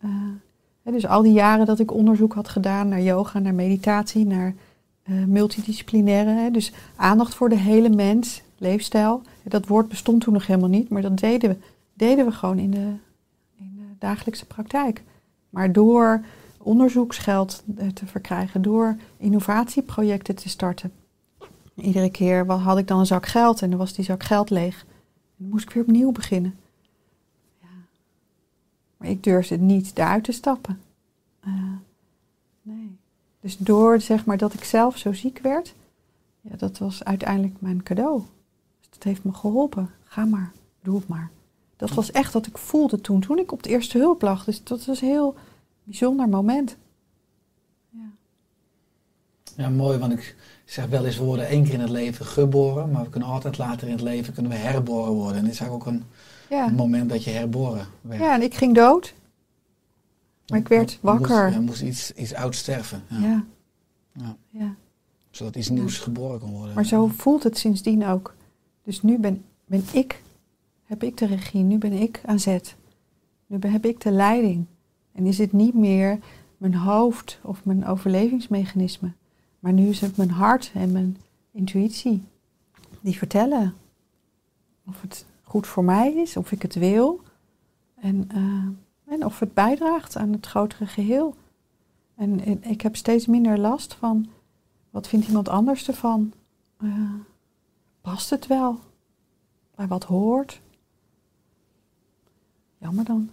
Eh, 0.00 0.10
dus 0.82 1.06
al 1.06 1.22
die 1.22 1.32
jaren 1.32 1.66
dat 1.66 1.78
ik 1.78 1.92
onderzoek 1.92 2.32
had 2.32 2.48
gedaan 2.48 2.88
naar 2.88 3.02
yoga, 3.02 3.38
naar 3.38 3.54
meditatie, 3.54 4.26
naar 4.26 4.54
eh, 5.02 5.24
multidisciplinaire. 5.24 6.30
Hè, 6.30 6.50
dus 6.50 6.72
aandacht 6.96 7.34
voor 7.34 7.48
de 7.48 7.58
hele 7.58 7.88
mens, 7.88 8.42
leefstijl. 8.58 9.22
Dat 9.42 9.66
woord 9.66 9.88
bestond 9.88 10.20
toen 10.20 10.32
nog 10.32 10.46
helemaal 10.46 10.68
niet, 10.68 10.88
maar 10.88 11.02
dat 11.02 11.18
deden 11.18 11.50
we 11.50 11.56
deden 11.98 12.24
we 12.24 12.32
gewoon 12.32 12.58
in 12.58 12.70
de, 12.70 12.92
in 13.56 13.72
de 13.76 13.94
dagelijkse 13.98 14.46
praktijk. 14.46 15.02
Maar 15.50 15.72
door 15.72 16.24
onderzoeksgeld 16.68 17.62
eh, 17.76 17.88
te 17.88 18.06
verkrijgen, 18.06 18.62
door 18.62 18.96
innovatieprojecten 19.16 20.34
te 20.34 20.48
starten. 20.48 20.92
Iedere 21.74 22.10
keer 22.10 22.46
had 22.46 22.78
ik 22.78 22.86
dan 22.86 22.98
een 22.98 23.06
zak 23.06 23.26
geld 23.26 23.62
en 23.62 23.70
dan 23.70 23.78
was 23.78 23.92
die 23.92 24.04
zak 24.04 24.22
geld 24.22 24.50
leeg. 24.50 24.86
Dan 25.36 25.48
moest 25.48 25.64
ik 25.64 25.70
weer 25.70 25.82
opnieuw 25.82 26.12
beginnen. 26.12 26.54
Ja. 27.60 27.68
Maar 28.96 29.08
ik 29.08 29.22
durfde 29.22 29.58
niet 29.58 29.94
daaruit 29.94 30.24
te 30.24 30.32
stappen. 30.32 30.80
Eh, 31.40 31.52
nee. 32.62 32.96
Dus 33.40 33.56
door 33.56 34.00
zeg 34.00 34.24
maar 34.24 34.38
dat 34.38 34.54
ik 34.54 34.64
zelf 34.64 34.96
zo 34.96 35.12
ziek 35.12 35.38
werd, 35.38 35.74
ja, 36.40 36.56
dat 36.56 36.78
was 36.78 37.04
uiteindelijk 37.04 37.54
mijn 37.58 37.82
cadeau. 37.82 38.22
Dus 38.80 38.88
dat 38.90 39.02
heeft 39.02 39.24
me 39.24 39.32
geholpen. 39.32 39.90
Ga 40.04 40.24
maar, 40.24 40.52
doe 40.82 40.96
het 40.96 41.08
maar. 41.08 41.30
Dat 41.76 41.90
was 41.90 42.10
echt 42.10 42.32
wat 42.32 42.46
ik 42.46 42.58
voelde 42.58 43.00
toen, 43.00 43.20
toen 43.20 43.38
ik 43.38 43.52
op 43.52 43.62
de 43.62 43.68
eerste 43.68 43.98
hulp 43.98 44.22
lag. 44.22 44.44
Dus 44.44 44.64
dat 44.64 44.84
was 44.84 45.00
heel 45.00 45.34
bijzonder 45.88 46.28
moment. 46.28 46.76
Ja. 47.90 48.10
Ja, 49.56 49.68
mooi, 49.68 49.98
want 49.98 50.12
ik 50.12 50.36
zeg 50.64 50.86
wel 50.86 51.04
eens, 51.04 51.18
we 51.18 51.24
worden 51.24 51.48
één 51.48 51.64
keer 51.64 51.74
in 51.74 51.80
het 51.80 51.90
leven 51.90 52.26
geboren, 52.26 52.90
maar 52.90 53.02
we 53.04 53.10
kunnen 53.10 53.28
altijd 53.28 53.58
later 53.58 53.86
in 53.86 53.92
het 53.92 54.02
leven 54.02 54.32
kunnen 54.34 54.52
we 54.52 54.58
herboren 54.58 55.12
worden. 55.12 55.36
En 55.36 55.44
dit 55.44 55.52
is 55.52 55.60
eigenlijk 55.60 55.88
ook 55.90 55.94
een, 55.94 56.04
Ja. 56.48 56.66
een 56.66 56.74
moment 56.74 57.08
dat 57.10 57.24
je 57.24 57.30
herboren 57.30 57.86
werd. 58.00 58.20
ja, 58.20 58.34
en 58.34 58.42
ik 58.42 58.54
ging 58.54 58.74
dood. 58.74 59.14
Maar 60.46 60.58
ik 60.58 60.68
werd 60.68 60.92
Je 60.92 60.98
wakker. 61.00 61.44
Moest, 61.44 61.54
je 61.54 61.60
moest 61.60 61.82
iets, 61.82 62.12
iets 62.12 62.34
oud 62.34 62.54
sterven, 62.54 63.02
ja. 63.08 63.18
Ja. 63.20 63.44
Ja. 64.12 64.36
ja. 64.50 64.74
zodat 65.30 65.56
iets 65.56 65.68
nieuws 65.68 65.98
geboren 65.98 66.38
kon 66.40 66.50
worden. 66.50 66.74
Maar 66.74 66.84
zo 66.86 67.06
voelt 67.06 67.42
het 67.42 67.58
sindsdien 67.58 68.06
ook. 68.06 68.34
Dus 68.82 69.02
nu 69.02 69.18
ben, 69.18 69.44
ben 69.64 69.84
ik, 69.92 70.22
heb 70.84 71.02
ik 71.02 71.16
de 71.16 71.26
regie, 71.26 71.62
nu 71.62 71.78
ben 71.78 71.92
ik 71.92 72.20
aan 72.26 72.40
zet. 72.40 72.76
Nu 73.46 73.58
ben- 73.58 73.72
heb 73.72 73.84
ik 73.84 74.00
de 74.00 74.10
leiding. 74.10 74.64
En 75.12 75.26
is 75.26 75.38
het 75.38 75.52
niet 75.52 75.74
meer 75.74 76.18
mijn 76.56 76.74
hoofd 76.74 77.38
of 77.42 77.64
mijn 77.64 77.86
overlevingsmechanisme. 77.86 79.12
Maar 79.58 79.72
nu 79.72 79.88
is 79.88 80.00
het 80.00 80.16
mijn 80.16 80.30
hart 80.30 80.70
en 80.74 80.92
mijn 80.92 81.16
intuïtie 81.50 82.22
die 83.00 83.16
vertellen 83.16 83.74
of 84.86 85.02
het 85.02 85.26
goed 85.42 85.66
voor 85.66 85.84
mij 85.84 86.12
is, 86.12 86.36
of 86.36 86.52
ik 86.52 86.62
het 86.62 86.74
wil. 86.74 87.20
En, 87.94 88.28
eh, 88.30 89.12
en 89.14 89.24
of 89.24 89.38
het 89.38 89.54
bijdraagt 89.54 90.16
aan 90.16 90.32
het 90.32 90.46
grotere 90.46 90.86
geheel. 90.86 91.34
En, 92.14 92.62
ik 92.64 92.80
heb 92.80 92.96
steeds 92.96 93.26
minder 93.26 93.58
last 93.58 93.94
van 93.94 94.26
wat 94.90 95.08
vindt 95.08 95.26
iemand 95.26 95.48
anders 95.48 95.88
ervan? 95.88 96.32
Eh, 96.76 97.14
past 98.00 98.30
het 98.30 98.46
wel? 98.46 98.78
Bij 99.74 99.86
wat 99.86 100.04
hoort? 100.04 100.60
Jammer 102.78 103.04
dan. 103.04 103.30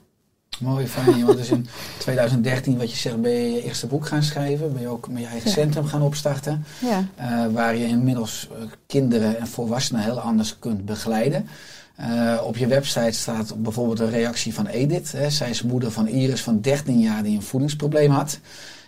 Mooi, 0.60 0.88
fijn. 0.88 1.26
Want 1.26 1.38
dus 1.38 1.49
in 1.49 1.68
2013, 1.99 2.78
wat 2.78 2.91
je 2.91 2.97
zegt, 2.97 3.22
ben 3.22 3.32
je 3.32 3.51
je 3.51 3.64
eerste 3.64 3.88
boek 3.88 4.06
gaan 4.08 4.24
schrijven. 4.24 4.74
Ben 4.74 4.82
je 4.82 4.88
ook 4.88 5.08
met 5.10 5.22
je 5.22 5.28
eigen 5.28 5.49
Ja. 5.49 5.56
centrum 5.56 5.86
gaan 5.86 6.01
opstarten. 6.01 6.66
Ja, 6.82 7.06
eh, 7.16 7.45
waar 7.53 7.76
je 7.76 7.86
inmiddels 7.86 8.47
eh, 8.51 8.66
kinderen 8.88 9.39
en 9.39 9.47
volwassenen 9.47 10.03
heel 10.03 10.20
anders 10.20 10.60
kunt 10.60 10.86
begeleiden. 10.86 11.47
Eh, 11.95 12.41
op 12.43 12.58
je 12.58 12.68
website 12.68 13.12
staat 13.12 13.62
bijvoorbeeld 13.64 13.99
een 13.99 14.10
reactie 14.10 14.53
van 14.53 14.68
Edith. 14.68 15.12
Hè. 15.12 15.30
Zij 15.30 15.49
is 15.49 15.62
moeder 15.62 15.91
van 15.91 16.08
Iris 16.08 16.41
van 16.41 16.62
13 16.62 16.99
jaar 16.99 17.24
die 17.24 17.36
een 17.36 17.41
voedingsprobleem 17.43 18.12
had. 18.12 18.39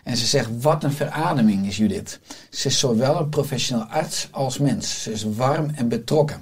En 0.04 0.18
ze 0.18 0.26
zegt, 0.26 0.50
wat 0.62 0.84
een 0.84 0.92
verademing 0.92 1.68
is 1.68 1.78
Judith. 1.78 2.20
Ze 2.50 2.68
is 2.68 2.80
zowel 2.80 3.20
een 3.20 3.30
professioneel 3.30 3.84
arts 3.86 4.28
als 4.32 4.58
mens. 4.58 5.04
Ze 5.04 5.12
is 5.12 5.24
warm 5.36 5.70
en 5.76 5.88
betrokken. 5.88 6.42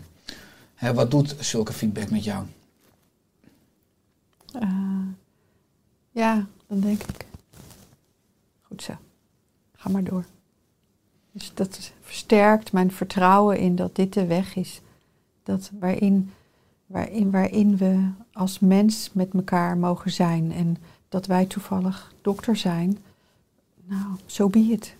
Hè, 0.75 0.93
wat 0.93 1.11
doet 1.11 1.35
zulke 1.39 1.73
feedback 1.73 2.09
met 2.09 2.23
jou? 2.23 2.43
Eh, 4.55 5.07
ja, 6.11 6.47
dan 6.67 6.79
denk 6.79 7.03
ik. 7.03 7.25
Goed 8.61 8.81
zo. 8.81 8.93
Ga 9.73 9.89
maar 9.89 10.03
door. 10.03 10.25
Dus 11.31 11.51
dat 11.53 11.91
versterkt 12.01 12.71
mijn 12.71 12.91
vertrouwen 12.91 13.57
in 13.57 13.75
dat 13.75 13.95
dit 13.95 14.13
de 14.13 14.25
weg 14.25 14.55
is. 14.55 14.81
Dat 15.43 15.71
waarin, 15.79 16.31
waarin, 16.85 17.31
waarin 17.31 17.77
we 17.77 18.09
als 18.31 18.59
mens 18.59 19.09
met 19.13 19.33
elkaar 19.33 19.77
mogen 19.77 20.11
zijn. 20.11 20.51
En 20.51 20.77
dat 21.09 21.25
wij 21.25 21.45
toevallig 21.45 22.13
dokter 22.21 22.55
zijn. 22.55 22.97
Nou, 23.83 24.15
zo 24.25 24.49
be 24.49 24.59
it. 24.59 24.95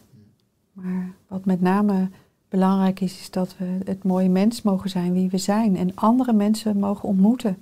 Maar 0.71 1.13
wat 1.27 1.45
met 1.45 1.61
name 1.61 2.09
belangrijk 2.49 2.99
is, 2.99 3.19
is 3.19 3.31
dat 3.31 3.57
we 3.57 3.77
het 3.83 4.03
mooie 4.03 4.29
mens 4.29 4.61
mogen 4.61 4.89
zijn 4.89 5.13
wie 5.13 5.29
we 5.29 5.37
zijn. 5.37 5.75
En 5.75 5.95
andere 5.95 6.33
mensen 6.33 6.79
mogen 6.79 7.09
ontmoeten. 7.09 7.57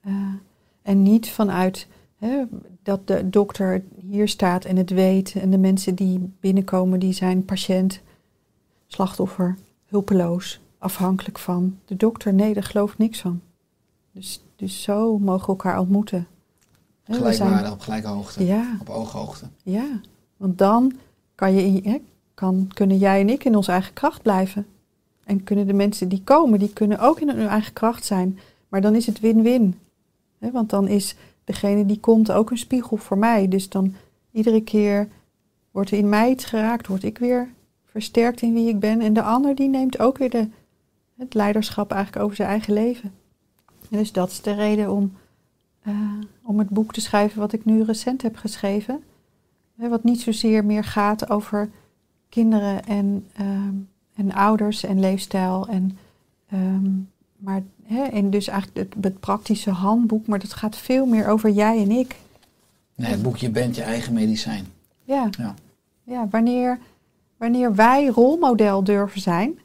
Eh, 0.00 0.12
en 0.84 1.02
niet 1.02 1.30
vanuit 1.30 1.86
hè, 2.18 2.42
dat 2.82 3.06
de 3.06 3.30
dokter 3.30 3.82
hier 4.08 4.28
staat 4.28 4.64
en 4.64 4.76
het 4.76 4.90
weet. 4.90 5.34
En 5.34 5.50
de 5.50 5.58
mensen 5.58 5.94
die 5.94 6.32
binnenkomen, 6.40 7.00
die 7.00 7.12
zijn 7.12 7.44
patiënt, 7.44 8.00
slachtoffer, 8.86 9.56
hulpeloos, 9.86 10.60
afhankelijk 10.78 11.38
van 11.38 11.78
de 11.84 11.96
dokter. 11.96 12.34
Nee, 12.34 12.54
daar 12.54 12.62
gelooft 12.62 12.98
niks 12.98 13.20
van. 13.20 13.40
Dus, 14.12 14.42
dus 14.56 14.82
zo 14.82 15.18
mogen 15.18 15.40
we 15.42 15.46
elkaar 15.46 15.78
ontmoeten. 15.78 16.26
Gelijkwaardig, 17.04 17.58
zijn- 17.60 17.72
op 17.72 17.80
gelijke 17.80 18.08
hoogte. 18.08 18.44
Ja, 18.46 18.76
Op 18.80 18.88
ooghoogte. 18.88 19.46
ja. 19.62 20.00
Want 20.36 20.58
dan 20.58 20.92
kan 21.34 21.54
je 21.54 21.62
in, 21.64 21.72
je- 21.74 21.88
hè, 21.88 21.96
kan, 22.34 22.68
kunnen 22.74 22.98
jij 22.98 23.20
en 23.20 23.28
ik 23.28 23.44
in 23.44 23.56
onze 23.56 23.72
eigen 23.72 23.92
kracht 23.92 24.22
blijven. 24.22 24.66
En 25.24 25.44
kunnen 25.44 25.66
de 25.66 25.72
mensen 25.72 26.08
die 26.08 26.22
komen, 26.24 26.58
die 26.58 26.72
kunnen 26.72 26.98
ook 26.98 27.20
in 27.20 27.28
hun 27.28 27.46
eigen 27.48 27.72
kracht 27.72 28.04
zijn. 28.04 28.38
Maar 28.68 28.80
dan 28.80 28.94
is 28.94 29.06
het 29.06 29.20
win-win. 29.20 29.78
Want 30.52 30.70
dan 30.70 30.88
is 30.88 31.16
degene 31.44 31.86
die 31.86 32.00
komt 32.00 32.32
ook 32.32 32.50
een 32.50 32.58
spiegel 32.58 32.96
voor 32.96 33.18
mij. 33.18 33.48
Dus 33.48 33.68
dan 33.68 33.94
iedere 34.32 34.62
keer 34.62 35.08
wordt 35.70 35.90
er 35.90 35.98
in 35.98 36.08
mij 36.08 36.30
iets 36.30 36.44
geraakt, 36.44 36.86
word 36.86 37.02
ik 37.02 37.18
weer 37.18 37.48
versterkt 37.84 38.42
in 38.42 38.54
wie 38.54 38.68
ik 38.68 38.80
ben. 38.80 39.00
En 39.00 39.12
de 39.12 39.22
ander 39.22 39.54
die 39.54 39.68
neemt 39.68 39.98
ook 39.98 40.18
weer 40.18 40.30
de, 40.30 40.48
het 41.16 41.34
leiderschap 41.34 41.92
eigenlijk 41.92 42.24
over 42.24 42.36
zijn 42.36 42.48
eigen 42.48 42.72
leven. 42.72 43.12
En 43.90 43.98
dus 43.98 44.12
dat 44.12 44.30
is 44.30 44.40
de 44.40 44.54
reden 44.54 44.90
om, 44.92 45.12
eh, 45.82 45.94
om 46.42 46.58
het 46.58 46.68
boek 46.68 46.92
te 46.92 47.00
schrijven 47.00 47.40
wat 47.40 47.52
ik 47.52 47.64
nu 47.64 47.82
recent 47.82 48.22
heb 48.22 48.36
geschreven. 48.36 49.02
Wat 49.74 50.04
niet 50.04 50.20
zozeer 50.20 50.64
meer 50.64 50.84
gaat 50.84 51.30
over 51.30 51.70
kinderen 52.28 52.84
en, 52.84 53.26
ehm, 53.32 53.74
en 54.14 54.32
ouders 54.32 54.84
en 54.84 55.00
leefstijl. 55.00 55.68
En, 55.68 55.98
ehm, 56.48 56.90
maar, 57.44 57.62
hè, 57.82 58.02
en 58.02 58.30
dus 58.30 58.48
eigenlijk 58.48 58.94
het, 58.94 59.04
het 59.04 59.20
praktische 59.20 59.70
handboek, 59.70 60.26
maar 60.26 60.38
dat 60.38 60.52
gaat 60.52 60.76
veel 60.76 61.06
meer 61.06 61.28
over 61.28 61.50
jij 61.50 61.82
en 61.82 61.90
ik. 61.90 62.16
Nee, 62.94 63.10
het 63.10 63.22
boek 63.22 63.36
Je 63.36 63.50
bent 63.50 63.76
je 63.76 63.82
eigen 63.82 64.12
medicijn. 64.12 64.66
Ja, 65.04 65.28
Ja. 65.38 65.54
ja 66.02 66.28
wanneer, 66.30 66.78
wanneer 67.36 67.74
wij 67.74 68.06
rolmodel 68.06 68.84
durven 68.84 69.20
zijn 69.20 69.58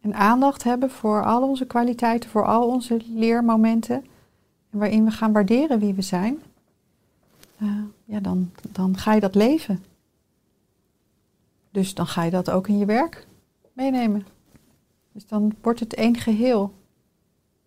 en 0.00 0.14
aandacht 0.14 0.62
hebben 0.62 0.90
voor 0.90 1.24
al 1.24 1.48
onze 1.48 1.66
kwaliteiten, 1.66 2.30
voor 2.30 2.46
al 2.46 2.68
onze 2.68 3.00
leermomenten, 3.14 4.04
en 4.70 4.78
waarin 4.78 5.04
we 5.04 5.10
gaan 5.10 5.32
waarderen 5.32 5.78
wie 5.78 5.94
we 5.94 6.02
zijn, 6.02 6.38
eh, 7.58 7.68
ja, 8.04 8.20
dan, 8.20 8.50
dan 8.72 8.96
ga 8.96 9.14
je 9.14 9.20
dat 9.20 9.34
leven. 9.34 9.84
Dus 11.70 11.94
dan 11.94 12.06
ga 12.06 12.22
je 12.22 12.30
dat 12.30 12.50
ook 12.50 12.68
in 12.68 12.78
je 12.78 12.84
werk 12.84 13.26
meenemen. 13.72 14.26
Dus 15.12 15.26
dan 15.26 15.54
wordt 15.62 15.80
het 15.80 15.94
één 15.94 16.16
geheel. 16.16 16.72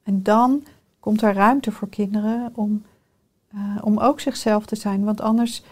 En 0.06 0.24
dan 0.24 0.64
komt 0.99 1.22
er 1.22 1.34
ruimte 1.34 1.72
voor 1.72 1.89
kinderen 1.89 2.51
om, 2.53 2.84
eh, 3.47 3.78
om 3.82 3.97
ook 3.97 4.20
zichzelf 4.20 4.66
te 4.66 4.76
zijn. 4.76 5.03
Want 5.03 5.22
anders, 5.22 5.64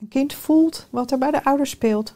een 0.00 0.08
kind 0.08 0.32
voelt 0.32 0.86
wat 0.90 1.10
er 1.10 1.18
bij 1.18 1.30
de 1.30 1.44
ouders 1.44 1.70
speelt. 1.70 2.14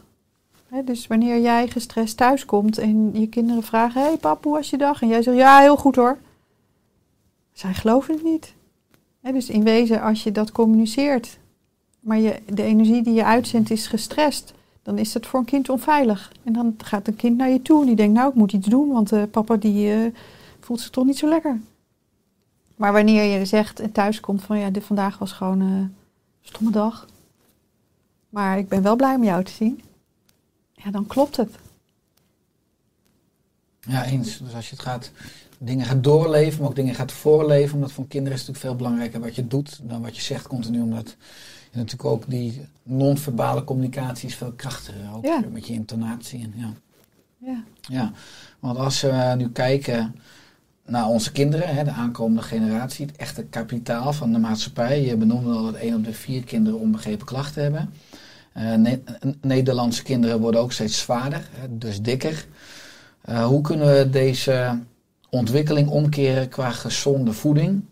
Dus 0.84 1.06
wanneer 1.06 1.40
jij 1.40 1.68
gestrest 1.68 2.16
thuiskomt 2.16 2.78
en 2.78 3.20
je 3.20 3.28
kinderen 3.28 3.62
vragen: 3.62 4.00
Hé 4.00 4.06
hey 4.06 4.16
pap, 4.16 4.44
hoe 4.44 4.52
was 4.52 4.70
je 4.70 4.78
dag? 4.78 5.02
En 5.02 5.08
jij 5.08 5.22
zegt: 5.22 5.36
Ja, 5.36 5.58
heel 5.58 5.76
goed 5.76 5.96
hoor. 5.96 6.18
Zij 7.52 7.74
geloven 7.74 8.14
het 8.14 8.24
niet. 8.24 8.54
Dus 9.20 9.48
in 9.48 9.64
wezen, 9.64 10.00
als 10.00 10.22
je 10.22 10.32
dat 10.32 10.52
communiceert, 10.52 11.38
maar 12.00 12.18
je, 12.18 12.42
de 12.46 12.62
energie 12.62 13.02
die 13.02 13.14
je 13.14 13.24
uitzendt 13.24 13.70
is 13.70 13.86
gestrest, 13.86 14.54
dan 14.82 14.98
is 14.98 15.12
dat 15.12 15.26
voor 15.26 15.38
een 15.38 15.44
kind 15.44 15.68
onveilig. 15.68 16.32
En 16.44 16.52
dan 16.52 16.74
gaat 16.78 17.08
een 17.08 17.16
kind 17.16 17.36
naar 17.36 17.50
je 17.50 17.62
toe 17.62 17.80
en 17.80 17.86
die 17.86 17.96
denkt: 17.96 18.14
Nou, 18.14 18.28
ik 18.28 18.34
moet 18.34 18.52
iets 18.52 18.68
doen, 18.68 18.88
want 18.88 19.12
eh, 19.12 19.22
papa 19.30 19.56
die 19.56 19.92
eh, 19.92 20.12
voelt 20.64 20.80
zich 20.80 20.90
toch 20.90 21.04
niet 21.04 21.18
zo 21.18 21.28
lekker. 21.28 21.60
Maar 22.76 22.92
wanneer 22.92 23.38
je 23.38 23.44
zegt 23.44 23.80
en 23.80 23.92
thuiskomt 23.92 24.42
van 24.42 24.58
ja, 24.58 24.70
dit 24.70 24.84
vandaag 24.84 25.18
was 25.18 25.32
gewoon 25.32 25.60
eh, 25.60 25.66
een 25.66 25.94
stomme 26.42 26.70
dag. 26.70 27.06
Maar 28.28 28.58
ik 28.58 28.68
ben 28.68 28.82
wel 28.82 28.96
blij 28.96 29.14
om 29.14 29.24
jou 29.24 29.44
te 29.44 29.52
zien. 29.52 29.82
Ja, 30.72 30.90
dan 30.90 31.06
klopt 31.06 31.36
het. 31.36 31.54
Ja, 33.80 34.04
eens. 34.04 34.38
Dus 34.38 34.54
als 34.54 34.68
je 34.68 34.74
het 34.74 34.84
gaat, 34.84 35.10
dingen 35.58 35.86
gaat 35.86 36.04
doorleven, 36.04 36.60
maar 36.60 36.68
ook 36.68 36.74
dingen 36.76 36.94
gaat 36.94 37.12
voorleven. 37.12 37.74
Omdat 37.74 37.92
voor 37.92 38.06
kinderen 38.08 38.38
is 38.38 38.44
het 38.46 38.48
natuurlijk 38.48 38.74
veel 38.74 38.86
belangrijker 38.86 39.20
wat 39.20 39.34
je 39.34 39.46
doet 39.46 39.80
dan 39.82 40.02
wat 40.02 40.16
je 40.16 40.22
zegt 40.22 40.46
continu. 40.46 40.80
Omdat 40.80 41.16
je 41.70 41.76
natuurlijk 41.76 42.04
ook 42.04 42.24
die 42.30 42.66
non-verbale 42.82 43.64
communicatie 43.64 44.28
is 44.28 44.34
veel 44.34 44.52
krachtiger. 44.52 45.14
Ook 45.14 45.24
Ja. 45.24 45.42
met 45.50 45.66
je 45.66 45.72
intonatie. 45.72 46.42
En, 46.42 46.52
ja. 46.56 46.72
Ja. 47.38 47.64
ja, 47.80 48.12
want 48.60 48.78
als 48.78 49.00
we 49.00 49.34
nu 49.36 49.50
kijken 49.50 50.14
naar 50.86 51.06
onze 51.06 51.32
kinderen, 51.32 51.74
hè, 51.74 51.84
de 51.84 51.90
aankomende 51.90 52.42
generatie, 52.42 53.06
het 53.06 53.16
echte 53.16 53.44
kapitaal 53.44 54.12
van 54.12 54.32
de 54.32 54.38
maatschappij. 54.38 55.02
Je 55.02 55.16
benoemde 55.16 55.50
al 55.52 55.64
dat 55.64 55.74
één 55.74 55.94
op 55.94 56.04
de 56.04 56.12
vier 56.12 56.44
kinderen 56.44 56.78
onbegrepen 56.80 57.26
klachten 57.26 57.62
hebben. 57.62 57.90
Eh, 58.52 58.74
Ne- 58.74 59.02
Nederlandse 59.40 60.02
kinderen 60.02 60.40
worden 60.40 60.60
ook 60.60 60.72
steeds 60.72 60.98
zwaarder, 60.98 61.48
hè, 61.52 61.78
dus 61.78 62.02
dikker. 62.02 62.46
Eh, 63.20 63.44
hoe 63.46 63.60
kunnen 63.60 63.96
we 63.98 64.10
deze 64.10 64.78
ontwikkeling 65.30 65.88
omkeren 65.88 66.48
qua 66.48 66.70
gezonde 66.70 67.32
voeding 67.32 67.84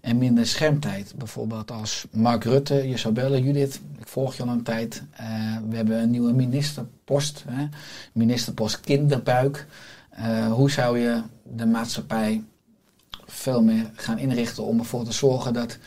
en 0.00 0.18
minder 0.18 0.46
schermtijd? 0.46 1.12
Bijvoorbeeld 1.16 1.70
als 1.70 2.06
Mark 2.10 2.44
Rutte 2.44 3.10
bellen, 3.12 3.42
Judith, 3.42 3.80
ik 3.98 4.08
volg 4.08 4.34
je 4.34 4.42
al 4.42 4.48
een 4.48 4.62
tijd. 4.62 5.02
Eh, 5.10 5.26
we 5.68 5.76
hebben 5.76 6.02
een 6.02 6.10
nieuwe 6.10 6.32
ministerpost, 6.32 7.44
hè, 7.48 7.66
ministerpost 8.12 8.80
kinderbuik. 8.80 9.66
Eh, 10.18 10.52
hoe 10.52 10.70
zou 10.70 10.98
je 10.98 11.22
de 11.42 11.66
maatschappij 11.66 12.44
veel 13.26 13.62
meer 13.62 13.90
gaan 13.94 14.18
inrichten 14.18 14.64
om 14.64 14.78
ervoor 14.78 15.04
te 15.04 15.12
zorgen 15.12 15.52
dat 15.52 15.78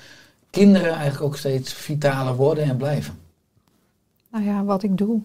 kinderen 0.49 0.91
eigenlijk 0.91 1.21
ook 1.23 1.37
steeds 1.37 1.73
vitaler 1.73 2.35
worden 2.35 2.63
en 2.63 2.77
blijven? 2.77 3.13
Nou 4.31 4.43
ja, 4.45 4.63
wat 4.63 4.83
ik 4.83 4.97
doe. 4.97 5.21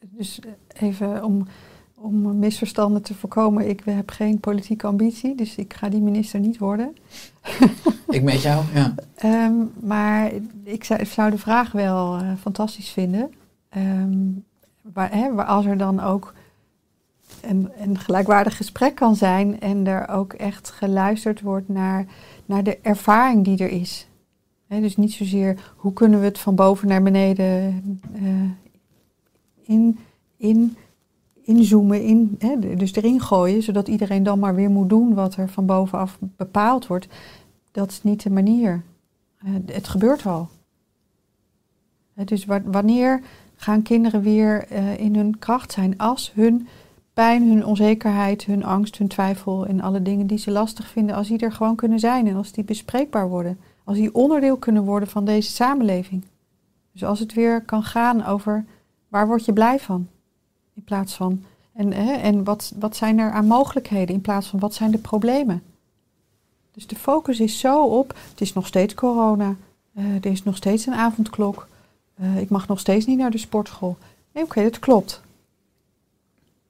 Dus 0.00 0.38
even 0.72 1.24
om, 1.24 1.46
om 1.94 2.38
misverstanden 2.38 3.02
te 3.02 3.14
voorkomen. 3.14 3.68
Ik 3.68 3.82
heb 3.84 4.10
geen 4.10 4.40
politieke 4.40 4.86
ambitie, 4.86 5.34
dus 5.34 5.56
ik 5.56 5.74
ga 5.74 5.88
die 5.88 6.00
minister 6.00 6.40
niet 6.40 6.58
worden. 6.58 6.96
Ik 8.08 8.22
met 8.22 8.42
jou, 8.42 8.64
ja. 8.74 8.94
Ehm, 9.14 9.54
maar 9.80 10.30
ik 10.64 10.84
zou, 10.84 11.04
zou 11.04 11.30
de 11.30 11.38
vraag 11.38 11.72
wel 11.72 12.16
eh, 12.16 12.32
fantastisch 12.40 12.88
vinden. 12.88 13.30
Ehm, 13.68 14.18
waar, 14.82 15.12
hè, 15.12 15.34
waar 15.34 15.46
als 15.46 15.66
er 15.66 15.78
dan 15.78 16.00
ook 16.00 16.34
een, 17.42 17.70
een 17.80 17.98
gelijkwaardig 17.98 18.56
gesprek 18.56 18.94
kan 18.94 19.16
zijn 19.16 19.60
en 19.60 19.86
er 19.86 20.08
ook 20.08 20.32
echt 20.32 20.70
geluisterd 20.70 21.40
wordt 21.40 21.68
naar, 21.68 22.06
naar 22.46 22.62
de 22.62 22.78
ervaring 22.82 23.44
die 23.44 23.58
er 23.58 23.70
is. 23.70 24.08
Dus 24.68 24.96
niet 24.96 25.12
zozeer 25.12 25.72
hoe 25.76 25.92
kunnen 25.92 26.18
we 26.20 26.24
het 26.24 26.38
van 26.38 26.54
boven 26.54 26.88
naar 26.88 27.02
beneden 27.02 27.82
eh, 28.14 28.22
in, 29.62 29.98
in, 30.36 30.76
inzoomen, 31.42 32.02
in, 32.02 32.38
dus 32.76 32.94
erin 32.94 33.20
gooien, 33.20 33.62
zodat 33.62 33.88
iedereen 33.88 34.22
dan 34.22 34.38
maar 34.38 34.54
weer 34.54 34.70
moet 34.70 34.88
doen 34.88 35.14
wat 35.14 35.36
er 35.36 35.48
van 35.48 35.66
bovenaf 35.66 36.18
bepaald 36.20 36.86
wordt. 36.86 37.08
Dat 37.70 37.90
is 37.90 38.02
niet 38.02 38.22
de 38.22 38.30
manier. 38.30 38.82
Eh, 39.38 39.50
het 39.66 39.88
gebeurt 39.88 40.26
al. 40.26 40.48
Dus 42.14 42.44
wa- 42.44 42.62
wanneer 42.64 43.20
gaan 43.56 43.82
kinderen 43.82 44.22
weer 44.22 44.66
eh, 44.68 44.98
in 44.98 45.14
hun 45.16 45.38
kracht 45.38 45.72
zijn 45.72 45.98
als 45.98 46.32
hun 46.34 46.68
pijn, 47.18 47.48
hun 47.48 47.66
onzekerheid, 47.66 48.44
hun 48.44 48.64
angst, 48.64 48.98
hun 48.98 49.08
twijfel 49.08 49.66
en 49.66 49.80
alle 49.80 50.02
dingen 50.02 50.26
die 50.26 50.38
ze 50.38 50.50
lastig 50.50 50.88
vinden, 50.88 51.16
als 51.16 51.28
die 51.28 51.38
er 51.38 51.52
gewoon 51.52 51.76
kunnen 51.76 51.98
zijn 51.98 52.26
en 52.26 52.36
als 52.36 52.52
die 52.52 52.64
bespreekbaar 52.64 53.28
worden, 53.28 53.58
als 53.84 53.96
die 53.96 54.14
onderdeel 54.14 54.56
kunnen 54.56 54.84
worden 54.84 55.08
van 55.08 55.24
deze 55.24 55.50
samenleving. 55.50 56.24
Dus 56.92 57.04
als 57.04 57.18
het 57.18 57.34
weer 57.34 57.62
kan 57.62 57.82
gaan 57.82 58.24
over 58.24 58.64
waar 59.08 59.26
word 59.26 59.44
je 59.44 59.52
blij 59.52 59.78
van, 59.78 60.08
in 60.74 60.84
plaats 60.84 61.14
van 61.14 61.44
en, 61.72 61.92
hè, 61.92 62.12
en 62.12 62.44
wat, 62.44 62.72
wat 62.78 62.96
zijn 62.96 63.18
er 63.18 63.30
aan 63.30 63.46
mogelijkheden 63.46 64.14
in 64.14 64.20
plaats 64.20 64.46
van 64.46 64.58
wat 64.58 64.74
zijn 64.74 64.90
de 64.90 64.98
problemen. 64.98 65.62
Dus 66.72 66.86
de 66.86 66.96
focus 66.96 67.40
is 67.40 67.58
zo 67.58 67.84
op, 67.84 68.08
het 68.30 68.40
is 68.40 68.52
nog 68.52 68.66
steeds 68.66 68.94
corona, 68.94 69.56
eh, 69.94 70.04
er 70.14 70.26
is 70.26 70.42
nog 70.42 70.56
steeds 70.56 70.86
een 70.86 70.94
avondklok, 70.94 71.68
eh, 72.14 72.40
ik 72.40 72.48
mag 72.48 72.68
nog 72.68 72.80
steeds 72.80 73.06
niet 73.06 73.18
naar 73.18 73.30
de 73.30 73.38
sportschool. 73.38 73.96
Nee, 74.32 74.44
oké, 74.44 74.62
dat 74.62 74.78
klopt. 74.78 75.26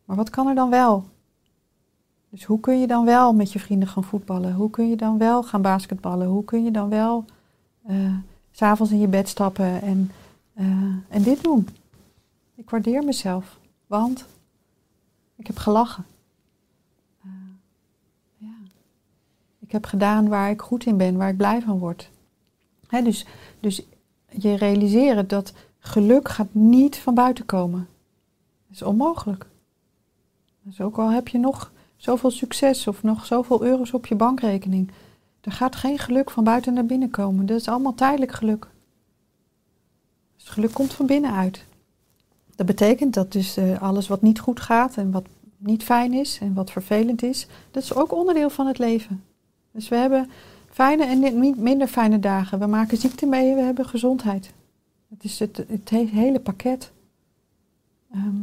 Maar 0.09 0.17
wat 0.17 0.31
kan 0.31 0.47
er 0.47 0.55
dan 0.55 0.71
wel? 0.71 1.05
Dus 2.29 2.45
hoe 2.45 2.61
kun 2.61 2.81
je 2.81 2.87
dan 2.87 3.05
wel 3.05 3.35
met 3.35 3.53
je 3.53 3.59
vrienden 3.59 3.89
gaan 3.89 4.05
voetballen? 4.05 4.55
Hoe 4.55 4.71
kun 4.71 4.89
je 4.89 4.97
dan 4.97 5.19
wel 5.19 5.43
gaan 5.43 5.63
basketballen? 5.63 6.27
Hoe 6.27 6.45
kun 6.45 6.65
je 6.65 6.71
dan 6.71 6.89
wel 6.89 7.25
eh, 7.83 8.15
s 8.51 8.59
s'avonds 8.59 8.93
in 8.93 8.99
je 9.01 9.09
bed 9.09 9.29
stappen 9.29 9.83
en, 9.83 10.11
eh, 10.53 10.67
en 11.09 11.23
dit 11.23 11.43
doen? 11.43 11.69
Ik 12.55 12.71
waardeer 12.71 13.05
mezelf, 13.05 13.59
want 13.87 14.25
ik 15.37 15.47
heb 15.47 15.57
gelachen. 15.57 16.05
Eh, 17.23 17.31
ja. 18.37 18.55
Ik 19.59 19.73
heb 19.73 19.85
gedaan 19.85 20.29
waar 20.29 20.51
ik 20.51 20.61
goed 20.61 20.87
in 20.87 20.97
ben, 20.97 21.17
waar 21.17 21.29
ik 21.29 21.37
blij 21.37 21.63
van 21.63 21.79
word. 21.79 22.11
Hè, 22.87 23.03
dus, 23.03 23.27
dus 23.61 23.83
je 24.29 24.57
realiseren 24.57 25.29
dat 25.29 25.53
geluk 25.79 26.29
gaat 26.29 26.55
niet 26.55 26.99
van 26.99 27.15
buiten 27.15 27.45
komen. 27.45 27.89
Dat 28.67 28.77
is 28.77 28.83
onmogelijk. 28.83 29.47
Dus 30.69 30.81
ook 30.81 30.99
al 30.99 31.11
heb 31.11 31.29
je 31.29 31.39
nog 31.39 31.73
zoveel 31.97 32.31
succes 32.31 32.87
of 32.87 33.03
nog 33.03 33.27
zoveel 33.27 33.63
euro's 33.63 33.93
op 33.93 34.07
je 34.07 34.15
bankrekening. 34.15 34.91
Er 35.41 35.53
gaat 35.53 35.77
geen 35.77 35.99
geluk 35.99 36.31
van 36.31 36.45
buiten 36.45 36.75
naar 36.75 36.87
binnen 36.87 37.11
komen. 37.11 37.47
Dat 37.47 37.61
is 37.61 37.69
allemaal 37.69 37.95
tijdelijk 37.95 38.33
geluk. 38.33 38.69
Dus 40.37 40.49
geluk 40.49 40.73
komt 40.73 40.93
van 40.93 41.07
binnenuit. 41.07 41.65
Dat 42.57 42.67
betekent 42.67 43.15
dat 43.15 43.33
dus 43.33 43.57
eh, 43.57 43.83
alles 43.83 44.09
wat 44.09 44.23
niet 44.23 44.41
goed 44.41 44.61
gaat 44.61 44.97
en 44.97 45.11
wat 45.11 45.27
niet 45.57 45.83
fijn 45.83 46.13
is 46.13 46.39
en 46.41 46.55
wat 46.55 46.71
vervelend 46.71 47.23
is, 47.23 47.47
dat 47.71 47.83
is 47.83 47.95
ook 47.95 48.13
onderdeel 48.13 48.51
van 48.51 48.67
het 48.67 48.79
leven. 48.79 49.25
Dus 49.71 49.89
we 49.89 49.97
hebben 49.97 50.31
fijne 50.71 51.05
en 51.05 51.41
niet 51.41 51.59
minder 51.59 51.89
fijne 51.89 52.19
dagen. 52.19 52.59
We 52.59 52.67
maken 52.67 52.97
ziekte 52.97 53.27
mee 53.27 53.55
we 53.55 53.61
hebben 53.61 53.87
gezondheid. 53.87 54.53
Het 55.09 55.25
is 55.25 55.39
het, 55.39 55.57
het 55.57 55.91
he- 55.91 56.09
hele 56.13 56.41
pakket. 56.41 56.93
Ehm, 58.13 58.37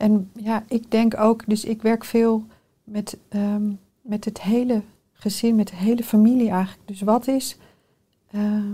en 0.00 0.30
ja, 0.32 0.62
ik 0.68 0.90
denk 0.90 1.20
ook, 1.20 1.42
dus 1.46 1.64
ik 1.64 1.82
werk 1.82 2.04
veel 2.04 2.44
met, 2.84 3.18
ehm, 3.28 3.70
met 4.00 4.24
het 4.24 4.42
hele 4.42 4.82
gezin, 5.12 5.54
met 5.54 5.68
de 5.68 5.76
hele 5.76 6.04
familie 6.04 6.50
eigenlijk. 6.50 6.88
Dus 6.88 7.00
wat 7.00 7.26
is, 7.28 7.58
eh, 8.30 8.64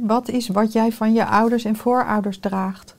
wat 0.00 0.28
is 0.28 0.48
wat 0.48 0.72
jij 0.72 0.92
van 0.92 1.12
je 1.12 1.26
ouders 1.26 1.64
en 1.64 1.76
voorouders 1.76 2.38
draagt? 2.38 2.96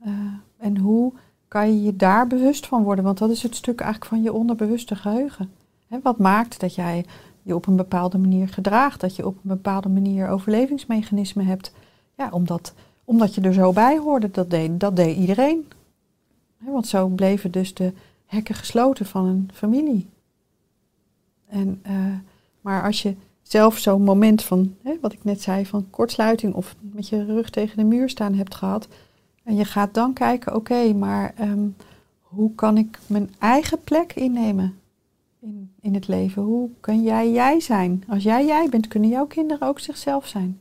Eh, 0.00 0.12
en 0.58 0.76
hoe 0.76 1.12
kan 1.48 1.74
je 1.74 1.82
je 1.82 1.96
daar 1.96 2.26
bewust 2.26 2.66
van 2.66 2.82
worden? 2.82 3.04
Want 3.04 3.18
dat 3.18 3.30
is 3.30 3.42
het 3.42 3.56
stuk 3.56 3.80
eigenlijk 3.80 4.10
van 4.10 4.22
je 4.22 4.32
onderbewuste 4.32 4.96
geheugen. 4.96 5.50
Hè, 5.88 5.98
wat 6.02 6.18
maakt 6.18 6.60
dat 6.60 6.74
jij 6.74 7.04
je 7.42 7.54
op 7.54 7.66
een 7.66 7.76
bepaalde 7.76 8.18
manier 8.18 8.48
gedraagt? 8.48 9.00
Dat 9.00 9.16
je 9.16 9.26
op 9.26 9.34
een 9.34 9.50
bepaalde 9.50 9.88
manier 9.88 10.28
overlevingsmechanismen 10.28 11.46
hebt? 11.46 11.72
Ja, 12.16 12.28
omdat, 12.30 12.74
omdat 13.04 13.34
je 13.34 13.40
er 13.40 13.52
zo 13.52 13.72
bij 13.72 13.98
hoorde. 13.98 14.30
Dat 14.30 14.50
deed, 14.50 14.80
dat 14.80 14.96
deed 14.96 15.16
iedereen. 15.16 15.66
Want 16.66 16.86
zo 16.86 17.08
bleven 17.08 17.50
dus 17.50 17.74
de 17.74 17.92
hekken 18.26 18.54
gesloten 18.54 19.06
van 19.06 19.26
een 19.26 19.50
familie. 19.54 20.06
En, 21.48 21.78
eh, 21.82 21.94
maar 22.60 22.82
als 22.84 23.02
je 23.02 23.14
zelf 23.42 23.78
zo'n 23.78 24.02
moment 24.02 24.42
van, 24.42 24.74
hè, 24.82 24.94
wat 25.00 25.12
ik 25.12 25.24
net 25.24 25.42
zei, 25.42 25.66
van 25.66 25.86
kortsluiting 25.90 26.54
of 26.54 26.74
met 26.80 27.08
je 27.08 27.24
rug 27.24 27.50
tegen 27.50 27.76
de 27.76 27.84
muur 27.84 28.08
staan 28.08 28.34
hebt 28.34 28.54
gehad. 28.54 28.88
En 29.42 29.54
je 29.56 29.64
gaat 29.64 29.94
dan 29.94 30.12
kijken, 30.12 30.54
oké, 30.54 30.92
maar 30.92 31.34
ehm, 31.36 31.66
hoe 32.20 32.54
kan 32.54 32.76
ik 32.78 32.98
mijn 33.06 33.34
eigen 33.38 33.80
plek 33.84 34.12
innemen 34.14 34.78
in, 35.40 35.72
in 35.80 35.94
het 35.94 36.08
leven? 36.08 36.42
Hoe 36.42 36.68
kun 36.80 37.02
jij 37.02 37.30
jij 37.32 37.60
zijn? 37.60 38.04
Als 38.08 38.22
jij 38.22 38.46
jij 38.46 38.68
bent, 38.68 38.88
kunnen 38.88 39.08
jouw 39.10 39.26
kinderen 39.26 39.68
ook 39.68 39.78
zichzelf 39.78 40.26
zijn. 40.26 40.60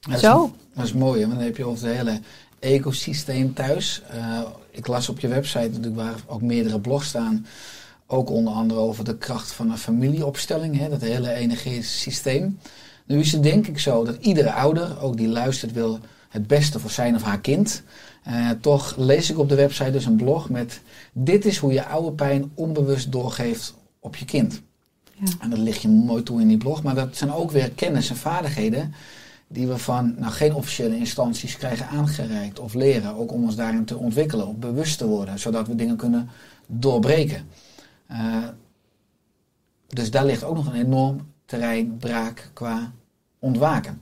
Dat 0.00 0.14
is- 0.14 0.20
Zo. 0.20 0.50
Dat 0.74 0.84
is 0.84 0.92
mooi, 0.92 1.20
hè, 1.20 1.26
want 1.26 1.38
dan 1.38 1.46
heb 1.46 1.56
je 1.56 1.68
het 1.68 1.82
hele 1.82 2.20
ecosysteem 2.58 3.54
thuis. 3.54 4.02
Eh, 4.08 4.40
ik 4.70 4.86
las 4.86 5.08
op 5.08 5.20
je 5.20 5.28
website 5.28 5.68
natuurlijk 5.68 5.96
waar 5.96 6.14
ook 6.26 6.42
meerdere 6.42 6.80
blogs 6.80 7.08
staan. 7.08 7.46
Ook 8.06 8.30
onder 8.30 8.52
andere 8.52 8.80
over 8.80 9.04
de 9.04 9.16
kracht 9.16 9.52
van 9.52 9.70
een 9.70 9.78
familieopstelling, 9.78 10.78
hè, 10.78 10.88
dat 10.88 11.00
hele 11.00 11.32
energetische 11.32 11.98
systeem. 11.98 12.58
Nu 13.06 13.18
is 13.18 13.32
het 13.32 13.42
denk 13.42 13.66
ik 13.66 13.78
zo 13.78 14.04
dat 14.04 14.16
iedere 14.20 14.52
ouder, 14.52 15.00
ook 15.00 15.16
die 15.16 15.28
luistert, 15.28 15.72
wil 15.72 15.98
het 16.28 16.46
beste 16.46 16.78
voor 16.78 16.90
zijn 16.90 17.14
of 17.14 17.22
haar 17.22 17.40
kind. 17.40 17.82
Eh, 18.22 18.50
toch 18.60 18.96
lees 18.96 19.30
ik 19.30 19.38
op 19.38 19.48
de 19.48 19.54
website 19.54 19.90
dus 19.90 20.04
een 20.04 20.16
blog 20.16 20.50
met 20.50 20.80
dit 21.12 21.44
is 21.44 21.58
hoe 21.58 21.72
je 21.72 21.84
oude 21.84 22.12
pijn 22.12 22.50
onbewust 22.54 23.12
doorgeeft 23.12 23.74
op 24.00 24.16
je 24.16 24.24
kind. 24.24 24.62
Ja. 25.12 25.26
En 25.40 25.50
dat 25.50 25.58
ligt 25.58 25.82
je 25.82 25.88
mooi 25.88 26.22
toe 26.22 26.40
in 26.40 26.48
die 26.48 26.56
blog, 26.56 26.82
maar 26.82 26.94
dat 26.94 27.16
zijn 27.16 27.32
ook 27.32 27.50
weer 27.50 27.70
kennis 27.70 28.10
en 28.10 28.16
vaardigheden 28.16 28.94
die 29.48 29.66
we 29.66 29.78
van 29.78 30.14
nou, 30.18 30.32
geen 30.32 30.54
officiële 30.54 30.96
instanties 30.96 31.56
krijgen 31.56 31.88
aangereikt 31.88 32.58
of 32.58 32.74
leren. 32.74 33.14
Ook 33.14 33.32
om 33.32 33.44
ons 33.44 33.56
daarin 33.56 33.84
te 33.84 33.96
ontwikkelen, 33.96 34.46
of 34.46 34.56
bewust 34.56 34.98
te 34.98 35.06
worden, 35.06 35.38
zodat 35.38 35.66
we 35.66 35.74
dingen 35.74 35.96
kunnen 35.96 36.28
doorbreken. 36.66 37.48
Eh, 38.06 38.48
dus 39.86 40.10
daar 40.10 40.24
ligt 40.24 40.44
ook 40.44 40.54
nog 40.54 40.66
een 40.66 40.84
enorm 40.84 41.32
terrein 41.44 41.96
braak 41.96 42.50
qua 42.52 42.92
ontwaken. 43.38 44.00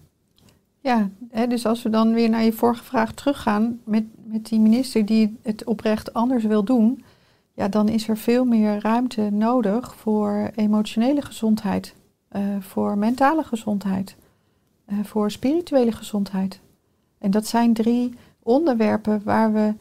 Ja, 0.80 1.08
hè, 1.30 1.46
dus 1.46 1.66
als 1.66 1.82
we 1.82 1.90
dan 1.90 2.12
weer 2.12 2.28
naar 2.28 2.44
je 2.44 2.52
vorige 2.52 2.84
vraag 2.84 3.12
teruggaan 3.12 3.80
met, 3.84 4.04
met 4.24 4.46
die 4.46 4.60
minister 4.60 5.06
die 5.06 5.38
het 5.42 5.64
oprecht 5.64 6.14
anders 6.14 6.44
wil 6.44 6.64
doen, 6.64 7.04
ja, 7.52 7.68
dan 7.68 7.88
is 7.88 8.08
er 8.08 8.16
veel 8.16 8.44
meer 8.44 8.80
ruimte 8.80 9.28
nodig 9.30 9.96
voor 9.96 10.50
emotionele 10.54 11.22
gezondheid, 11.22 11.94
eh, 12.28 12.42
voor 12.60 12.98
mentale 12.98 13.42
gezondheid, 13.42 14.16
voor 15.02 15.30
spirituele 15.30 15.92
gezondheid. 15.92 16.60
En 17.18 17.30
dat 17.30 17.46
zijn 17.46 17.74
drie 17.74 18.14
onderwerpen 18.42 19.20
waar 19.24 19.52
we, 19.52 19.74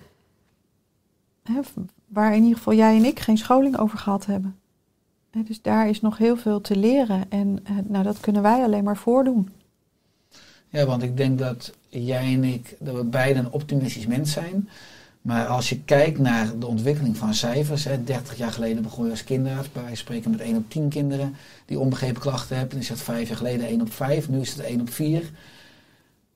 hè, 1.43 1.60
waar 2.08 2.36
in 2.36 2.41
ieder 2.41 2.58
geval 2.58 2.74
jij 2.74 2.97
en 2.97 3.06
ik 3.06 3.20
geen 3.20 3.38
scholing 3.38 3.78
over 3.78 3.97
gehad 3.97 4.26
hebben. 4.26 4.56
Dus 5.32 5.62
daar 5.62 5.89
is 5.89 6.01
nog 6.01 6.18
heel 6.18 6.38
veel 6.38 6.62
te 6.62 6.76
leren. 6.76 7.26
En 7.30 7.60
eh, 7.64 7.76
nou, 7.84 8.04
dat 8.04 8.20
kunnen 8.20 8.41
wij 8.41 8.64
alleen 8.64 8.84
maar 8.84 8.97
voordoen. 8.97 9.49
Ja, 10.70 10.86
want 10.86 11.04
ik 11.04 11.18
denk 11.18 11.39
dat 11.39 11.74
jij 11.89 12.34
en 12.34 12.43
ik, 12.43 12.76
dat 12.80 12.95
we 12.95 13.04
beiden 13.04 13.45
een 13.45 13.51
optimistisch 13.51 14.08
mens 14.08 14.32
zijn. 14.32 14.70
Maar 15.24 15.45
als 15.45 15.69
je 15.69 15.80
kijkt 15.80 16.19
naar 16.19 16.59
de 16.59 16.65
ontwikkeling 16.67 17.17
van 17.17 17.34
cijfers, 17.34 17.84
hè, 17.84 18.03
30 18.03 18.38
jaar 18.38 18.51
geleden 18.51 18.84
begon 18.84 19.05
je 19.05 19.11
als 19.11 19.24
kinderarts, 19.24 19.71
bij 19.71 19.82
wijze 19.82 19.97
spreken 19.97 20.32
met 20.32 20.39
1 20.39 20.55
op 20.55 20.69
10 20.69 20.89
kinderen 20.89 21.36
die 21.65 21.80
onbegrepen 21.80 22.21
klachten 22.21 22.55
hebben. 22.55 22.74
Dan 22.74 22.82
is 22.82 22.88
dat 22.88 23.01
vijf 23.01 23.28
jaar 23.28 23.38
geleden 23.38 23.67
1 23.67 23.82
op 23.82 23.93
5, 23.93 24.30
nu 24.30 24.39
is 24.39 24.49
het 24.49 24.59
1 24.59 24.82
op 24.82 24.89
4. 24.89 25.32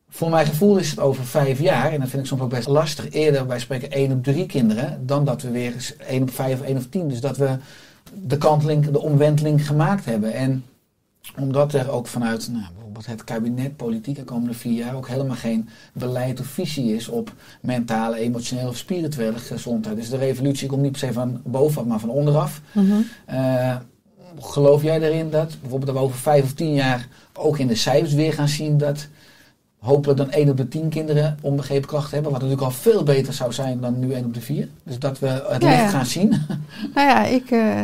Voor 0.09 0.29
mijn 0.29 0.45
gevoel 0.45 0.77
is 0.77 0.89
het 0.89 0.99
over 0.99 1.25
vijf 1.25 1.59
jaar, 1.59 1.91
en 1.91 1.99
dat 1.99 2.09
vind 2.09 2.21
ik 2.21 2.27
soms 2.27 2.41
ook 2.41 2.49
best 2.49 2.67
lastig, 2.67 3.09
eerder 3.09 3.47
wij 3.47 3.59
spreken 3.59 3.91
1 3.91 4.11
op 4.11 4.23
3 4.23 4.45
kinderen, 4.45 5.05
dan 5.05 5.25
dat 5.25 5.41
we 5.41 5.51
weer 5.51 5.73
eens 5.73 5.95
1 5.95 6.21
op 6.21 6.31
5 6.31 6.59
of 6.59 6.65
1 6.65 6.77
op 6.77 6.91
10. 6.91 7.07
Dus 7.07 7.21
dat 7.21 7.37
we 7.37 7.57
de 8.13 8.37
kanteling, 8.37 8.89
de 8.89 9.01
omwenteling 9.01 9.67
gemaakt 9.67 10.05
hebben. 10.05 10.33
En 10.33 10.65
omdat 11.39 11.73
er 11.73 11.91
ook 11.91 12.07
vanuit 12.07 12.49
nou, 12.51 12.65
bijvoorbeeld 12.73 13.05
het 13.05 13.23
kabinet 13.23 13.75
politiek 13.75 14.15
de 14.15 14.23
komende 14.23 14.53
vier 14.53 14.73
jaar 14.73 14.95
ook 14.95 15.07
helemaal 15.07 15.35
geen 15.35 15.69
beleid 15.93 16.39
of 16.39 16.45
visie 16.45 16.95
is 16.95 17.07
op 17.07 17.33
mentale, 17.61 18.17
emotionele 18.17 18.69
of 18.69 18.77
spirituele 18.77 19.37
gezondheid. 19.37 19.95
Dus 19.95 20.09
de 20.09 20.17
revolutie 20.17 20.67
komt 20.67 20.81
niet 20.81 20.91
per 20.91 20.99
se 20.99 21.13
van 21.13 21.41
bovenaf, 21.43 21.87
maar 21.87 21.99
van 21.99 22.09
onderaf. 22.09 22.61
Eh, 23.25 23.75
geloof 24.39 24.83
jij 24.83 25.01
erin 25.01 25.29
dat 25.29 25.47
bijvoorbeeld 25.61 25.85
dat 25.85 25.95
we 25.95 26.01
over 26.01 26.17
vijf 26.17 26.43
of 26.43 26.53
tien 26.53 26.73
jaar 26.73 27.07
ook 27.33 27.57
in 27.57 27.67
de 27.67 27.75
cijfers 27.75 28.13
weer 28.13 28.33
gaan 28.33 28.47
zien 28.47 28.77
dat 28.77 29.07
hopelijk 29.79 30.17
dan 30.17 30.31
1 30.31 30.49
op 30.49 30.57
de 30.57 30.67
10 30.67 30.89
kinderen 30.89 31.37
onbegrepen 31.41 31.87
klachten 31.87 32.13
hebben, 32.13 32.31
wat 32.31 32.41
natuurlijk 32.41 32.67
al 32.67 32.77
veel 32.77 33.03
beter 33.03 33.33
zou 33.33 33.53
zijn 33.53 33.79
dan 33.79 33.99
nu 33.99 34.13
1 34.13 34.25
op 34.25 34.33
de 34.33 34.41
4. 34.41 34.67
Dus 34.83 34.99
dat 34.99 35.19
we 35.19 35.27
het 35.27 35.61
Ja, 35.61 35.69
licht 35.69 35.91
gaan 35.91 36.05
zien. 36.05 36.29
Nou 36.93 37.07
ja, 37.07 37.25
ik, 37.25 37.51
eh, 37.51 37.83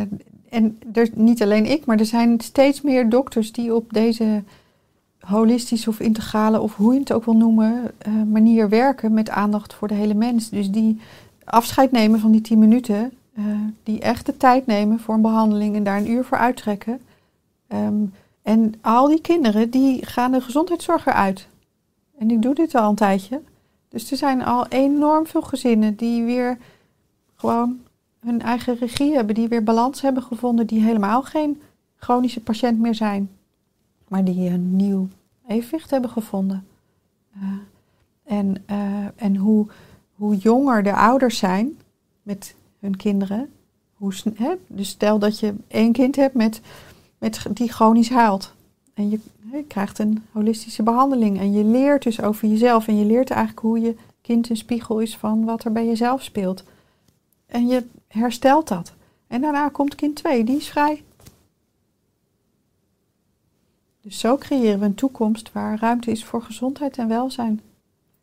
en 0.54 0.78
er, 0.92 1.08
niet 1.14 1.42
alleen 1.42 1.66
ik, 1.66 1.84
maar 1.84 1.98
er 1.98 2.06
zijn 2.06 2.40
steeds 2.40 2.80
meer 2.80 3.08
dokters 3.08 3.52
die 3.52 3.74
op 3.74 3.92
deze 3.92 4.42
holistische 5.18 5.90
of 5.90 6.00
integrale, 6.00 6.60
of 6.60 6.76
hoe 6.76 6.92
je 6.92 7.00
het 7.00 7.12
ook 7.12 7.24
wil 7.24 7.36
noemen, 7.36 7.90
eh, 7.98 8.12
manier 8.22 8.68
werken 8.68 9.14
met 9.14 9.30
aandacht 9.30 9.74
voor 9.74 9.88
de 9.88 9.94
hele 9.94 10.14
mens. 10.14 10.48
Dus 10.48 10.70
die 10.70 11.00
afscheid 11.44 11.92
nemen 11.92 12.20
van 12.20 12.32
die 12.32 12.40
10 12.40 12.58
minuten, 12.58 13.12
eh, 13.34 13.44
die 13.82 14.00
echt 14.00 14.26
de 14.26 14.36
tijd 14.36 14.66
nemen 14.66 15.00
voor 15.00 15.14
een 15.14 15.20
behandeling 15.20 15.76
en 15.76 15.84
daar 15.84 15.98
een 15.98 16.10
uur 16.10 16.24
voor 16.24 16.38
uittrekken. 16.38 17.00
Ehm, 17.68 18.04
en 18.42 18.74
al 18.80 19.08
die 19.08 19.20
kinderen 19.20 19.70
die 19.70 20.06
gaan 20.06 20.32
de 20.32 20.40
gezondheidszorg 20.40 21.06
uit. 21.06 21.46
En 22.18 22.30
ik 22.30 22.42
doe 22.42 22.54
dit 22.54 22.74
al 22.74 22.88
een 22.88 22.94
tijdje. 22.94 23.40
Dus 23.88 24.10
er 24.10 24.16
zijn 24.16 24.44
al 24.44 24.66
enorm 24.66 25.26
veel 25.26 25.42
gezinnen 25.42 25.96
die 25.96 26.24
weer 26.24 26.58
gewoon 27.36 27.78
hun 28.24 28.42
eigen 28.42 28.76
regie 28.78 29.14
hebben, 29.14 29.34
die 29.34 29.48
weer 29.48 29.64
balans 29.64 30.00
hebben 30.00 30.22
gevonden, 30.22 30.66
die 30.66 30.82
helemaal 30.82 31.22
geen 31.22 31.62
chronische 31.96 32.40
patiënt 32.40 32.78
meer 32.78 32.94
zijn, 32.94 33.30
maar 34.08 34.24
die 34.24 34.50
een 34.50 34.76
nieuw 34.76 35.08
evenwicht 35.46 35.90
hebben 35.90 36.10
gevonden. 36.10 36.66
Eh, 37.34 37.42
en 38.24 38.56
eh, 38.66 39.04
en 39.16 39.36
hoe, 39.36 39.66
hoe 40.14 40.36
jonger 40.36 40.82
de 40.82 40.94
ouders 40.94 41.38
zijn 41.38 41.78
met 42.22 42.54
hun 42.80 42.96
kinderen, 42.96 43.50
hoe, 43.94 44.12
hè, 44.34 44.54
dus 44.66 44.88
stel 44.88 45.18
dat 45.18 45.40
je 45.40 45.54
één 45.68 45.92
kind 45.92 46.16
hebt 46.16 46.34
met, 46.34 46.60
met, 47.18 47.46
die 47.50 47.72
chronisch 47.72 48.10
huilt. 48.10 48.54
En 48.94 49.10
je, 49.10 49.18
je 49.52 49.64
krijgt 49.64 49.98
een 49.98 50.22
holistische 50.32 50.82
behandeling 50.82 51.38
en 51.38 51.52
je 51.52 51.64
leert 51.64 52.02
dus 52.02 52.20
over 52.20 52.48
jezelf 52.48 52.88
en 52.88 52.98
je 52.98 53.04
leert 53.04 53.30
eigenlijk 53.30 53.60
hoe 53.60 53.80
je 53.80 53.96
kind 54.20 54.50
een 54.50 54.56
spiegel 54.56 54.98
is 54.98 55.16
van 55.16 55.44
wat 55.44 55.64
er 55.64 55.72
bij 55.72 55.86
jezelf 55.86 56.22
speelt. 56.22 56.64
En 57.46 57.66
je 57.66 57.84
herstelt 58.18 58.68
dat. 58.68 58.92
En 59.26 59.40
daarna 59.40 59.68
komt 59.68 59.94
kind 59.94 60.16
2, 60.16 60.44
die 60.44 60.56
is 60.56 60.68
vrij. 60.68 61.04
Dus 64.00 64.18
zo 64.18 64.36
creëren 64.36 64.78
we 64.78 64.84
een 64.84 64.94
toekomst 64.94 65.52
waar 65.52 65.78
ruimte 65.78 66.10
is 66.10 66.24
voor 66.24 66.42
gezondheid 66.42 66.96
en 66.98 67.08
welzijn. 67.08 67.60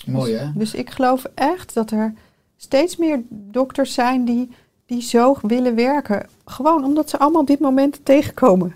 Mooi 0.05 0.33
hè? 0.33 0.51
Dus 0.53 0.73
ik 0.73 0.89
geloof 0.89 1.25
echt 1.33 1.73
dat 1.73 1.91
er 1.91 2.13
steeds 2.57 2.97
meer 2.97 3.21
dokters 3.29 3.93
zijn 3.93 4.25
die, 4.25 4.49
die 4.85 5.01
zo 5.01 5.37
willen 5.41 5.75
werken. 5.75 6.29
Gewoon 6.45 6.83
omdat 6.83 7.09
ze 7.09 7.17
allemaal 7.17 7.41
op 7.41 7.47
dit 7.47 7.59
moment 7.59 8.05
tegenkomen. 8.05 8.73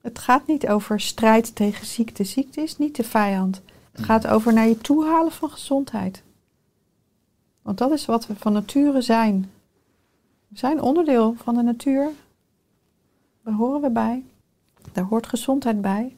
Het 0.00 0.18
gaat 0.18 0.46
niet 0.46 0.68
over 0.68 1.00
strijd 1.00 1.54
tegen 1.54 1.86
ziekte. 1.86 2.24
Ziekte 2.24 2.62
is 2.62 2.78
niet 2.78 2.96
de 2.96 3.04
vijand. 3.04 3.60
Het 3.92 4.04
gaat 4.04 4.26
over 4.26 4.52
naar 4.52 4.68
je 4.68 4.78
toe 4.78 5.04
halen 5.04 5.32
van 5.32 5.50
gezondheid. 5.50 6.22
Want 7.62 7.78
dat 7.78 7.90
is 7.90 8.06
wat 8.06 8.26
we 8.26 8.34
van 8.36 8.52
nature 8.52 9.00
zijn. 9.00 9.50
We 10.54 10.60
zijn 10.60 10.80
onderdeel 10.80 11.34
van 11.34 11.54
de 11.54 11.62
natuur. 11.62 12.10
Daar 13.44 13.54
horen 13.54 13.80
we 13.80 13.90
bij. 13.90 14.24
Daar 14.92 15.04
hoort 15.04 15.26
gezondheid 15.26 15.80
bij. 15.80 16.16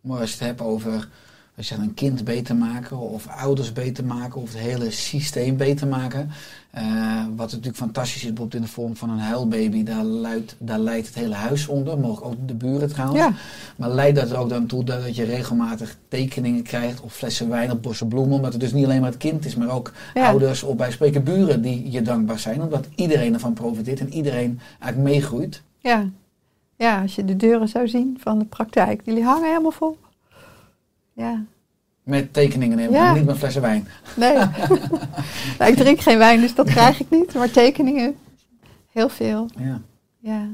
Maar 0.00 0.20
als 0.20 0.30
je 0.30 0.36
het 0.36 0.46
hebt 0.46 0.60
over 0.60 1.08
als 1.56 1.68
je 1.68 1.74
een 1.74 1.94
kind 1.94 2.24
beter 2.24 2.56
maken 2.56 2.98
of 2.98 3.26
ouders 3.26 3.72
beter 3.72 4.04
maken 4.04 4.40
of 4.40 4.52
het 4.52 4.58
hele 4.62 4.90
systeem 4.90 5.56
beter 5.56 5.86
maken. 5.86 6.30
eh, 6.70 7.24
wat 7.36 7.50
natuurlijk 7.50 7.76
fantastisch 7.76 8.14
is, 8.22 8.28
bijvoorbeeld 8.28 8.54
in 8.54 8.60
de 8.60 8.72
vorm 8.72 8.96
van 8.96 9.10
een 9.10 9.18
huilbaby, 9.18 9.82
daar, 9.84 10.02
luidt, 10.04 10.56
daar 10.58 10.78
leidt 10.78 11.06
het 11.06 11.14
hele 11.14 11.34
huis 11.34 11.66
onder, 11.66 11.98
mogelijk 11.98 12.26
ook 12.26 12.48
de 12.48 12.54
buren 12.54 12.88
trouwens. 12.88 13.18
Ja, 13.20 13.32
Maar 13.76 13.90
leidt 13.90 14.16
dat 14.16 14.30
er 14.30 14.36
ook 14.36 14.48
dan 14.48 14.66
toe 14.66 14.84
dat 14.84 15.02
dat 15.02 15.16
je 15.16 15.24
regelmatig 15.24 15.96
tekeningen 16.08 16.62
krijgt 16.62 17.00
of 17.00 17.12
flessen 17.14 17.48
wijn 17.48 17.70
of 17.72 17.80
bossen 17.80 18.08
bloemen, 18.08 18.36
omdat 18.36 18.52
het 18.52 18.60
dus 18.60 18.72
niet 18.72 18.84
alleen 18.84 19.00
maar 19.00 19.10
het 19.10 19.18
kind 19.18 19.44
is, 19.44 19.54
maar 19.56 19.68
ook 19.70 19.92
Ja. 20.14 20.26
ouders 20.28 20.62
of 20.62 20.76
bij 20.76 20.90
spreken 20.90 21.24
buren 21.24 21.62
die 21.62 21.90
je 21.90 22.02
dankbaar 22.02 22.38
zijn, 22.38 22.62
omdat 22.62 22.88
iedereen 22.94 23.34
ervan 23.34 23.52
profiteert 23.52 24.00
en 24.00 24.12
iedereen 24.12 24.60
eigenlijk 24.80 25.14
meegroeit. 25.14 25.62
ja. 25.78 26.08
Ja, 26.76 27.02
als 27.02 27.14
je 27.14 27.24
de 27.24 27.36
deuren 27.36 27.68
zou 27.68 27.88
zien 27.88 28.16
van 28.20 28.38
de 28.38 28.44
praktijk, 28.44 29.04
die 29.04 29.22
hangen 29.24 29.48
helemaal 29.48 29.70
vol. 29.70 29.96
Ja, 31.14 31.44
Met 32.02 32.32
tekeningen 32.32 32.78
in, 32.78 32.90
Ja. 32.90 33.14
niet 33.14 33.24
met 33.24 33.36
flessen 33.38 33.62
wijn. 33.62 33.88
nee. 34.16 34.34
nou, 35.58 35.70
ik 35.70 35.76
drink 35.76 36.00
geen 36.00 36.18
wijn, 36.18 36.40
dus 36.40 36.54
dat 36.54 36.66
krijg 36.66 37.00
ik 37.00 37.10
niet. 37.10 37.34
Maar 37.34 37.50
tekeningen, 37.50 38.16
heel 38.92 39.08
veel. 39.08 39.48
Ja. 39.58 39.80
Ja. 40.18 40.46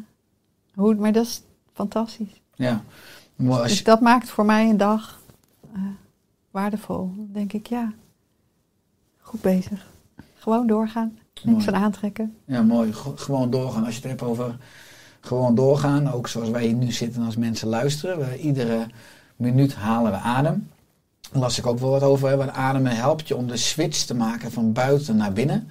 Hoe, 0.75 0.95
maar 0.95 1.13
dat 1.13 1.25
is 1.27 1.43
fantastisch. 1.73 2.41
ja. 2.55 2.83
Maar 3.37 3.59
als 3.61 3.69
Dus 3.69 3.85
dat 3.85 4.01
maakt 4.01 4.29
voor 4.31 4.45
mij 4.45 4.69
een 4.69 4.77
dag 4.77 5.21
eh, 5.75 5.81
waardevol. 6.51 7.13
Dan 7.17 7.29
denk 7.33 7.53
ik, 7.53 7.67
ja, 7.67 7.93
goed 9.19 9.41
bezig. 9.41 9.87
Gewoon 10.39 10.67
doorgaan. 10.67 11.19
Niks 11.43 11.65
van 11.65 11.75
aantrekken. 11.75 12.37
Ja, 12.45 12.63
mooi. 12.63 12.93
Go- 12.93 13.13
gewoon 13.17 13.51
doorgaan. 13.51 13.85
Als 13.85 13.95
je 13.95 14.01
het 14.01 14.11
hebt 14.11 14.23
over 14.23 14.57
gewoon 15.21 15.55
doorgaan, 15.55 16.13
ook 16.13 16.29
zoals 16.29 16.49
wij 16.51 16.65
hier 16.67 16.75
nu 16.75 16.93
zitten 16.93 17.23
als 17.23 17.37
mensen 17.37 17.69
luisteren. 17.69 18.19
We, 18.19 18.39
iedere 18.39 18.87
minuut 19.41 19.75
halen 19.75 20.13
we 20.13 20.19
adem. 20.19 20.69
Daar 21.31 21.41
las 21.41 21.59
ik 21.59 21.67
ook 21.67 21.79
wel 21.79 21.91
wat 21.91 22.03
over. 22.03 22.37
Want 22.37 22.51
ademen 22.51 22.97
helpt 22.97 23.29
je 23.29 23.37
om 23.37 23.47
de 23.47 23.57
switch 23.57 24.05
te 24.05 24.15
maken 24.15 24.53
van 24.53 24.73
buiten 24.73 25.17
naar 25.17 25.33
binnen. 25.33 25.71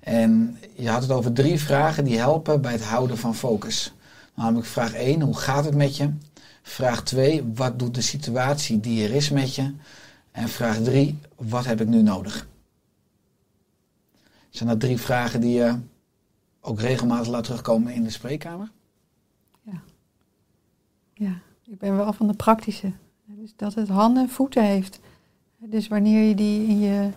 En 0.00 0.58
je 0.74 0.88
had 0.88 1.02
het 1.02 1.10
over 1.10 1.32
drie 1.32 1.60
vragen 1.60 2.04
die 2.04 2.18
helpen 2.18 2.60
bij 2.60 2.72
het 2.72 2.84
houden 2.84 3.18
van 3.18 3.34
focus. 3.34 3.92
Namelijk 4.34 4.66
vraag 4.66 4.92
1, 4.92 5.20
hoe 5.20 5.36
gaat 5.36 5.64
het 5.64 5.74
met 5.74 5.96
je? 5.96 6.10
Vraag 6.62 7.02
2, 7.02 7.52
wat 7.54 7.78
doet 7.78 7.94
de 7.94 8.00
situatie 8.00 8.80
die 8.80 9.04
er 9.04 9.14
is 9.14 9.30
met 9.30 9.54
je? 9.54 9.74
En 10.30 10.48
vraag 10.48 10.76
3, 10.76 11.18
wat 11.36 11.64
heb 11.64 11.80
ik 11.80 11.88
nu 11.88 12.02
nodig? 12.02 12.48
Zijn 14.50 14.68
dat 14.68 14.80
drie 14.80 14.98
vragen 14.98 15.40
die 15.40 15.54
je 15.54 15.78
ook 16.60 16.80
regelmatig 16.80 17.26
laat 17.26 17.44
terugkomen 17.44 17.92
in 17.92 18.02
de 18.02 18.10
spreekkamer? 18.10 18.70
Ja, 21.20 21.40
ik 21.64 21.78
ben 21.78 21.96
wel 21.96 22.12
van 22.12 22.26
de 22.26 22.34
praktische. 22.34 22.92
Dus 23.36 23.52
dat 23.56 23.74
het 23.74 23.88
handen 23.88 24.22
en 24.22 24.28
voeten 24.28 24.64
heeft. 24.64 25.00
Dus 25.58 25.88
wanneer 25.88 26.28
je 26.28 26.34
die 26.34 26.66
in 26.66 26.80
je, 26.80 27.08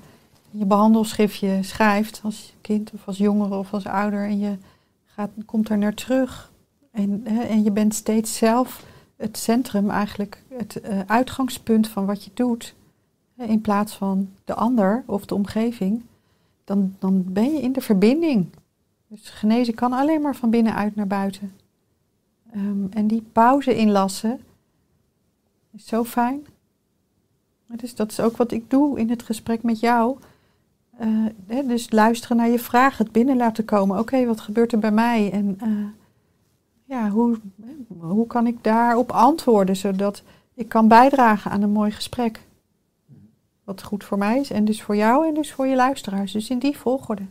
in 0.52 0.60
je 0.60 0.66
behandelschriftje 0.66 1.64
schrijft, 1.64 2.22
als 2.24 2.54
kind 2.62 2.92
of 2.94 3.08
als 3.08 3.18
jongere 3.18 3.56
of 3.56 3.74
als 3.74 3.86
ouder, 3.86 4.24
en 4.24 4.40
je 4.40 4.58
gaat, 5.06 5.30
komt 5.46 5.70
er 5.70 5.78
naar 5.78 5.94
terug. 5.94 6.52
En, 6.92 7.22
hè, 7.24 7.42
en 7.42 7.64
je 7.64 7.72
bent 7.72 7.94
steeds 7.94 8.38
zelf 8.38 8.86
het 9.16 9.38
centrum, 9.38 9.90
eigenlijk 9.90 10.44
het 10.48 10.82
eh, 10.82 11.00
uitgangspunt 11.06 11.88
van 11.88 12.06
wat 12.06 12.24
je 12.24 12.32
doet. 12.34 12.76
In 13.38 13.62
plaats 13.62 13.94
van 13.94 14.30
de 14.46 14.54
ander 14.54 15.04
of 15.06 15.26
de 15.26 15.36
omgeving. 15.36 16.02
Dan, 16.64 16.96
dan 17.00 17.24
ben 17.28 17.54
je 17.54 17.62
in 17.62 17.72
de 17.72 17.82
verbinding. 17.82 18.50
Dus 19.08 19.30
genezen 19.30 19.74
kan 19.74 19.94
alleen 19.94 20.22
maar 20.22 20.36
van 20.36 20.50
binnenuit 20.50 20.96
naar 20.96 21.08
buiten. 21.08 21.54
Ehm, 22.52 22.86
en 22.90 23.08
die 23.08 23.24
pauze 23.32 23.76
inlassen 23.76 24.40
is 25.76 25.86
zo 25.86 26.04
fijn. 26.04 26.46
Dus 27.68 27.96
dat 27.96 28.12
is 28.12 28.20
ook 28.20 28.38
wat 28.38 28.52
ik 28.52 28.70
doe 28.70 29.00
in 29.00 29.10
het 29.10 29.24
gesprek 29.24 29.64
met 29.64 29.80
jou. 29.80 30.18
Eh, 30.98 31.08
hè, 31.48 31.66
dus 31.66 31.92
luisteren 31.92 32.38
naar 32.38 32.50
je 32.50 32.60
vragen, 32.60 33.04
het 33.04 33.14
binnen 33.14 33.38
laten 33.38 33.66
komen. 33.66 34.00
Oké, 34.00 34.26
wat 34.26 34.42
gebeurt 34.42 34.72
er 34.72 34.80
bij 34.80 34.92
mij? 34.92 35.32
En 35.32 35.58
eh, 35.60 35.70
ja, 36.84 37.10
hoe, 37.10 37.40
hoe 38.00 38.28
kan 38.28 38.48
ik 38.48 38.64
daarop 38.64 39.12
antwoorden, 39.12 39.76
zodat 39.76 40.24
ik 40.54 40.70
kan 40.70 40.88
bijdragen 40.88 41.52
aan 41.52 41.62
een 41.62 41.72
mooi 41.72 41.92
gesprek? 41.92 42.42
Wat 43.64 43.84
goed 43.84 44.04
voor 44.04 44.18
mij 44.18 44.40
is 44.40 44.52
en 44.52 44.66
dus 44.66 44.82
voor 44.82 44.96
jou 44.96 45.28
en 45.28 45.34
dus 45.34 45.54
voor 45.54 45.68
je 45.68 45.76
luisteraars. 45.76 46.32
Dus 46.32 46.50
in 46.50 46.60
die 46.60 46.78
volgorde. 46.78 47.24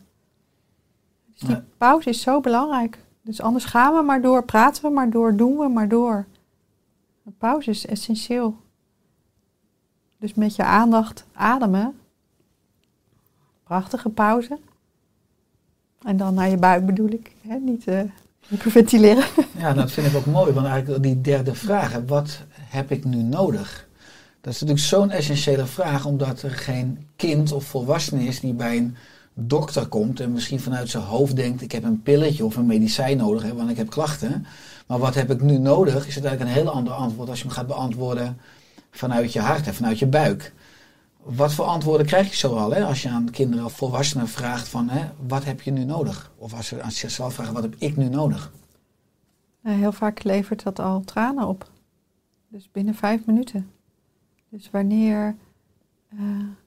Dus 1.33 1.41
die 1.41 1.57
pauze 1.77 2.09
is 2.09 2.21
zo 2.21 2.41
belangrijk. 2.41 2.99
Dus 3.23 3.41
anders 3.41 3.65
gaan 3.65 3.95
we 3.95 4.03
maar 4.03 4.23
door, 4.23 4.45
praten 4.45 4.83
we 4.83 4.91
maar 4.91 5.11
door, 5.11 5.37
doen 5.37 5.59
we 5.59 5.69
maar 5.69 5.89
door. 5.89 6.27
Een 7.25 7.37
pauze 7.39 7.71
is 7.71 7.87
essentieel. 7.87 8.57
Dus 10.19 10.35
met 10.35 10.57
je 10.57 10.65
aandacht 10.65 11.25
ademen. 11.33 11.95
Prachtige 13.65 14.09
pauze. 14.09 14.59
En 16.03 16.17
dan 16.17 16.35
naar 16.35 16.49
je 16.49 16.57
buik 16.57 16.87
bedoel 16.87 17.11
ik, 17.11 17.35
hè? 17.41 17.57
niet 17.57 17.87
uh, 17.87 18.01
hyperventileren. 18.49 19.25
Ja, 19.59 19.73
dat 19.73 19.91
vind 19.91 20.07
ik 20.07 20.17
ook 20.17 20.27
mooi, 20.27 20.53
want 20.53 20.67
eigenlijk 20.67 21.03
die 21.03 21.21
derde 21.21 21.55
vraag, 21.55 22.01
wat 22.07 22.41
heb 22.55 22.91
ik 22.91 23.05
nu 23.05 23.23
nodig? 23.23 23.89
Dat 24.41 24.53
is 24.53 24.61
natuurlijk 24.61 24.89
zo'n 24.89 25.11
essentiële 25.11 25.67
vraag, 25.67 26.07
omdat 26.07 26.43
er 26.43 26.51
geen 26.51 27.07
kind 27.17 27.53
of 27.53 27.65
volwassene 27.65 28.25
is 28.25 28.41
die 28.41 28.55
bij 28.55 28.77
een 28.77 28.97
dokter 29.35 29.87
komt 29.87 30.21
en 30.21 30.33
misschien 30.33 30.61
vanuit 30.61 30.89
zijn 30.89 31.03
hoofd 31.03 31.37
denkt: 31.37 31.63
ik 31.63 31.73
heb 31.73 31.85
een 31.85 32.03
pilletje 32.03 32.45
of 32.45 32.57
een 32.57 32.67
medicijn 32.67 33.17
nodig, 33.17 33.43
hè, 33.43 33.55
want 33.55 33.71
ik 33.71 33.77
heb 33.77 33.91
klachten. 33.91 34.47
Maar 34.93 35.01
wat 35.01 35.15
heb 35.15 35.31
ik 35.31 35.41
nu 35.41 35.59
nodig, 35.59 36.07
is 36.07 36.17
eigenlijk 36.17 36.41
een 36.41 36.63
heel 36.63 36.71
ander 36.71 36.93
antwoord 36.93 37.29
als 37.29 37.39
je 37.39 37.45
hem 37.45 37.55
gaat 37.55 37.67
beantwoorden 37.67 38.39
vanuit 38.91 39.33
je 39.33 39.41
hart 39.41 39.67
en 39.67 39.75
vanuit 39.75 39.99
je 39.99 40.07
buik. 40.07 40.53
Wat 41.23 41.53
voor 41.53 41.65
antwoorden 41.65 42.07
krijg 42.07 42.31
je 42.31 42.37
zoal 42.37 42.73
hè, 42.73 42.85
als 42.85 43.03
je 43.03 43.09
aan 43.09 43.31
kinderen 43.31 43.65
of 43.65 43.73
volwassenen 43.73 44.29
vraagt 44.29 44.69
van 44.69 44.89
hè, 44.89 45.09
wat 45.27 45.45
heb 45.45 45.61
je 45.61 45.71
nu 45.71 45.85
nodig? 45.85 46.33
Of 46.37 46.55
als 46.55 46.67
ze 46.67 46.83
aan 46.83 46.91
zichzelf 46.91 47.35
vragen 47.35 47.55
wat 47.55 47.63
heb 47.63 47.75
ik 47.79 47.97
nu 47.97 48.09
nodig? 48.09 48.53
Heel 49.63 49.93
vaak 49.93 50.23
levert 50.23 50.63
dat 50.63 50.79
al 50.79 51.01
tranen 51.01 51.47
op. 51.47 51.71
Dus 52.49 52.69
binnen 52.73 52.95
vijf 52.95 53.27
minuten. 53.27 53.71
Dus 54.49 54.71
wanneer 54.71 55.37
uh, 56.15 56.21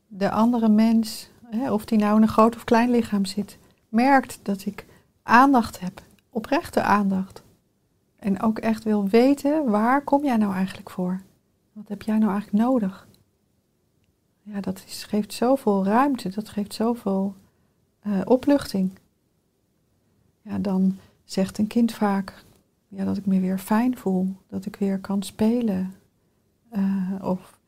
de 0.07 0.31
andere 0.31 0.69
mens, 0.69 1.29
hè, 1.49 1.71
of 1.71 1.85
die 1.85 1.97
nou 1.97 2.15
in 2.15 2.21
een 2.21 2.27
groot 2.27 2.55
of 2.55 2.63
klein 2.63 2.89
lichaam 2.89 3.25
zit, 3.25 3.57
merkt 3.89 4.39
dat 4.41 4.65
ik 4.65 4.85
aandacht 5.23 5.79
heb, 5.79 6.01
oprechte 6.29 6.81
aandacht. 6.81 7.43
En 8.25 8.41
ook 8.41 8.59
echt 8.59 8.83
wil 8.83 9.07
weten, 9.07 9.69
waar 9.69 10.01
kom 10.01 10.23
jij 10.23 10.37
nou 10.37 10.53
eigenlijk 10.53 10.89
voor? 10.89 11.21
Wat 11.73 11.87
heb 11.87 12.01
jij 12.01 12.17
nou 12.17 12.31
eigenlijk 12.31 12.63
nodig? 12.63 13.07
Ja, 14.41 14.61
dat 14.61 14.79
geeft 14.87 15.33
zoveel 15.33 15.85
ruimte, 15.85 16.29
dat 16.29 16.49
geeft 16.49 16.73
zoveel 16.73 17.35
uh, 18.07 18.21
opluchting. 18.23 18.91
Ja, 20.41 20.59
dan 20.59 20.97
zegt 21.23 21.57
een 21.57 21.67
kind 21.67 21.93
vaak 21.93 22.45
ja, 22.87 23.05
dat 23.05 23.17
ik 23.17 23.25
me 23.25 23.39
weer 23.39 23.59
fijn 23.59 23.97
voel, 23.97 24.35
dat 24.47 24.65
ik 24.65 24.75
weer 24.75 24.99
kan 24.99 25.23
spelen. 25.23 25.93
Uh, 26.71 27.11
of 27.21 27.59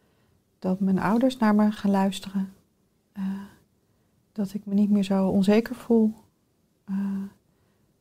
dat 0.59 0.79
mijn 0.79 0.99
ouders 0.99 1.37
naar 1.37 1.55
me 1.55 1.71
gaan 1.71 1.91
luisteren. 1.91 2.53
Uh, 3.17 3.23
dat 4.31 4.53
ik 4.53 4.65
me 4.65 4.73
niet 4.73 4.89
meer 4.89 5.03
zo 5.03 5.27
onzeker 5.27 5.75
voel. 5.75 6.13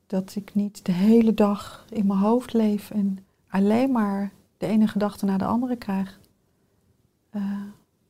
Dat 0.07 0.35
ik 0.37 0.55
niet 0.55 0.85
de 0.85 0.93
hele 0.93 1.35
dag 1.35 1.87
in 1.91 2.07
mijn 2.07 2.19
hoofd 2.19 2.53
leef 2.53 2.91
en 2.91 3.19
alleen 3.49 3.93
maar 3.93 4.33
de 4.57 4.67
ene 4.67 4.89
gedachte 4.89 5.25
naar 5.25 5.39
de 5.39 5.45
andere 5.45 5.77
krijg. 5.77 6.19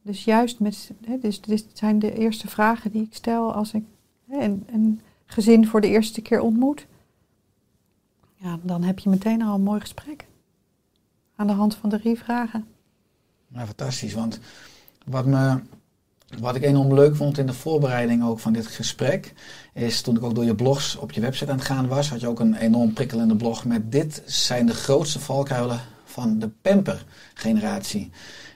Dus 0.02 0.24
juist 0.24 0.60
met, 0.60 0.90
hè, 1.06 1.18
dus 1.18 1.40
dit 1.40 1.66
zijn 1.72 1.98
de 1.98 2.14
eerste 2.14 2.48
vragen 2.48 2.90
die 2.90 3.02
ik 3.02 3.14
stel 3.14 3.52
als 3.52 3.72
ik 3.72 3.84
een, 4.28 4.66
een, 4.72 5.00
gezin 5.24 5.66
voor 5.66 5.80
de 5.80 5.88
eerste 5.88 6.20
keer 6.20 6.40
ontmoet. 6.40 6.86
Ja, 8.34 8.58
dan 8.62 8.82
heb 8.82 8.98
je 8.98 9.10
meteen 9.10 9.42
al 9.42 9.54
een 9.54 9.62
mooi 9.62 9.80
gesprek. 9.80 10.26
Aan 11.36 11.46
de 11.46 11.52
hand 11.52 11.74
van 11.74 11.90
drie 11.90 12.18
vragen. 12.18 12.66
Ja, 13.48 13.66
fantastisch. 13.66 14.14
Want 14.14 14.40
wat, 15.06 15.26
me, 15.26 15.60
wat 16.38 16.54
ik 16.54 16.62
enorm 16.62 16.94
leuk 16.94 17.16
vond 17.16 17.38
in 17.38 17.46
de 17.46 17.52
voorbereiding 17.52 18.24
ook 18.24 18.38
van 18.38 18.52
dit 18.52 18.66
gesprek, 18.66 19.32
is 19.72 20.00
toen 20.00 20.16
ik 20.16 20.22
ook 20.22 20.34
door 20.34 20.44
je 20.44 20.54
blogs 20.54 20.96
op 20.96 21.12
je 21.12 21.20
website 21.20 21.50
aan 21.50 21.56
het 21.56 21.66
gaan 21.66 21.88
was, 21.88 22.10
had 22.10 22.20
je 22.20 22.28
ook 22.28 22.40
een 22.40 22.54
enorm 22.54 22.92
prikkelende 22.92 23.36
blog 23.36 23.64
met 23.64 23.92
dit 23.92 24.22
zijn 24.24 24.66
de 24.66 24.74
grootste 24.74 25.20
valkuilen 25.20 25.80
van 26.04 26.38
de 26.38 26.48
pamper-generatie. 26.62 28.10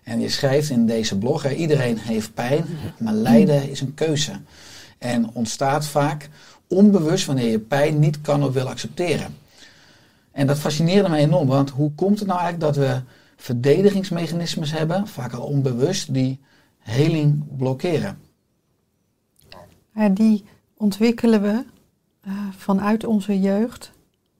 En 0.05 0.21
je 0.21 0.29
schrijft 0.29 0.71
in 0.71 0.87
deze 0.87 1.19
blog, 1.19 1.43
hè, 1.43 1.51
iedereen 1.51 1.99
heeft 1.99 2.35
pijn, 2.35 2.65
maar 2.99 3.15
lijden 3.15 3.71
is 3.71 3.81
een 3.81 3.95
keuze. 3.95 4.33
En 4.99 5.31
ontstaat 5.33 5.87
vaak 5.87 6.29
onbewust 6.69 7.27
wanneer 7.27 7.51
je 7.51 7.61
pijn 7.61 7.99
niet 7.99 8.21
kan 8.21 8.45
of 8.45 8.53
wil 8.53 8.69
accepteren. 8.69 9.37
En 10.33 10.47
dat 10.47 10.59
fascineerde 10.59 11.09
mij 11.09 11.21
enorm, 11.21 11.49
want 11.49 11.71
hoe 11.71 11.93
komt 11.95 12.19
het 12.19 12.29
nou 12.29 12.41
eigenlijk 12.41 12.75
dat 12.75 12.85
we 12.85 13.01
verdedigingsmechanismes 13.37 14.73
hebben, 14.73 15.09
vaak 15.09 15.33
al 15.33 15.47
onbewust, 15.47 16.15
die 16.15 16.41
heling 16.81 17.57
blokkeren? 17.57 18.19
Die 20.13 20.45
ontwikkelen 20.77 21.43
we 21.43 21.65
uh, 22.27 22.49
vanuit 22.51 23.05
onze 23.05 23.41
jeugd 23.41 23.93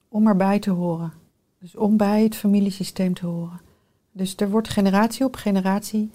om 0.07 0.27
erbij 0.27 0.59
te 0.59 0.69
horen. 0.69 1.13
Dus 1.59 1.75
om 1.75 1.97
bij 1.97 2.23
het 2.23 2.35
familiesysteem 2.35 3.13
te 3.13 3.25
horen. 3.25 3.61
Dus 4.11 4.35
er 4.35 4.49
wordt 4.49 4.69
generatie 4.69 5.25
op 5.25 5.35
generatie 5.35 6.11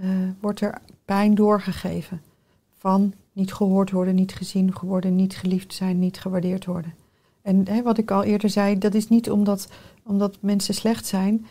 uh, 0.00 0.08
wordt 0.40 0.60
er 0.60 0.80
pijn 1.04 1.34
doorgegeven. 1.34 2.20
Van 2.78 3.12
niet 3.32 3.52
gehoord 3.52 3.90
worden, 3.90 4.14
niet 4.14 4.34
gezien 4.34 4.74
worden, 4.80 5.16
niet 5.16 5.36
geliefd 5.36 5.74
zijn, 5.74 5.98
niet 5.98 6.20
gewaardeerd 6.20 6.64
worden. 6.64 6.94
En 7.42 7.68
hè, 7.68 7.82
wat 7.82 7.98
ik 7.98 8.10
al 8.10 8.22
eerder 8.22 8.50
zei, 8.50 8.78
dat 8.78 8.94
is 8.94 9.08
niet 9.08 9.30
omdat, 9.30 9.68
omdat 10.02 10.36
mensen 10.40 10.74
slecht 10.74 11.06
zijn, 11.06 11.46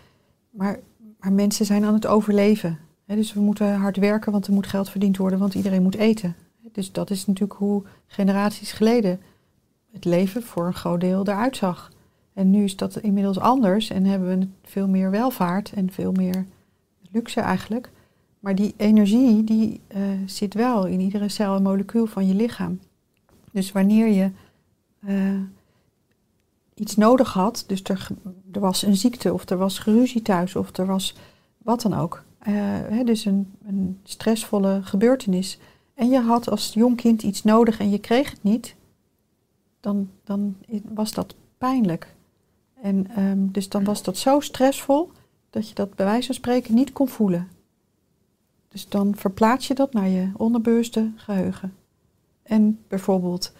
maar, 0.49 0.79
maar 1.19 1.31
mensen 1.31 1.65
zijn 1.65 1.83
aan 1.83 1.93
het 1.93 2.07
overleven. 2.07 2.79
Dus 3.15 3.33
we 3.33 3.39
moeten 3.39 3.75
hard 3.75 3.97
werken, 3.97 4.31
want 4.31 4.47
er 4.47 4.53
moet 4.53 4.67
geld 4.67 4.89
verdiend 4.89 5.17
worden, 5.17 5.39
want 5.39 5.53
iedereen 5.53 5.83
moet 5.83 5.95
eten. 5.95 6.35
Dus 6.71 6.91
dat 6.91 7.09
is 7.09 7.25
natuurlijk 7.25 7.59
hoe 7.59 7.83
generaties 8.07 8.71
geleden 8.71 9.19
het 9.91 10.05
leven 10.05 10.43
voor 10.43 10.65
een 10.65 10.73
groot 10.73 10.99
deel 10.99 11.27
eruit 11.27 11.57
zag. 11.57 11.91
En 12.33 12.49
nu 12.49 12.63
is 12.63 12.75
dat 12.75 12.97
inmiddels 12.97 13.39
anders 13.39 13.89
en 13.89 14.05
hebben 14.05 14.39
we 14.39 14.47
veel 14.63 14.87
meer 14.87 15.11
welvaart 15.11 15.71
en 15.73 15.91
veel 15.91 16.11
meer 16.11 16.45
luxe 17.11 17.41
eigenlijk. 17.41 17.91
Maar 18.39 18.55
die 18.55 18.73
energie 18.77 19.43
die 19.43 19.81
uh, 19.95 20.01
zit 20.25 20.53
wel 20.53 20.85
in 20.85 20.99
iedere 20.99 21.29
cel 21.29 21.55
en 21.55 21.63
molecuul 21.63 22.05
van 22.05 22.27
je 22.27 22.33
lichaam. 22.33 22.79
Dus 23.51 23.71
wanneer 23.71 24.07
je 24.07 24.31
uh, 24.99 25.41
iets 26.73 26.95
nodig 26.95 27.33
had, 27.33 27.63
dus 27.67 27.83
er, 27.83 28.07
er, 28.51 28.59
was 28.59 28.81
een 28.81 28.95
ziekte 28.95 29.33
of 29.33 29.49
er 29.49 29.57
was 29.57 29.79
geruzie 29.79 30.21
thuis 30.21 30.55
of 30.55 30.77
er 30.77 30.85
was 30.85 31.15
wat 31.57 31.81
dan 31.81 31.93
ook. 31.93 32.23
Hè, 32.39 33.03
dus 33.03 33.25
een, 33.25 33.99
stressvolle 34.03 34.79
gebeurtenis. 34.83 35.59
En 35.93 36.09
je 36.09 36.19
had 36.19 36.49
als 36.49 36.73
jong 36.73 36.95
kind 36.95 37.23
iets 37.23 37.43
nodig 37.43 37.79
en 37.79 37.89
je 37.89 37.99
kreeg 37.99 38.29
het 38.29 38.43
niet, 38.43 38.75
dan, 39.79 40.09
dan 40.23 40.55
was 40.83 41.13
dat 41.13 41.35
pijnlijk. 41.57 42.15
En 42.81 43.21
um, 43.23 43.51
dus 43.51 43.69
dan 43.69 43.83
was 43.83 44.03
dat 44.03 44.17
zo 44.17 44.39
stressvol 44.39 45.11
dat 45.49 45.69
je 45.69 45.75
dat 45.75 45.95
bij 45.95 46.05
wijze 46.05 46.25
van 46.25 46.35
spreken 46.35 46.73
niet 46.73 46.91
kon 46.91 47.07
voelen. 47.07 47.47
Dus 48.67 48.89
dan 48.89 49.15
verplaats 49.15 49.67
je 49.67 49.73
dat 49.73 49.93
naar 49.93 50.07
je 50.07 50.31
onderbewuste 50.37 51.11
geheugen. 51.15 51.73
En 52.43 52.79
bijvoorbeeld 52.87 53.51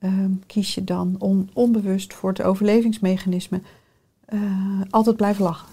um, 0.00 0.42
kies 0.46 0.74
je 0.74 0.84
dan 0.84 1.16
on, 1.18 1.50
onbewust 1.52 2.14
voor 2.14 2.30
het 2.30 2.42
overlevingsmechanisme 2.42 3.60
uh, 4.28 4.80
altijd 4.90 5.16
blijven 5.16 5.44
lachen. 5.44 5.68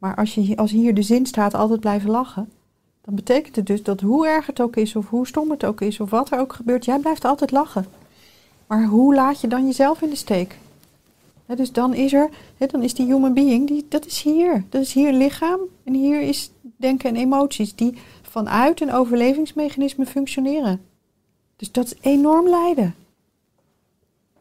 Maar 0.00 0.14
als, 0.14 0.34
je, 0.34 0.56
als 0.56 0.70
hier 0.70 0.94
de 0.94 1.02
zin 1.02 1.26
staat 1.26 1.54
altijd 1.54 1.80
blijven 1.80 2.10
lachen, 2.10 2.50
dan 3.00 3.14
betekent 3.14 3.56
het 3.56 3.66
dus 3.66 3.82
dat 3.82 4.00
hoe 4.00 4.26
erg 4.26 4.46
het 4.46 4.60
ook 4.60 4.76
is, 4.76 4.96
of 4.96 5.08
hoe 5.08 5.26
stom 5.26 5.50
het 5.50 5.64
ook 5.64 5.80
is, 5.80 6.00
of 6.00 6.10
wat 6.10 6.30
er 6.30 6.38
ook 6.38 6.52
gebeurt, 6.52 6.84
jij 6.84 6.98
blijft 6.98 7.24
altijd 7.24 7.50
lachen. 7.50 7.86
Maar 8.66 8.84
hoe 8.84 9.14
laat 9.14 9.40
je 9.40 9.48
dan 9.48 9.66
jezelf 9.66 10.02
in 10.02 10.10
de 10.10 10.16
steek? 10.16 10.58
dus 11.56 11.72
dan 11.72 11.94
is 11.94 12.12
er, 12.12 12.28
dan 12.58 12.82
is 12.82 12.94
die 12.94 13.06
human 13.06 13.34
being, 13.34 13.68
die, 13.68 13.86
dat 13.88 14.06
is 14.06 14.22
hier. 14.22 14.64
Dat 14.68 14.82
is 14.82 14.92
hier 14.92 15.12
lichaam 15.12 15.60
en 15.84 15.94
hier 15.94 16.20
is 16.20 16.50
denken 16.76 17.08
en 17.08 17.16
emoties 17.16 17.74
die 17.74 17.94
vanuit 18.22 18.80
een 18.80 18.92
overlevingsmechanisme 18.92 20.06
functioneren. 20.06 20.80
Dus 21.56 21.72
dat 21.72 21.84
is 21.84 21.94
enorm 22.00 22.48
lijden. 22.48 22.94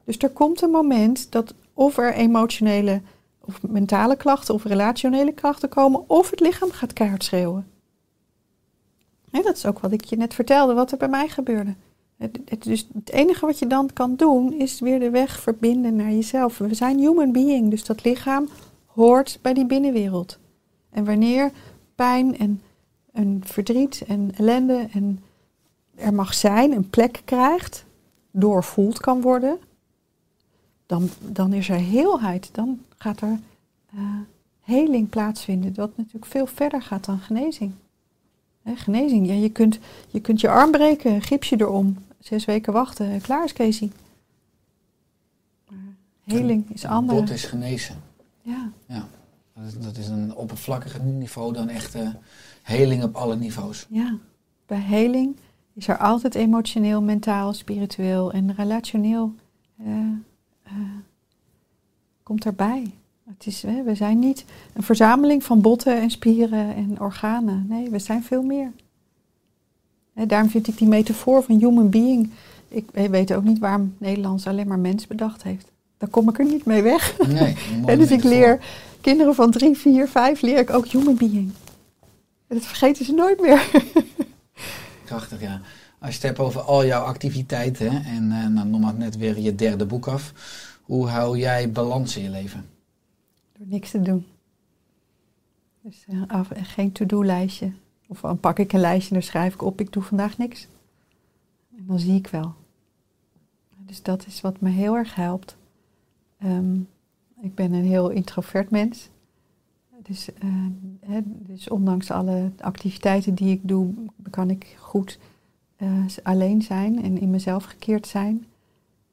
Dus 0.03 0.18
er 0.18 0.30
komt 0.30 0.62
een 0.62 0.72
moment 0.72 1.32
dat 1.32 1.53
of 1.74 1.97
er 1.97 2.14
emotionele 2.14 3.01
of 3.46 3.62
mentale 3.62 4.16
klachten 4.16 4.54
of 4.54 4.64
relationele 4.64 5.32
klachten 5.32 5.70
komen, 5.70 6.10
of 6.10 6.30
het 6.30 6.40
lichaam 6.40 6.72
gaat 6.72 6.94
keihard 6.94 7.24
schreeuwen. 7.24 7.68
dat 9.32 9.56
is 9.56 9.66
ook 9.66 9.80
wat 9.80 9.92
ik 9.92 10.04
je 10.04 10.16
net 10.16 10.34
vertelde, 10.34 10.74
wat 10.74 10.92
er 10.92 10.98
bij 10.98 11.10
mij 11.10 11.28
gebeurde. 11.28 11.76
Het, 12.18 12.40
het, 12.46 12.64
dus 12.64 12.88
het 12.94 13.12
enige 13.12 13.46
wat 13.46 13.60
je 13.60 13.68
dan 13.68 13.94
kan 13.94 14.16
doen 14.16 14.54
is 14.54 14.80
weer 14.80 15.00
de 15.00 15.10
weg 15.10 15.40
verbinden 15.40 15.96
naar 15.96 16.12
jezelf. 16.12 16.58
We 16.58 16.74
zijn 16.74 17.00
human 17.00 17.32
being, 17.32 17.70
dus 17.70 17.86
dat 17.86 18.04
lichaam 18.04 18.48
hoort 18.86 19.40
bij 19.42 19.54
die 19.54 19.66
binnenwereld. 19.66 20.40
En 20.90 21.06
wanneer 21.06 21.52
pijn 21.96 22.38
en, 22.38 22.62
en 23.12 23.42
verdriet 23.46 24.04
en 24.08 24.32
ellende 24.36 24.88
en 24.92 25.20
er 25.96 26.14
mag 26.14 26.34
zijn, 26.34 26.72
een 26.72 26.90
plek 26.90 27.22
krijgt, 27.26 27.86
doorvoeld 28.32 29.00
kan 29.00 29.22
worden, 29.22 29.60
dan, 30.90 31.10
dan 31.20 31.54
is 31.54 31.70
er 31.70 31.76
heelheid. 31.76 32.50
Dan 32.52 32.80
gaat 32.98 33.22
er 33.22 33.40
uh, 33.96 34.02
heling 34.62 35.10
plaatsvinden, 35.10 35.74
wat 35.76 35.98
natuurlijk 35.98 36.26
veel 36.26 36.46
verder 36.46 36.82
gaat 36.82 37.06
dan 37.06 37.20
genezing. 37.20 37.74
genezing, 38.66 39.28
ja, 39.28 39.34
je, 39.34 39.50
kunt, 39.50 39.80
je 40.08 40.20
kunt 40.20 40.42
je 40.42 40.50
arm 40.50 40.72
breken, 40.72 41.22
gipsje 41.22 41.56
erom, 41.60 41.98
zes 42.20 42.46
weken 42.46 42.74
wachten, 42.74 43.22
klaar 43.22 43.44
is 43.44 43.54
Casey. 43.54 43.92
Heling 46.24 46.70
is 46.70 46.86
anders. 46.86 47.20
bot 47.20 47.30
is 47.30 47.46
genezen. 47.46 47.96
Ja, 48.42 48.72
Ja. 48.86 49.08
Dat 49.54 49.68
is, 49.68 49.80
dat 49.80 49.98
is 49.98 50.08
een 50.08 50.36
oppervlakkiger 50.36 51.04
niveau 51.04 51.54
dan 51.54 51.70
echte 51.70 52.16
heling 52.62 53.04
op 53.04 53.16
alle 53.16 53.36
niveaus. 53.36 53.86
ja. 53.90 54.18
Bij 54.66 54.80
heling 54.80 55.36
is 55.74 55.88
er 55.88 55.98
altijd 55.98 56.36
emotioneel, 56.36 57.02
mentaal, 57.02 57.54
spiritueel 57.54 58.32
en 58.32 58.56
relationeel 58.56 59.34
eh, 59.78 59.88
eh, 60.70 60.76
komt 62.24 62.45
erbij. 62.45 62.91
Het 63.26 63.45
is, 63.45 63.61
hè, 63.61 63.84
we 63.84 63.95
zijn 63.95 64.20
niet 64.20 64.45
een 64.74 64.84
verzameling 64.84 65.43
van 65.43 65.61
botten 65.61 66.01
en 66.01 66.09
spieren 66.09 66.76
en 66.76 66.99
organen. 66.99 67.65
Nee, 67.70 67.89
we 67.89 67.99
zijn 67.99 68.24
veel 68.24 68.43
meer. 68.43 68.72
Hè, 70.13 70.26
daarom 70.26 70.49
vind 70.49 70.67
ik 70.67 70.78
die 70.78 70.88
metafoor 70.88 71.43
van 71.43 71.57
human 71.57 71.89
being. 71.89 72.30
Ik 72.67 72.89
weet 72.91 73.34
ook 73.34 73.43
niet 73.43 73.59
waarom 73.59 73.95
Nederlands 73.97 74.47
alleen 74.47 74.67
maar 74.67 74.80
mens 74.80 75.07
bedacht 75.07 75.43
heeft. 75.43 75.72
Daar 75.97 76.09
kom 76.09 76.30
ik 76.30 76.39
er 76.39 76.45
niet 76.45 76.65
mee 76.65 76.82
weg. 76.82 77.17
Nee, 77.28 77.55
En 77.86 77.97
dus 77.97 78.11
ik 78.11 78.24
leer 78.24 78.59
kinderen 79.01 79.36
van 79.36 79.51
drie, 79.51 79.78
vier, 79.78 80.07
vijf 80.07 80.41
leer 80.41 80.57
ik 80.57 80.70
ook 80.70 80.88
human 80.88 81.15
being. 81.15 81.51
En 82.47 82.55
dat 82.55 82.65
vergeten 82.65 83.05
ze 83.05 83.13
nooit 83.13 83.41
meer. 83.41 83.70
Krachtig, 85.05 85.41
ja. 85.41 85.61
Als 86.00 86.10
je 86.10 86.16
het 86.16 86.28
hebt 86.28 86.39
over 86.39 86.62
al 86.62 86.86
jouw 86.86 87.04
activiteiten, 87.04 88.04
en 88.04 88.32
eh, 88.32 88.47
nou, 88.47 88.68
nog 88.68 88.82
maar 88.82 88.93
net 88.93 89.18
weer 89.18 89.39
je 89.39 89.56
derde 89.56 89.86
boek 89.86 90.08
af. 90.08 90.34
Hoe 90.84 91.08
hou 91.08 91.38
jij 91.38 91.72
balans 91.72 92.18
in 92.18 92.24
je 92.24 92.30
leven? 92.30 92.66
Door 93.58 93.68
niks 93.68 93.91
te 93.91 94.02
doen. 94.02 94.26
Dus 95.82 96.06
eh, 96.08 96.22
af, 96.28 96.52
en 96.52 96.66
geen 96.66 96.91
to-do-lijstje. 96.91 97.72
Of 98.08 98.22
dan 98.22 98.39
pak 98.39 98.60
ik 98.60 98.74
een 98.74 98.80
lijstje 98.80 99.16
en 99.16 99.20
dan 99.20 99.30
schrijf 99.30 99.54
ik 99.54 99.62
op, 99.62 99.80
ik 99.80 99.93
doe 99.93 100.04
vandaag 100.04 100.38
niks. 100.38 100.68
En 101.78 101.84
dan 101.88 102.00
zie 102.00 102.16
ik 102.16 102.28
wel. 102.28 102.54
Dus 103.78 104.02
dat 104.02 104.26
is 104.26 104.41
wat 104.41 104.62
me 104.62 104.70
heel 104.70 104.95
erg 104.95 105.16
helpt. 105.16 105.58
Ehm, 106.38 106.76
ik 107.41 107.56
ben 107.56 107.74
een 107.74 107.86
heel 107.86 108.10
introvert 108.10 108.70
mens. 108.70 109.10
Dus, 110.04 110.34
eh, 110.34 111.18
dus 111.26 111.70
ondanks 111.70 112.12
alle 112.12 112.52
activiteiten 112.60 113.36
die 113.36 113.52
ik 113.52 113.60
doe, 113.64 113.93
kan 114.30 114.50
ik 114.50 114.76
goed 114.80 115.20
eh, 115.80 116.05
alleen 116.23 116.61
zijn 116.61 117.03
en 117.03 117.19
in 117.19 117.30
mezelf 117.30 117.63
gekeerd 117.63 118.07
zijn. 118.07 118.45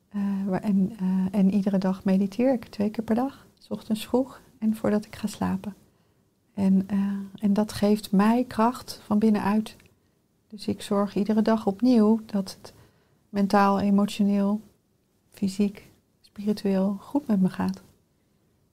Eh, 0.08 0.20
en, 0.60 0.92
eh, 0.98 1.38
en 1.38 1.54
iedere 1.54 1.78
dag 1.78 2.04
mediteer 2.04 2.52
ik, 2.52 2.64
twee 2.64 2.90
keer 2.90 3.04
per 3.04 3.14
dag. 3.14 3.46
S 3.58 3.70
ochtends 3.70 4.06
vroeg 4.06 4.40
en 4.58 4.76
voordat 4.76 5.04
ik 5.04 5.16
ga 5.16 5.26
slapen. 5.26 5.74
En, 6.54 6.88
en 7.34 7.52
dat 7.52 7.72
geeft 7.72 8.12
mij 8.12 8.44
kracht 8.44 9.00
van 9.04 9.18
binnenuit. 9.18 9.76
Dus 10.48 10.66
ik 10.66 10.82
zorg 10.82 11.16
iedere 11.16 11.42
dag 11.42 11.66
opnieuw 11.66 12.20
dat 12.26 12.56
het 12.60 12.72
mentaal, 13.28 13.80
emotioneel, 13.80 14.60
fysiek, 15.30 15.90
spiritueel 16.20 16.96
goed 17.00 17.26
met 17.26 17.40
me 17.40 17.48
gaat. 17.48 17.82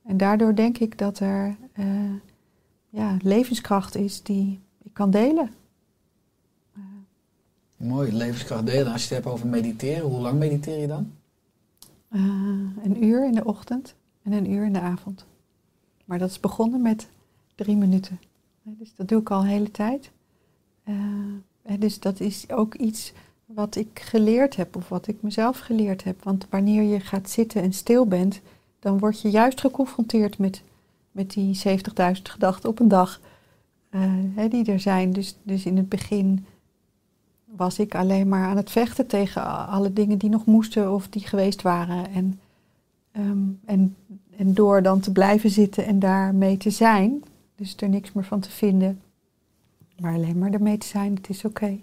En 0.03 0.17
daardoor 0.17 0.55
denk 0.55 0.77
ik 0.77 0.97
dat 0.97 1.19
er 1.19 1.55
ja, 2.89 3.17
levenskracht 3.21 3.95
is 3.95 4.23
die 4.23 4.59
ik 4.83 4.93
kan 4.93 5.11
delen. 5.11 5.49
Mooi, 7.83 8.13
levenskracht 8.13 8.65
delen. 8.65 8.91
Als 8.91 9.07
je 9.07 9.13
het 9.15 9.23
hebt 9.23 9.35
over 9.35 9.47
mediteren, 9.47 10.09
hoe 10.09 10.21
lang 10.21 10.39
mediteer 10.39 10.79
je 10.79 10.87
dan? 10.87 11.11
Eh, 12.09 12.19
een 12.83 13.03
uur 13.03 13.25
in 13.25 13.35
de 13.35 13.45
ochtend 13.45 13.95
en 14.23 14.31
een 14.31 14.51
uur 14.51 14.65
in 14.65 14.73
de 14.73 14.79
avond. 14.79 15.25
Maar 16.05 16.19
dat 16.19 16.29
is 16.29 16.39
begonnen 16.39 16.81
met 16.81 17.07
drie 17.55 17.75
minuten. 17.75 18.19
Eh, 18.65 18.73
Dus 18.77 18.95
dat 18.95 19.07
doe 19.07 19.19
ik 19.19 19.31
al 19.31 19.39
een 19.39 19.47
hele 19.47 19.71
tijd. 19.71 20.11
Eh, 20.83 20.95
dus 21.79 21.99
dat 21.99 22.19
is 22.19 22.49
ook 22.49 22.75
iets 22.75 23.13
wat 23.45 23.75
ik 23.75 23.99
geleerd 24.03 24.55
heb 24.55 24.75
of 24.75 24.89
wat 24.89 25.07
ik 25.07 25.21
mezelf 25.21 25.59
geleerd 25.59 26.03
heb. 26.03 26.23
Want 26.23 26.47
wanneer 26.49 26.83
je 26.83 26.99
gaat 26.99 27.29
zitten 27.29 27.61
en 27.61 27.73
stil 27.73 28.05
bent, 28.05 28.41
dan 28.79 28.99
word 28.99 29.21
je 29.21 29.29
juist 29.29 29.59
geconfronteerd 29.59 30.37
met, 30.37 30.61
met 31.11 31.31
die 31.31 31.55
70.000 31.55 32.29
gedachten 32.29 32.69
op 32.69 32.79
een 32.79 32.87
dag 32.87 33.19
die 34.49 34.65
er 34.65 34.79
zijn. 34.79 35.11
Dus, 35.11 35.35
dus 35.43 35.65
in 35.65 35.77
het 35.77 35.89
begin 35.89 36.45
was 37.55 37.79
ik 37.79 37.95
alleen 37.95 38.27
maar 38.27 38.45
aan 38.45 38.57
het 38.57 38.71
vechten 38.71 39.07
tegen 39.07 39.67
alle 39.67 39.93
dingen 39.93 40.17
die 40.17 40.29
nog 40.29 40.45
moesten 40.45 40.93
of 40.93 41.07
die 41.07 41.27
geweest 41.27 41.61
waren. 41.61 42.09
En, 42.09 42.39
ehm, 43.11 43.39
en, 43.65 43.95
en 44.37 44.53
door 44.53 44.81
dan 44.81 44.99
te 44.99 45.11
blijven 45.11 45.49
zitten 45.49 45.85
en 45.85 45.99
daarmee 45.99 46.57
te 46.57 46.69
zijn, 46.69 47.23
dus 47.55 47.75
er 47.77 47.89
niks 47.89 48.11
meer 48.11 48.23
van 48.23 48.39
te 48.39 48.49
vinden, 48.51 49.01
maar 49.99 50.13
alleen 50.13 50.37
maar 50.37 50.51
ermee 50.51 50.77
te 50.77 50.87
zijn, 50.87 51.15
het 51.15 51.29
is 51.29 51.45
oké. 51.45 51.79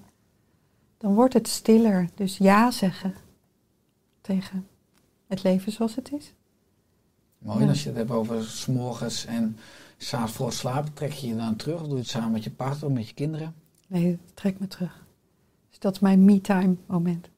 Dan 0.99 1.15
wordt 1.15 1.35
het 1.35 1.49
stiller. 1.49 2.09
Dus 2.15 2.37
ja 2.37 2.71
zeggen 2.71 3.15
tegen 4.21 4.67
het 5.27 5.43
leven 5.43 5.73
zoals 5.73 5.95
het 5.95 6.13
is. 6.13 6.33
Mooi, 7.39 7.61
Ja. 7.63 7.69
als 7.69 7.83
je 7.83 7.89
het 7.89 7.99
hebt 7.99 8.11
over 8.11 8.45
s'morgens 8.45 9.25
en 9.27 9.57
s'avonds 9.97 10.33
voor 10.33 10.53
slapen, 10.53 10.93
trek 10.93 11.13
je 11.13 11.27
je 11.27 11.37
dan 11.37 11.57
terug? 11.57 11.81
Of 11.81 11.87
doe 11.87 11.95
je 11.95 12.01
het 12.03 12.09
samen 12.09 12.31
met 12.31 12.45
je 12.45 12.51
partner 12.51 12.89
of 12.89 12.95
met 12.95 13.09
je 13.09 13.15
kinderen? 13.15 13.55
Nee, 13.87 14.19
trek 14.35 14.59
me 14.61 14.67
terug. 14.67 15.05
Dat 15.81 15.93
is 15.95 16.01
mijn 16.01 16.25
me-time 16.25 16.75
moment. 16.87 17.29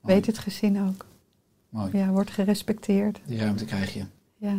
Mooi. 0.00 0.14
Weet 0.14 0.26
het 0.26 0.38
gezin 0.38 0.80
ook. 0.88 1.06
Mooi, 1.68 1.96
Ja, 1.96 2.10
wordt 2.10 2.30
gerespecteerd. 2.30 3.20
die 3.26 3.38
ruimte 3.38 3.64
krijg 3.64 3.94
je. 3.94 4.04
Ja. 4.36 4.58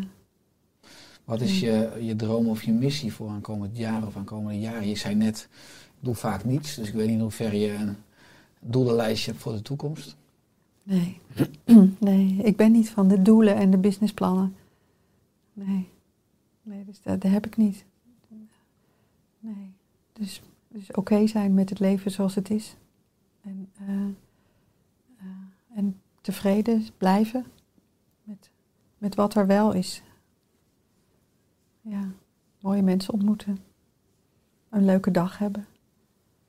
Wat 1.23 1.41
is 1.41 1.59
je, 1.59 1.97
je 2.01 2.15
droom 2.15 2.47
of 2.47 2.63
je 2.63 2.71
missie 2.71 3.13
voor 3.13 3.29
aankomend 3.29 3.77
jaar 3.77 4.07
of 4.07 4.15
aankomende 4.15 4.59
jaren? 4.59 4.87
Je 4.87 4.95
zei 4.95 5.15
net, 5.15 5.47
ik 5.85 6.05
doe 6.05 6.15
vaak 6.15 6.43
niets, 6.43 6.75
dus 6.75 6.87
ik 6.87 6.93
weet 6.93 7.05
niet 7.07 7.15
in 7.15 7.21
hoeverre 7.21 7.59
je 7.59 7.73
een 7.73 7.95
doelenlijstje 8.59 9.31
hebt 9.31 9.43
voor 9.43 9.53
de 9.53 9.61
toekomst. 9.61 10.15
Nee. 10.83 11.19
nee, 11.99 12.35
ik 12.43 12.55
ben 12.57 12.71
niet 12.71 12.89
van 12.89 13.07
de 13.07 13.21
doelen 13.21 13.55
en 13.55 13.71
de 13.71 13.77
businessplannen. 13.77 14.55
Nee. 15.53 15.89
Nee, 16.63 16.85
dus 16.85 17.01
dat, 17.01 17.21
dat 17.21 17.31
heb 17.31 17.45
ik 17.45 17.57
niet. 17.57 17.85
Nee. 19.39 19.73
Dus, 20.13 20.41
dus 20.67 20.91
oké 20.91 21.27
zijn 21.27 21.53
met 21.53 21.69
het 21.69 21.79
leven 21.79 22.11
zoals 22.11 22.35
het 22.35 22.49
is. 22.49 22.75
En, 23.41 23.69
eh, 23.79 24.05
eh, 25.17 25.77
en 25.77 26.01
tevreden 26.21 26.85
blijven 26.97 27.45
met, 28.23 28.49
met 28.97 29.15
wat 29.15 29.35
er 29.35 29.47
wel 29.47 29.73
is. 29.73 30.03
Ja, 31.81 32.11
mooie 32.59 32.81
mensen 32.81 33.13
ontmoeten. 33.13 33.57
Een 34.69 34.85
leuke 34.85 35.11
dag 35.11 35.37
hebben. 35.37 35.65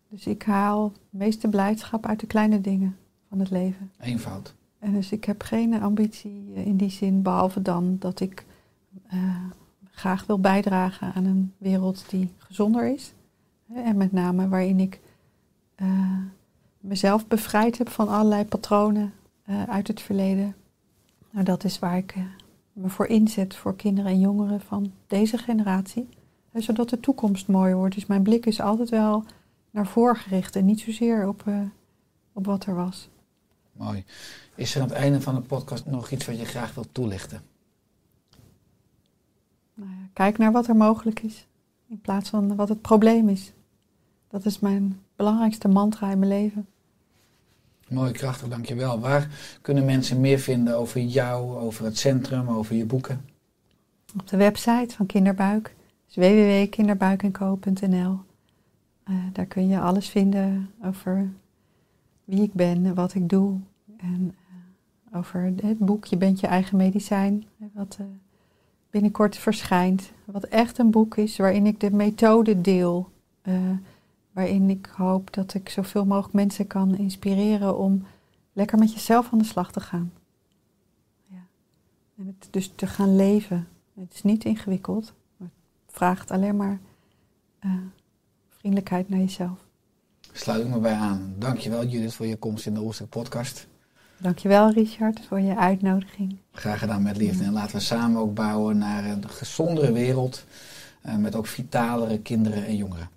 Dus 0.09 0.27
ik 0.27 0.43
haal 0.43 0.85
het 0.85 1.01
meeste 1.11 1.49
blijdschap 1.49 2.07
uit 2.07 2.21
de 2.21 2.27
kleine 2.27 2.61
dingen 2.61 2.97
van 3.29 3.39
het 3.39 3.51
leven. 3.51 3.93
Eenvoud. 4.01 4.55
En 4.79 4.93
dus 4.93 5.13
ik 5.13 5.25
heb 5.25 5.43
geen 5.43 5.83
ambitie 5.83 6.53
in 6.53 6.77
die 6.77 6.91
zin, 6.91 7.23
behalve 7.23 7.63
dan 7.63 7.97
dat 7.99 8.21
ik 8.21 8.45
eh, 9.07 9.45
graag 9.91 10.27
wil 10.27 10.41
bijdragen 10.41 11.13
aan 11.13 11.25
een 11.25 11.53
wereld 11.59 12.11
die 12.11 12.33
gezonder 12.39 12.93
is. 12.93 13.15
En 13.75 13.97
met 13.97 14.13
name 14.13 14.49
waarin 14.49 14.81
ik 14.81 15.01
mezelf 16.81 17.27
bevrijd 17.27 17.79
heb 17.79 17.89
van 17.89 18.09
allerlei 18.09 18.45
patronen 18.45 19.13
eh, 19.43 19.63
uit 19.63 19.89
het 19.89 20.01
verleden. 20.01 20.57
Nou, 21.31 21.45
dat 21.45 21.65
is 21.65 21.79
waar 21.79 21.97
ik 21.97 22.13
eh, 22.13 22.23
me 22.73 22.89
voor 22.89 23.07
inzet 23.07 23.55
voor 23.55 23.77
kinderen 23.77 24.11
en 24.11 24.21
jongeren 24.21 24.61
van 24.61 24.93
deze 25.07 25.39
generatie. 25.39 26.09
Hè, 26.51 26.61
zodat 26.61 26.89
de 26.89 27.01
toekomst 27.01 27.49
mooier 27.49 27.77
wordt. 27.77 27.95
Dus 27.95 28.07
mijn 28.07 28.23
blik 28.23 28.47
is 28.47 28.61
altijd 28.61 28.89
wel 28.89 29.25
naar 29.71 29.87
voren 29.87 30.17
gericht 30.17 30.57
en 30.57 30.65
niet 30.65 30.81
zozeer 30.81 31.29
op, 31.29 31.43
eh, 31.47 31.61
op 32.33 32.47
wat 32.47 32.67
er 32.67 32.75
was. 32.75 33.09
Mooi. 33.73 34.05
Is 34.55 34.75
er 34.75 34.83
aan 34.83 34.89
het 34.89 34.97
einde 34.97 35.21
van 35.21 35.35
de 35.35 35.41
podcast 35.41 35.87
nog 35.87 36.11
iets 36.11 36.27
wat 36.27 36.39
je 36.39 36.45
graag 36.45 36.75
wilt 36.75 36.89
toelichten? 36.93 37.43
Nou 39.75 39.91
ja, 39.91 40.09
kijk 40.13 40.39
naar 40.39 40.53
wat 40.53 40.69
er 40.69 40.77
mogelijk 40.77 41.21
is, 41.21 41.47
in 41.89 42.01
plaats 42.01 42.31
van 42.31 42.57
wat 42.57 42.69
het 42.69 42.81
probleem 42.81 43.29
is. 43.29 43.53
Dat 44.29 44.45
is 44.45 44.59
mijn 44.59 45.01
belangrijkste 45.21 45.69
mantra 45.69 46.11
in 46.11 46.19
mijn 46.19 46.31
leven. 46.31 46.67
Mooi, 47.89 48.13
krachtig, 48.13 48.49
dankjewel. 48.49 49.01
Waar 49.01 49.29
kunnen 49.63 49.85
mensen 49.85 50.21
meer 50.21 50.39
vinden 50.39 50.77
over 50.77 51.01
jou, 51.01 51.59
over 51.59 51.85
het 51.85 51.99
centrum, 51.99 52.49
over 52.49 52.77
je 52.77 52.85
boeken? 52.85 53.25
Op 54.19 54.29
de 54.29 54.37
website 54.37 54.95
van 54.95 55.07
Kinderbuik, 55.07 55.75
dus 56.07 56.17
www.kinderbuikenco.nl. 56.17 58.19
Eh, 59.05 59.15
daar 59.33 59.47
kun 59.47 59.69
je 59.69 59.81
alles 59.81 60.09
vinden 60.09 60.71
over 60.85 61.29
wie 62.25 62.43
ik 62.43 62.53
ben 62.53 62.87
en 62.87 62.95
wat 62.95 63.15
ik 63.15 63.29
doe. 63.29 63.59
En 63.97 64.35
eh, 65.11 65.19
over 65.19 65.53
het 65.63 65.79
boek 65.79 66.05
Je 66.05 66.17
bent 66.17 66.41
je 66.41 66.47
eigen 66.47 66.77
medicijn, 66.77 67.45
eh, 67.59 67.67
wat 67.73 67.99
binnenkort 68.91 69.37
verschijnt. 69.37 70.13
Wat 70.25 70.45
echt 70.45 70.79
een 70.79 70.91
boek 70.91 71.17
is 71.17 71.37
waarin 71.37 71.67
ik 71.67 71.81
de 71.81 71.91
methode 71.91 72.61
deel. 72.61 73.09
Waarin 74.33 74.71
ik 74.71 74.89
hoop 74.97 75.35
dat 75.35 75.55
ik 75.55 75.69
zoveel 75.69 76.05
mogelijk 76.05 76.35
mensen 76.35 76.67
kan 76.67 76.97
inspireren 76.97 77.79
om 77.79 78.07
lekker 78.53 78.79
met 78.79 78.93
jezelf 78.93 79.33
aan 79.33 79.39
de 79.39 79.45
slag 79.45 79.73
te 79.73 79.81
gaan. 79.81 80.13
Ja. 81.27 81.47
En 82.19 82.27
het 82.27 82.49
dus 82.51 82.73
te 82.75 82.87
gaan 82.87 83.17
leven. 83.17 83.69
Het 83.95 84.15
is 84.15 84.23
niet 84.23 84.45
ingewikkeld, 84.45 85.13
maar 85.37 85.49
het 85.87 85.95
vraagt 85.95 86.31
alleen 86.31 86.57
maar 86.57 86.81
eh, 87.59 87.71
vriendelijkheid 88.49 89.09
naar 89.09 89.19
jezelf. 89.19 89.59
Sluit 90.33 90.65
ik 90.65 90.69
me 90.69 90.79
bij 90.79 90.95
aan. 90.95 91.35
Dankjewel 91.39 91.85
Judith 91.87 92.15
voor 92.15 92.27
je 92.27 92.37
komst 92.37 92.67
in 92.67 92.75
de 92.75 92.81
Oerstek 92.81 93.09
podcast. 93.09 93.67
Dankjewel 94.19 94.71
Richard 94.71 95.21
voor 95.27 95.41
je 95.41 95.57
uitnodiging. 95.57 96.37
Graag 96.53 96.79
gedaan 96.79 97.03
met 97.03 97.17
liefde. 97.17 97.45
En 97.45 97.53
laten 97.53 97.77
we 97.77 97.83
samen 97.83 98.21
ook 98.21 98.35
bouwen 98.35 98.79
naar 98.79 99.05
een 99.05 99.29
gezondere 99.29 99.93
wereld. 99.93 100.45
eh, 101.03 101.17
met 101.17 101.35
ook 101.35 101.47
vitalere 101.47 102.21
kinderen 102.21 102.65
en 102.67 102.77
jongeren. 102.77 103.09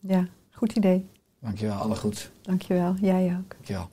Ja, 0.00 0.26
goed 0.54 0.72
idee. 0.72 1.06
Dankjewel, 1.38 1.76
alle 1.76 1.96
goed. 1.96 2.30
Dankjewel. 2.42 2.94
Jij 3.00 3.36
ook. 3.40 3.50
Dankjewel. 3.52 3.88